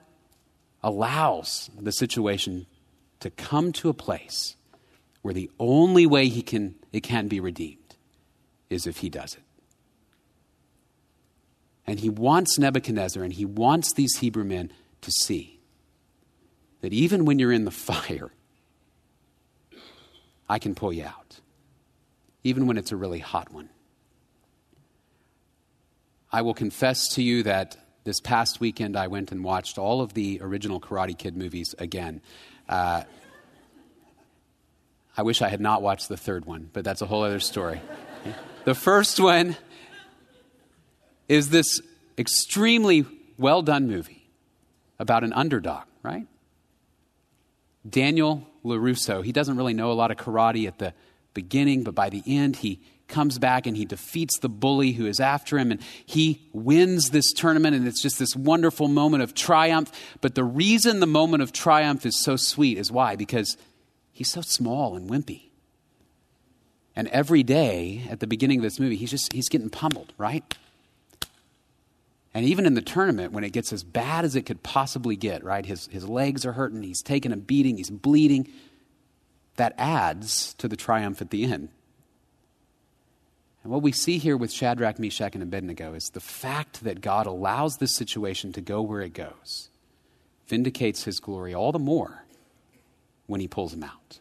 allows 0.84 1.70
the 1.78 1.92
situation 1.92 2.66
to 3.20 3.30
come 3.30 3.72
to 3.74 3.90
a 3.90 3.94
place 3.94 4.56
where 5.22 5.34
the 5.34 5.50
only 5.60 6.06
way 6.06 6.30
he 6.30 6.42
can, 6.42 6.76
it 6.94 7.02
can 7.02 7.28
be 7.28 7.40
redeemed 7.40 7.96
is 8.70 8.88
if 8.88 8.98
he 8.98 9.10
does 9.10 9.36
it. 9.36 9.42
And 11.88 12.00
he 12.00 12.10
wants 12.10 12.60
Nebuchadnezzar 12.60 13.24
and 13.24 13.32
he 13.32 13.46
wants 13.46 13.94
these 13.94 14.18
Hebrew 14.18 14.44
men 14.44 14.72
to 15.02 15.12
see 15.12 15.60
that 16.82 16.94
even 16.94 17.26
when 17.26 17.40
you're 17.40 17.54
in 17.54 17.66
the 17.66 17.72
fire, 17.72 18.32
I 20.50 20.60
can 20.60 20.76
pull 20.76 20.94
you 20.94 21.06
out, 21.06 21.40
even 22.44 22.68
when 22.68 22.78
it's 22.78 22.92
a 22.92 22.96
really 22.96 23.20
hot 23.20 23.52
one. 23.52 23.70
I 26.32 26.42
will 26.42 26.54
confess 26.54 27.08
to 27.16 27.24
you 27.24 27.44
that 27.44 27.78
this 28.04 28.20
past 28.20 28.60
weekend 28.60 28.98
I 28.98 29.08
went 29.08 29.32
and 29.32 29.44
watched 29.44 29.78
all 29.78 30.02
of 30.02 30.14
the 30.14 30.40
original 30.42 30.80
Karate 30.80 31.18
Kid 31.18 31.36
movies 31.36 31.74
again. 31.80 32.22
Uh, 32.68 33.04
I 35.18 35.24
wish 35.24 35.42
I 35.42 35.50
had 35.50 35.62
not 35.62 35.82
watched 35.82 36.10
the 36.10 36.18
third 36.18 36.46
one, 36.46 36.70
but 36.72 36.84
that's 36.84 37.02
a 37.02 37.06
whole 37.06 37.24
other 37.24 37.40
story. 37.40 37.82
the 38.66 38.76
first 38.76 39.20
one 39.20 39.58
is 41.28 41.50
this 41.50 41.82
extremely 42.18 43.06
well 43.38 43.62
done 43.62 43.88
movie 43.88 44.28
about 45.00 45.24
an 45.24 45.34
underdog, 45.34 45.84
right? 46.04 46.26
Daniel 47.88 48.48
LaRusso, 48.66 49.24
he 49.24 49.32
doesn't 49.32 49.58
really 49.58 49.74
know 49.74 49.92
a 49.92 49.94
lot 49.94 50.12
of 50.12 50.18
karate 50.18 50.68
at 50.68 50.80
the 50.80 50.94
beginning, 51.34 51.84
but 51.84 51.96
by 51.96 52.10
the 52.10 52.24
end, 52.26 52.58
he 52.58 52.82
comes 53.08 53.40
back 53.40 53.66
and 53.68 53.78
he 53.78 53.86
defeats 53.86 54.40
the 54.40 54.50
bully 54.50 54.92
who 54.92 55.06
is 55.06 55.20
after 55.20 55.58
him 55.58 55.72
and 55.72 55.82
he 56.06 56.42
wins 56.52 57.12
this 57.12 57.32
tournament 57.32 57.76
and 57.76 57.88
it's 57.88 58.02
just 58.02 58.20
this 58.20 58.36
wonderful 58.36 58.88
moment 58.88 59.24
of 59.24 59.34
triumph. 59.34 59.92
But 60.20 60.36
the 60.36 60.44
reason 60.44 61.00
the 61.00 61.08
moment 61.08 61.42
of 61.42 61.54
triumph 61.54 62.06
is 62.06 62.22
so 62.22 62.36
sweet 62.36 62.78
is 62.78 62.92
why? 62.92 63.16
Because 63.16 63.56
he's 64.12 64.30
so 64.30 64.42
small 64.42 64.96
and 64.96 65.10
wimpy. 65.10 65.44
And 66.98 67.08
every 67.10 67.44
day 67.44 68.04
at 68.10 68.20
the 68.20 68.28
beginning 68.28 68.60
of 68.60 68.64
this 68.64 68.80
movie 68.80 68.98
he's 68.98 69.12
just 69.12 69.32
he's 69.32 69.48
getting 69.48 69.70
pummeled 69.70 70.14
right 70.18 70.44
and 72.38 72.46
even 72.46 72.68
in 72.68 72.76
the 72.76 72.84
tournament 72.84 73.34
when 73.34 73.44
it 73.44 73.52
gets 73.52 73.74
as 73.74 73.84
bad 73.84 74.24
as 74.24 74.36
it 74.36 74.44
could 74.44 74.62
possibly 74.62 75.16
get 75.16 75.44
right 75.44 75.66
his, 75.66 75.88
his 75.88 76.08
legs 76.08 76.46
are 76.46 76.52
hurting 76.54 76.84
he's 76.84 77.02
taking 77.02 77.32
a 77.32 77.38
beating 77.38 77.78
he's 77.78 77.90
bleeding 77.90 78.48
that 79.56 79.74
adds 79.76 80.54
to 80.60 80.68
the 80.68 80.76
triumph 80.76 81.20
at 81.20 81.32
the 81.32 81.46
end 81.46 81.70
and 83.64 83.74
what 83.74 83.82
we 83.82 83.92
see 83.92 84.18
here 84.18 84.38
with 84.38 84.50
Shadrach, 84.50 84.98
Meshach, 84.98 85.34
and 85.34 85.44
Abednego 85.44 85.94
is 85.94 86.12
the 86.14 86.22
fact 86.22 86.86
that 86.86 87.02
God 87.02 87.26
allows 87.26 87.76
this 87.76 87.94
situation 87.94 88.54
to 88.54 88.62
go 88.62 88.82
where 88.82 89.02
it 89.02 89.14
goes 89.14 89.70
vindicates 90.48 91.04
his 91.04 91.20
glory 91.20 91.54
all 91.54 91.72
the 91.72 91.80
more 91.80 92.24
when 93.26 93.42
he 93.42 93.48
pulls 93.48 93.72
them 93.72 93.84
out. 93.84 94.20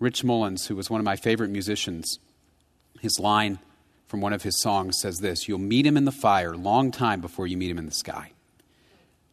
Rich 0.00 0.24
Mullins, 0.24 0.66
who 0.66 0.76
was 0.76 0.90
one 0.90 1.00
of 1.00 1.04
my 1.06 1.16
favorite 1.16 1.50
musicians, 1.50 2.18
his 3.00 3.18
line 3.18 3.60
from 4.10 4.20
one 4.20 4.32
of 4.32 4.42
his 4.42 4.60
songs 4.60 4.98
says 5.00 5.18
this 5.18 5.46
You'll 5.46 5.60
meet 5.60 5.86
him 5.86 5.96
in 5.96 6.04
the 6.04 6.10
fire 6.10 6.56
long 6.56 6.90
time 6.90 7.20
before 7.20 7.46
you 7.46 7.56
meet 7.56 7.70
him 7.70 7.78
in 7.78 7.86
the 7.86 7.92
sky. 7.92 8.32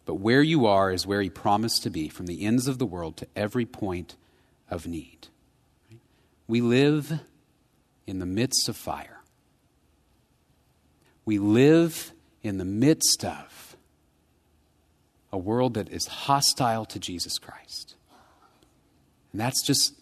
But 0.06 0.16
where 0.16 0.44
you 0.44 0.68
are 0.68 0.92
is 0.92 1.08
where 1.08 1.20
he 1.20 1.32
promised 1.32 1.82
to 1.84 1.90
be, 1.90 2.10
from 2.10 2.28
the 2.28 2.46
ends 2.46 2.68
of 2.68 2.78
the 2.78 2.86
world 2.86 3.18
to 3.18 3.28
every 3.36 3.66
point 3.66 4.16
of 4.70 4.86
need. 4.86 5.30
We 6.48 6.62
live 6.62 7.22
in 8.06 8.20
the 8.20 8.28
midst 8.28 8.70
of 8.70 8.78
fire. 8.78 9.22
We 11.26 11.40
live 11.40 12.14
in 12.44 12.60
the 12.60 12.64
midst 12.64 13.26
of 13.26 13.76
a 15.34 15.40
world 15.40 15.74
that 15.74 15.90
is 15.90 16.06
hostile 16.06 16.86
to 16.86 17.00
Jesus 17.00 17.40
Christ. 17.40 17.96
And 19.32 19.42
that's 19.42 19.66
just 19.66 19.96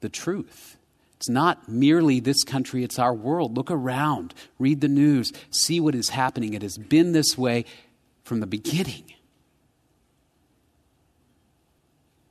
the 0.00 0.08
truth. 0.08 0.77
It's 1.18 1.28
not 1.28 1.68
merely 1.68 2.20
this 2.20 2.44
country, 2.44 2.84
it's 2.84 2.98
our 2.98 3.12
world. 3.12 3.56
Look 3.56 3.72
around, 3.72 4.34
read 4.60 4.80
the 4.80 4.88
news, 4.88 5.32
see 5.50 5.80
what 5.80 5.96
is 5.96 6.10
happening. 6.10 6.54
It 6.54 6.62
has 6.62 6.78
been 6.78 7.10
this 7.10 7.36
way 7.36 7.64
from 8.22 8.38
the 8.38 8.46
beginning. 8.46 9.02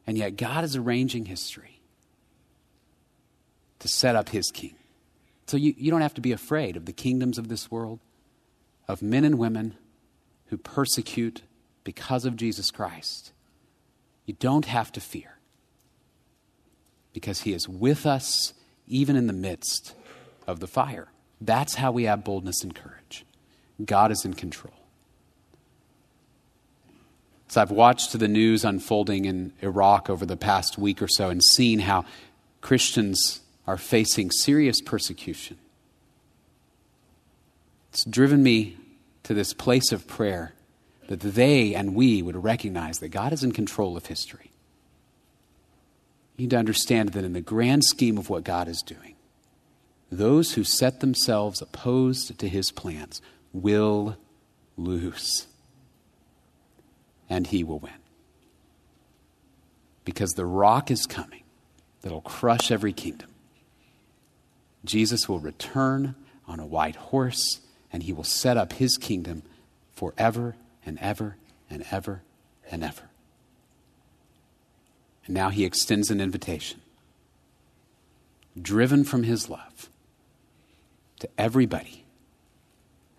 And 0.06 0.18
yet, 0.18 0.38
God 0.38 0.64
is 0.64 0.78
arranging 0.78 1.26
history 1.26 1.82
to 3.80 3.90
set 3.90 4.16
up 4.16 4.30
his 4.30 4.50
king. 4.52 4.76
So 5.48 5.58
you, 5.58 5.74
you 5.78 5.92
don't 5.92 6.02
have 6.02 6.14
to 6.14 6.22
be 6.22 6.32
afraid 6.32 6.78
of 6.78 6.86
the 6.86 6.94
kingdoms 6.94 7.38
of 7.38 7.50
this 7.50 7.70
world, 7.70 8.00
of 8.88 9.02
men 9.02 9.26
and 9.26 9.38
women 9.38 9.76
who 10.46 10.58
persecute 10.58 11.42
because 11.84 12.24
of 12.24 12.38
Jesus 12.38 12.72
Christ. 12.72 13.34
You 14.26 14.34
don't 14.40 14.66
have 14.66 14.94
to 14.94 15.02
fear 15.02 15.40
because 17.12 17.42
he 17.42 17.52
is 17.52 17.68
with 17.68 18.06
us 18.06 18.54
even 18.88 19.16
in 19.16 19.28
the 19.28 19.34
midst 19.34 19.94
of 20.46 20.60
the 20.60 20.68
fire. 20.68 21.08
That's 21.40 21.76
how 21.76 21.92
we 21.92 22.06
have 22.06 22.24
boldness 22.24 22.64
and 22.64 22.74
courage. 22.74 23.26
God 23.84 24.12
is 24.12 24.26
in 24.26 24.34
control. 24.34 24.74
So 27.50 27.62
I've 27.62 27.72
watched 27.72 28.18
the 28.18 28.28
news 28.28 28.66
unfolding 28.66 29.26
in 29.26 29.54
Iraq 29.62 30.10
over 30.10 30.26
the 30.26 30.36
past 30.36 30.78
week 30.78 31.02
or 31.02 31.08
so 31.08 31.30
and 31.30 31.42
seen 31.44 31.80
how 31.80 32.06
Christians 32.62 33.42
are 33.66 33.78
facing 33.78 34.32
serious 34.32 34.82
persecution. 34.82 35.58
It's 37.92 38.04
driven 38.06 38.44
me 38.44 38.78
to 39.24 39.34
this 39.34 39.54
place 39.54 39.92
of 39.92 40.08
prayer 40.08 40.54
that 41.08 41.22
they 41.22 41.74
and 41.74 41.96
we 41.96 42.22
would 42.22 42.44
recognize 42.44 43.00
that 43.00 43.10
God 43.10 43.32
is 43.32 43.44
in 43.44 43.54
control 43.54 43.96
of 43.96 44.08
history. 44.08 44.52
You 46.38 46.44
need 46.44 46.52
to 46.52 46.58
understand 46.58 47.10
that 47.10 47.24
in 47.24 47.34
the 47.34 47.42
grand 47.42 47.84
scheme 47.84 48.18
of 48.18 48.30
what 48.30 48.44
God 48.44 48.68
is 48.68 48.84
doing, 48.86 49.16
those 50.12 50.54
who 50.54 50.64
set 50.64 51.00
themselves 51.00 51.62
opposed 51.62 52.38
to 52.38 52.48
his 52.48 52.72
plans 52.72 53.22
will 53.52 54.18
lose. 54.78 55.48
And 57.30 57.48
he 57.48 57.64
will 57.64 57.80
win. 57.80 57.92
Because 60.06 60.32
the 60.32 60.46
rock 60.46 60.90
is 60.90 61.06
coming 61.06 61.44
that'll 62.02 62.22
crush 62.22 62.72
every 62.72 62.94
kingdom. 62.94 63.30
Jesus 64.86 65.28
will 65.28 65.40
return 65.40 66.16
on 66.48 66.60
a 66.60 66.66
white 66.66 66.96
horse 66.96 67.60
and 67.92 68.04
he 68.04 68.14
will 68.14 68.24
set 68.24 68.56
up 68.56 68.74
his 68.74 68.96
kingdom 68.96 69.44
forever 69.94 70.56
and 70.86 70.98
ever 71.00 71.36
and 71.70 71.84
ever 71.92 72.22
and 72.72 72.84
ever. 72.84 73.07
And 75.28 75.36
now 75.36 75.50
he 75.50 75.66
extends 75.66 76.10
an 76.10 76.20
invitation, 76.20 76.82
driven 78.60 79.04
from 79.04 79.24
his 79.24 79.50
love, 79.50 79.90
to 81.20 81.30
everybody 81.38 82.06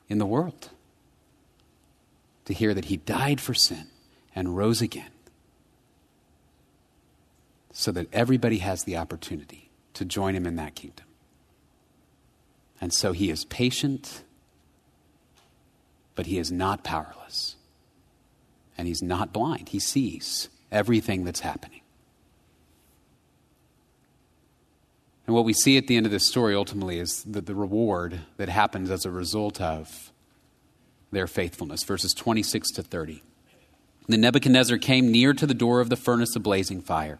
in 0.08 0.18
the 0.18 0.26
world 0.26 0.70
to 2.46 2.54
hear 2.54 2.72
that 2.72 2.86
he 2.86 2.96
died 2.96 3.40
for 3.40 3.52
sin 3.52 3.88
and 4.34 4.56
rose 4.56 4.80
again 4.80 5.10
so 7.72 7.92
that 7.92 8.08
everybody 8.12 8.58
has 8.58 8.84
the 8.84 8.96
opportunity 8.96 9.70
to 9.92 10.04
join 10.04 10.34
him 10.34 10.46
in 10.46 10.56
that 10.56 10.74
kingdom. 10.74 11.04
And 12.80 12.92
so 12.92 13.12
he 13.12 13.30
is 13.30 13.44
patient, 13.44 14.22
but 16.14 16.26
he 16.26 16.38
is 16.38 16.50
not 16.50 16.84
powerless. 16.84 17.56
And 18.78 18.86
he's 18.86 19.02
not 19.02 19.32
blind. 19.32 19.70
He 19.70 19.80
sees 19.80 20.48
everything 20.70 21.24
that's 21.24 21.40
happening. 21.40 21.82
And 25.28 25.34
what 25.34 25.44
we 25.44 25.52
see 25.52 25.76
at 25.76 25.88
the 25.88 25.96
end 25.98 26.06
of 26.06 26.12
this 26.12 26.26
story 26.26 26.54
ultimately 26.54 26.98
is 26.98 27.22
that 27.24 27.44
the 27.44 27.54
reward 27.54 28.20
that 28.38 28.48
happens 28.48 28.90
as 28.90 29.04
a 29.04 29.10
result 29.10 29.60
of 29.60 30.10
their 31.12 31.26
faithfulness. 31.26 31.84
Verses 31.84 32.14
26 32.14 32.70
to 32.70 32.82
30. 32.82 33.22
Then 34.08 34.22
Nebuchadnezzar 34.22 34.78
came 34.78 35.12
near 35.12 35.34
to 35.34 35.46
the 35.46 35.52
door 35.52 35.82
of 35.82 35.90
the 35.90 35.96
furnace 35.96 36.34
of 36.34 36.42
blazing 36.42 36.80
fire 36.80 37.18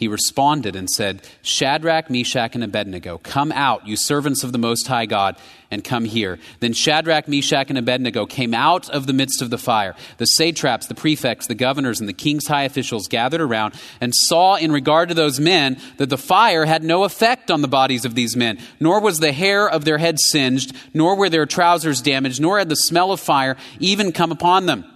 he 0.00 0.08
responded 0.08 0.76
and 0.76 0.88
said, 0.88 1.20
Shadrach, 1.42 2.08
Meshach, 2.08 2.54
and 2.54 2.64
Abednego, 2.64 3.18
come 3.18 3.52
out, 3.52 3.86
you 3.86 3.98
servants 3.98 4.42
of 4.42 4.50
the 4.50 4.56
Most 4.56 4.86
High 4.86 5.04
God, 5.04 5.36
and 5.70 5.84
come 5.84 6.06
here. 6.06 6.38
Then 6.60 6.72
Shadrach, 6.72 7.28
Meshach, 7.28 7.68
and 7.68 7.76
Abednego 7.76 8.24
came 8.24 8.54
out 8.54 8.88
of 8.88 9.06
the 9.06 9.12
midst 9.12 9.42
of 9.42 9.50
the 9.50 9.58
fire. 9.58 9.94
The 10.16 10.24
satraps, 10.24 10.86
the 10.86 10.94
prefects, 10.94 11.48
the 11.48 11.54
governors, 11.54 12.00
and 12.00 12.08
the 12.08 12.14
king's 12.14 12.46
high 12.46 12.62
officials 12.62 13.08
gathered 13.08 13.42
around 13.42 13.74
and 14.00 14.14
saw 14.14 14.54
in 14.54 14.72
regard 14.72 15.10
to 15.10 15.14
those 15.14 15.38
men 15.38 15.76
that 15.98 16.08
the 16.08 16.16
fire 16.16 16.64
had 16.64 16.82
no 16.82 17.04
effect 17.04 17.50
on 17.50 17.60
the 17.60 17.68
bodies 17.68 18.06
of 18.06 18.14
these 18.14 18.34
men, 18.34 18.58
nor 18.80 19.02
was 19.02 19.18
the 19.18 19.32
hair 19.32 19.68
of 19.68 19.84
their 19.84 19.98
heads 19.98 20.30
singed, 20.30 20.74
nor 20.94 21.14
were 21.14 21.28
their 21.28 21.44
trousers 21.44 22.00
damaged, 22.00 22.40
nor 22.40 22.58
had 22.58 22.70
the 22.70 22.74
smell 22.74 23.12
of 23.12 23.20
fire 23.20 23.58
even 23.78 24.12
come 24.12 24.32
upon 24.32 24.64
them. 24.64 24.89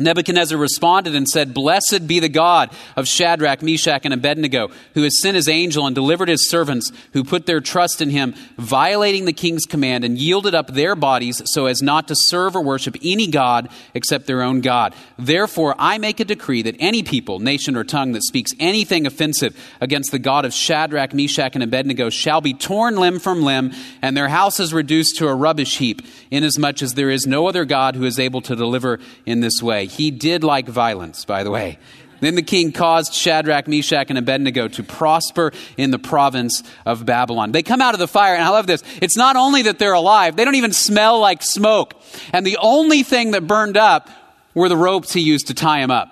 Nebuchadnezzar 0.00 0.58
responded 0.58 1.14
and 1.14 1.28
said, 1.28 1.54
Blessed 1.54 2.06
be 2.06 2.20
the 2.20 2.28
God 2.28 2.70
of 2.96 3.06
Shadrach, 3.06 3.62
Meshach, 3.62 4.04
and 4.04 4.14
Abednego, 4.14 4.70
who 4.94 5.02
has 5.02 5.20
sent 5.20 5.36
his 5.36 5.48
angel 5.48 5.86
and 5.86 5.94
delivered 5.94 6.28
his 6.28 6.48
servants 6.48 6.90
who 7.12 7.22
put 7.22 7.46
their 7.46 7.60
trust 7.60 8.00
in 8.00 8.10
him, 8.10 8.34
violating 8.56 9.26
the 9.26 9.32
king's 9.32 9.66
command 9.66 10.04
and 10.04 10.18
yielded 10.18 10.54
up 10.54 10.68
their 10.68 10.96
bodies 10.96 11.42
so 11.46 11.66
as 11.66 11.82
not 11.82 12.08
to 12.08 12.16
serve 12.16 12.56
or 12.56 12.62
worship 12.62 12.96
any 13.02 13.26
God 13.26 13.68
except 13.94 14.26
their 14.26 14.42
own 14.42 14.60
God. 14.60 14.94
Therefore, 15.18 15.74
I 15.78 15.98
make 15.98 16.18
a 16.18 16.24
decree 16.24 16.62
that 16.62 16.76
any 16.78 17.02
people, 17.02 17.38
nation, 17.38 17.76
or 17.76 17.84
tongue 17.84 18.12
that 18.12 18.24
speaks 18.24 18.52
anything 18.58 19.06
offensive 19.06 19.54
against 19.80 20.10
the 20.12 20.18
God 20.18 20.44
of 20.44 20.54
Shadrach, 20.54 21.12
Meshach, 21.12 21.54
and 21.54 21.62
Abednego 21.62 22.08
shall 22.08 22.40
be 22.40 22.54
torn 22.54 22.96
limb 22.96 23.18
from 23.18 23.42
limb, 23.42 23.72
and 24.00 24.16
their 24.16 24.28
houses 24.28 24.72
reduced 24.72 25.16
to 25.16 25.28
a 25.28 25.34
rubbish 25.34 25.76
heap, 25.76 26.02
inasmuch 26.30 26.82
as 26.82 26.94
there 26.94 27.10
is 27.10 27.26
no 27.26 27.46
other 27.46 27.64
God 27.64 27.96
who 27.96 28.04
is 28.04 28.18
able 28.18 28.40
to 28.42 28.56
deliver 28.56 28.98
in 29.26 29.40
this 29.40 29.62
way. 29.62 29.89
He 29.90 30.10
did 30.10 30.44
like 30.44 30.68
violence, 30.68 31.24
by 31.24 31.44
the 31.44 31.50
way. 31.50 31.78
Then 32.20 32.34
the 32.34 32.42
king 32.42 32.72
caused 32.72 33.14
Shadrach, 33.14 33.66
Meshach, 33.66 34.10
and 34.10 34.18
Abednego 34.18 34.68
to 34.68 34.82
prosper 34.82 35.52
in 35.76 35.90
the 35.90 35.98
province 35.98 36.62
of 36.84 37.06
Babylon. 37.06 37.52
They 37.52 37.62
come 37.62 37.80
out 37.80 37.94
of 37.94 38.00
the 38.00 38.08
fire, 38.08 38.34
and 38.34 38.44
I 38.44 38.50
love 38.50 38.66
this. 38.66 38.82
It's 39.00 39.16
not 39.16 39.36
only 39.36 39.62
that 39.62 39.78
they're 39.78 39.94
alive, 39.94 40.36
they 40.36 40.44
don't 40.44 40.54
even 40.54 40.72
smell 40.72 41.18
like 41.18 41.42
smoke. 41.42 41.94
And 42.32 42.46
the 42.46 42.58
only 42.60 43.02
thing 43.02 43.30
that 43.32 43.46
burned 43.46 43.76
up 43.76 44.10
were 44.54 44.68
the 44.68 44.76
ropes 44.76 45.12
he 45.12 45.20
used 45.20 45.46
to 45.46 45.54
tie 45.54 45.80
him 45.80 45.90
up. 45.90 46.08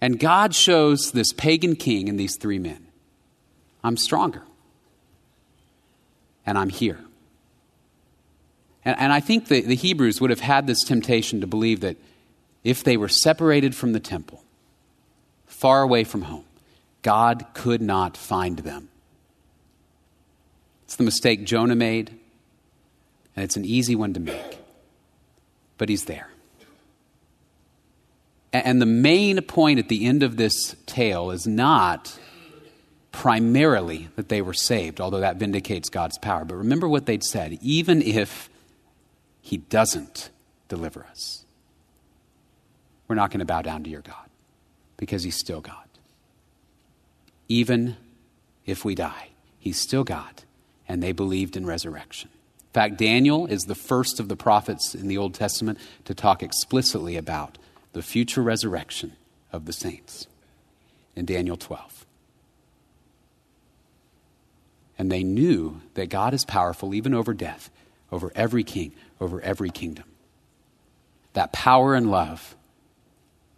And 0.00 0.18
God 0.18 0.54
shows 0.54 1.12
this 1.12 1.32
pagan 1.32 1.76
king 1.76 2.08
and 2.08 2.18
these 2.18 2.36
three 2.36 2.58
men 2.58 2.86
I'm 3.84 3.96
stronger, 3.96 4.42
and 6.44 6.58
I'm 6.58 6.70
here. 6.70 7.05
And, 8.86 8.98
and 9.00 9.12
I 9.12 9.20
think 9.20 9.48
the, 9.48 9.60
the 9.60 9.74
Hebrews 9.74 10.20
would 10.20 10.30
have 10.30 10.40
had 10.40 10.66
this 10.66 10.82
temptation 10.84 11.42
to 11.42 11.46
believe 11.46 11.80
that 11.80 11.96
if 12.64 12.84
they 12.84 12.96
were 12.96 13.08
separated 13.08 13.74
from 13.74 13.92
the 13.92 14.00
temple, 14.00 14.42
far 15.46 15.82
away 15.82 16.04
from 16.04 16.22
home, 16.22 16.44
God 17.02 17.44
could 17.52 17.82
not 17.82 18.16
find 18.16 18.60
them. 18.60 18.88
It's 20.84 20.96
the 20.96 21.04
mistake 21.04 21.44
Jonah 21.44 21.74
made, 21.74 22.10
and 23.34 23.44
it's 23.44 23.56
an 23.56 23.64
easy 23.64 23.96
one 23.96 24.14
to 24.14 24.20
make. 24.20 24.58
But 25.78 25.88
he's 25.88 26.04
there. 26.04 26.30
And 28.52 28.80
the 28.80 28.86
main 28.86 29.42
point 29.42 29.80
at 29.80 29.88
the 29.88 30.06
end 30.06 30.22
of 30.22 30.36
this 30.36 30.76
tale 30.86 31.32
is 31.32 31.46
not 31.46 32.18
primarily 33.10 34.08
that 34.14 34.28
they 34.28 34.40
were 34.40 34.54
saved, 34.54 35.00
although 35.00 35.20
that 35.20 35.36
vindicates 35.36 35.90
God's 35.90 36.18
power. 36.18 36.44
But 36.44 36.54
remember 36.54 36.88
what 36.88 37.06
they'd 37.06 37.24
said 37.24 37.58
even 37.60 38.00
if 38.00 38.48
He 39.46 39.58
doesn't 39.58 40.30
deliver 40.66 41.04
us, 41.04 41.44
we're 43.06 43.14
not 43.14 43.30
going 43.30 43.38
to 43.38 43.44
bow 43.44 43.62
down 43.62 43.84
to 43.84 43.90
your 43.90 44.00
God 44.00 44.28
because 44.96 45.22
He's 45.22 45.38
still 45.38 45.60
God. 45.60 45.86
Even 47.48 47.96
if 48.64 48.84
we 48.84 48.96
die, 48.96 49.28
He's 49.60 49.78
still 49.78 50.02
God, 50.02 50.42
and 50.88 51.00
they 51.00 51.12
believed 51.12 51.56
in 51.56 51.64
resurrection. 51.64 52.28
In 52.32 52.72
fact, 52.72 52.98
Daniel 52.98 53.46
is 53.46 53.62
the 53.62 53.76
first 53.76 54.18
of 54.18 54.28
the 54.28 54.34
prophets 54.34 54.96
in 54.96 55.06
the 55.06 55.16
Old 55.16 55.34
Testament 55.34 55.78
to 56.06 56.12
talk 56.12 56.42
explicitly 56.42 57.16
about 57.16 57.56
the 57.92 58.02
future 58.02 58.42
resurrection 58.42 59.12
of 59.52 59.66
the 59.66 59.72
saints 59.72 60.26
in 61.14 61.24
Daniel 61.24 61.56
12. 61.56 62.04
And 64.98 65.12
they 65.12 65.22
knew 65.22 65.82
that 65.94 66.08
God 66.08 66.34
is 66.34 66.44
powerful 66.44 66.92
even 66.94 67.14
over 67.14 67.32
death, 67.32 67.70
over 68.10 68.32
every 68.34 68.64
king, 68.64 68.92
over 69.20 69.40
every 69.40 69.70
kingdom. 69.70 70.04
That 71.32 71.52
power 71.52 71.94
and 71.94 72.10
love 72.10 72.56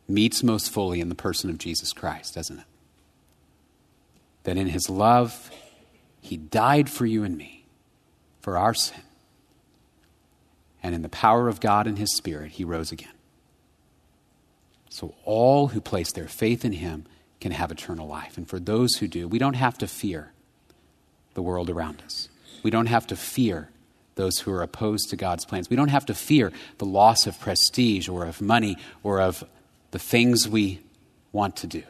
meets 0.08 0.42
most 0.42 0.70
fully 0.70 1.00
in 1.00 1.08
the 1.08 1.14
person 1.14 1.50
of 1.50 1.58
Jesus 1.58 1.92
Christ, 1.92 2.34
doesn't 2.34 2.58
it? 2.58 2.64
That 4.44 4.56
in 4.56 4.68
his 4.68 4.88
love, 4.88 5.50
he 6.20 6.36
died 6.36 6.88
for 6.88 7.06
you 7.06 7.24
and 7.24 7.36
me, 7.36 7.66
for 8.40 8.56
our 8.56 8.74
sin. 8.74 9.02
And 10.82 10.94
in 10.94 11.02
the 11.02 11.08
power 11.08 11.48
of 11.48 11.60
God 11.60 11.86
and 11.86 11.98
his 11.98 12.16
Spirit, 12.16 12.52
he 12.52 12.64
rose 12.64 12.92
again. 12.92 13.12
So 14.88 15.14
all 15.24 15.68
who 15.68 15.80
place 15.80 16.12
their 16.12 16.28
faith 16.28 16.64
in 16.64 16.72
him 16.72 17.04
can 17.40 17.52
have 17.52 17.70
eternal 17.70 18.08
life. 18.08 18.36
And 18.36 18.48
for 18.48 18.58
those 18.58 18.94
who 18.96 19.06
do, 19.06 19.28
we 19.28 19.38
don't 19.38 19.54
have 19.54 19.78
to 19.78 19.86
fear 19.86 20.32
the 21.34 21.42
world 21.42 21.70
around 21.70 22.02
us. 22.04 22.28
We 22.62 22.70
don't 22.70 22.86
have 22.86 23.06
to 23.08 23.16
fear 23.16 23.70
those 24.18 24.40
who 24.40 24.52
are 24.52 24.62
opposed 24.62 25.08
to 25.08 25.16
God's 25.16 25.46
plans. 25.46 25.70
We 25.70 25.76
don't 25.76 25.88
have 25.88 26.04
to 26.06 26.14
fear 26.14 26.52
the 26.76 26.84
loss 26.84 27.26
of 27.26 27.40
prestige 27.40 28.08
or 28.08 28.26
of 28.26 28.42
money 28.42 28.76
or 29.02 29.22
of 29.22 29.44
the 29.92 29.98
things 29.98 30.46
we 30.46 30.80
want 31.32 31.56
to 31.56 31.66
do. 31.66 31.84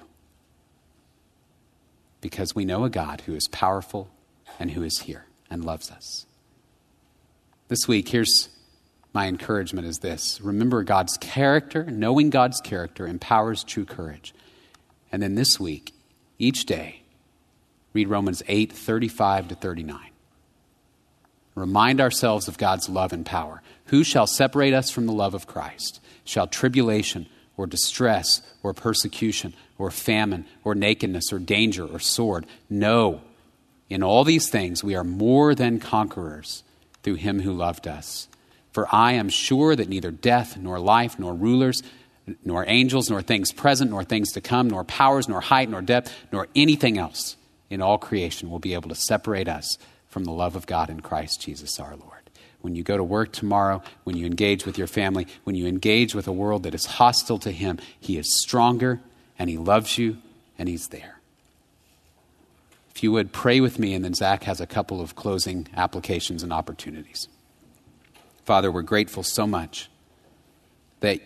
Because 2.20 2.54
we 2.54 2.64
know 2.64 2.84
a 2.84 2.90
God 2.90 3.22
who 3.22 3.34
is 3.34 3.48
powerful 3.48 4.10
and 4.60 4.70
who 4.70 4.82
is 4.82 5.00
here 5.00 5.24
and 5.50 5.64
loves 5.64 5.90
us. 5.90 6.26
This 7.68 7.88
week, 7.88 8.08
here's 8.10 8.50
my 9.14 9.26
encouragement 9.26 9.86
is 9.86 9.98
this 9.98 10.40
remember 10.40 10.84
God's 10.84 11.16
character, 11.16 11.84
knowing 11.84 12.30
God's 12.30 12.60
character 12.60 13.06
empowers 13.06 13.64
true 13.64 13.84
courage. 13.84 14.34
And 15.10 15.22
then 15.22 15.34
this 15.34 15.58
week, 15.58 15.94
each 16.38 16.66
day, 16.66 17.02
read 17.94 18.08
Romans 18.08 18.42
8 18.46 18.70
35 18.72 19.48
to 19.48 19.54
39. 19.54 19.98
Remind 21.58 22.00
ourselves 22.00 22.48
of 22.48 22.58
God's 22.58 22.88
love 22.88 23.12
and 23.12 23.24
power. 23.24 23.62
Who 23.86 24.04
shall 24.04 24.26
separate 24.26 24.74
us 24.74 24.90
from 24.90 25.06
the 25.06 25.12
love 25.12 25.34
of 25.34 25.46
Christ? 25.46 26.00
Shall 26.24 26.46
tribulation 26.46 27.26
or 27.56 27.66
distress 27.66 28.42
or 28.62 28.74
persecution 28.74 29.54
or 29.78 29.90
famine 29.90 30.46
or 30.64 30.74
nakedness 30.74 31.32
or 31.32 31.38
danger 31.38 31.86
or 31.86 31.98
sword? 31.98 32.46
No. 32.68 33.22
In 33.88 34.02
all 34.02 34.24
these 34.24 34.48
things, 34.48 34.84
we 34.84 34.94
are 34.94 35.04
more 35.04 35.54
than 35.54 35.80
conquerors 35.80 36.62
through 37.02 37.14
him 37.14 37.40
who 37.40 37.52
loved 37.52 37.88
us. 37.88 38.28
For 38.72 38.86
I 38.94 39.12
am 39.12 39.28
sure 39.28 39.74
that 39.74 39.88
neither 39.88 40.10
death, 40.10 40.56
nor 40.56 40.78
life, 40.78 41.18
nor 41.18 41.34
rulers, 41.34 41.82
nor 42.44 42.64
angels, 42.68 43.08
nor 43.08 43.22
things 43.22 43.52
present, 43.52 43.90
nor 43.90 44.04
things 44.04 44.32
to 44.32 44.40
come, 44.40 44.68
nor 44.68 44.84
powers, 44.84 45.28
nor 45.28 45.40
height, 45.40 45.70
nor 45.70 45.80
depth, 45.80 46.14
nor 46.30 46.48
anything 46.54 46.98
else 46.98 47.36
in 47.70 47.80
all 47.82 47.98
creation 47.98 48.50
will 48.50 48.58
be 48.58 48.74
able 48.74 48.88
to 48.88 48.94
separate 48.94 49.48
us 49.48 49.78
from 50.18 50.24
the 50.24 50.32
love 50.32 50.56
of 50.56 50.66
God 50.66 50.90
in 50.90 50.98
Christ 50.98 51.40
Jesus 51.40 51.78
our 51.78 51.94
Lord. 51.94 52.28
When 52.60 52.74
you 52.74 52.82
go 52.82 52.96
to 52.96 53.04
work 53.04 53.30
tomorrow, 53.30 53.84
when 54.02 54.16
you 54.16 54.26
engage 54.26 54.66
with 54.66 54.76
your 54.76 54.88
family, 54.88 55.28
when 55.44 55.54
you 55.54 55.68
engage 55.68 56.12
with 56.12 56.26
a 56.26 56.32
world 56.32 56.64
that 56.64 56.74
is 56.74 56.86
hostile 56.86 57.38
to 57.38 57.52
Him, 57.52 57.78
He 58.00 58.18
is 58.18 58.42
stronger 58.42 58.98
and 59.38 59.48
He 59.48 59.56
loves 59.56 59.96
you 59.96 60.16
and 60.58 60.68
He's 60.68 60.88
there. 60.88 61.20
If 62.90 63.04
you 63.04 63.12
would 63.12 63.32
pray 63.32 63.60
with 63.60 63.78
me, 63.78 63.94
and 63.94 64.04
then 64.04 64.12
Zach 64.12 64.42
has 64.42 64.60
a 64.60 64.66
couple 64.66 65.00
of 65.00 65.14
closing 65.14 65.68
applications 65.76 66.42
and 66.42 66.52
opportunities. 66.52 67.28
Father, 68.44 68.72
we're 68.72 68.82
grateful 68.82 69.22
so 69.22 69.46
much 69.46 69.88
that 70.98 71.20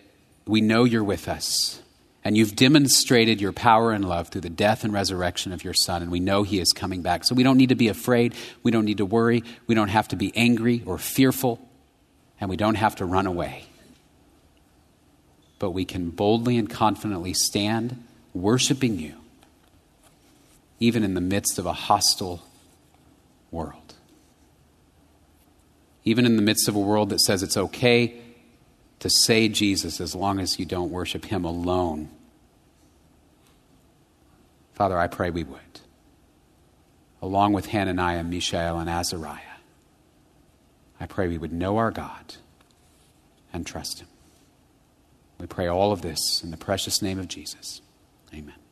we 0.45 0.61
know 0.61 0.83
you're 0.83 1.03
with 1.03 1.27
us. 1.27 1.81
And 2.23 2.37
you've 2.37 2.55
demonstrated 2.55 3.41
your 3.41 3.51
power 3.51 3.91
and 3.91 4.07
love 4.07 4.29
through 4.29 4.41
the 4.41 4.49
death 4.49 4.83
and 4.83 4.93
resurrection 4.93 5.51
of 5.51 5.63
your 5.63 5.73
Son. 5.73 6.01
And 6.01 6.11
we 6.11 6.19
know 6.19 6.43
He 6.43 6.59
is 6.59 6.71
coming 6.71 7.01
back. 7.01 7.25
So 7.25 7.35
we 7.35 7.43
don't 7.43 7.57
need 7.57 7.69
to 7.69 7.75
be 7.75 7.89
afraid. 7.89 8.33
We 8.63 8.71
don't 8.71 8.85
need 8.85 8.97
to 8.97 9.05
worry. 9.05 9.43
We 9.67 9.75
don't 9.75 9.89
have 9.89 10.07
to 10.09 10.15
be 10.15 10.31
angry 10.35 10.83
or 10.85 10.97
fearful. 10.97 11.67
And 12.39 12.49
we 12.49 12.55
don't 12.55 12.75
have 12.75 12.95
to 12.97 13.05
run 13.05 13.27
away. 13.27 13.65
But 15.59 15.71
we 15.71 15.85
can 15.85 16.09
boldly 16.09 16.57
and 16.57 16.69
confidently 16.69 17.33
stand 17.33 18.03
worshiping 18.33 18.99
you, 18.99 19.15
even 20.79 21.03
in 21.03 21.13
the 21.13 21.21
midst 21.21 21.59
of 21.59 21.65
a 21.65 21.73
hostile 21.73 22.41
world 23.51 23.83
even 26.05 26.25
in 26.25 26.35
the 26.35 26.41
midst 26.41 26.67
of 26.67 26.75
a 26.75 26.79
world 26.79 27.09
that 27.09 27.19
says 27.21 27.43
it's 27.43 27.57
okay 27.57 28.15
to 29.03 29.09
say 29.09 29.49
Jesus 29.49 29.99
as 29.99 30.15
long 30.15 30.39
as 30.39 30.57
you 30.57 30.65
don't 30.65 30.89
worship 30.89 31.25
Him 31.25 31.43
alone. 31.43 32.07
Father, 34.75 34.97
I 34.97 35.07
pray 35.07 35.29
we 35.29 35.43
would, 35.43 35.81
along 37.21 37.51
with 37.51 37.65
Hananiah, 37.65 38.23
Mishael, 38.23 38.79
and 38.79 38.89
Azariah. 38.89 39.59
I 41.01 41.05
pray 41.05 41.27
we 41.27 41.37
would 41.37 41.51
know 41.51 41.75
our 41.75 41.91
God 41.91 42.35
and 43.51 43.67
trust 43.67 43.99
Him. 43.99 44.07
We 45.37 45.47
pray 45.47 45.67
all 45.67 45.91
of 45.91 46.01
this 46.01 46.41
in 46.41 46.51
the 46.51 46.57
precious 46.57 47.01
name 47.01 47.19
of 47.19 47.27
Jesus. 47.27 47.81
Amen. 48.33 48.62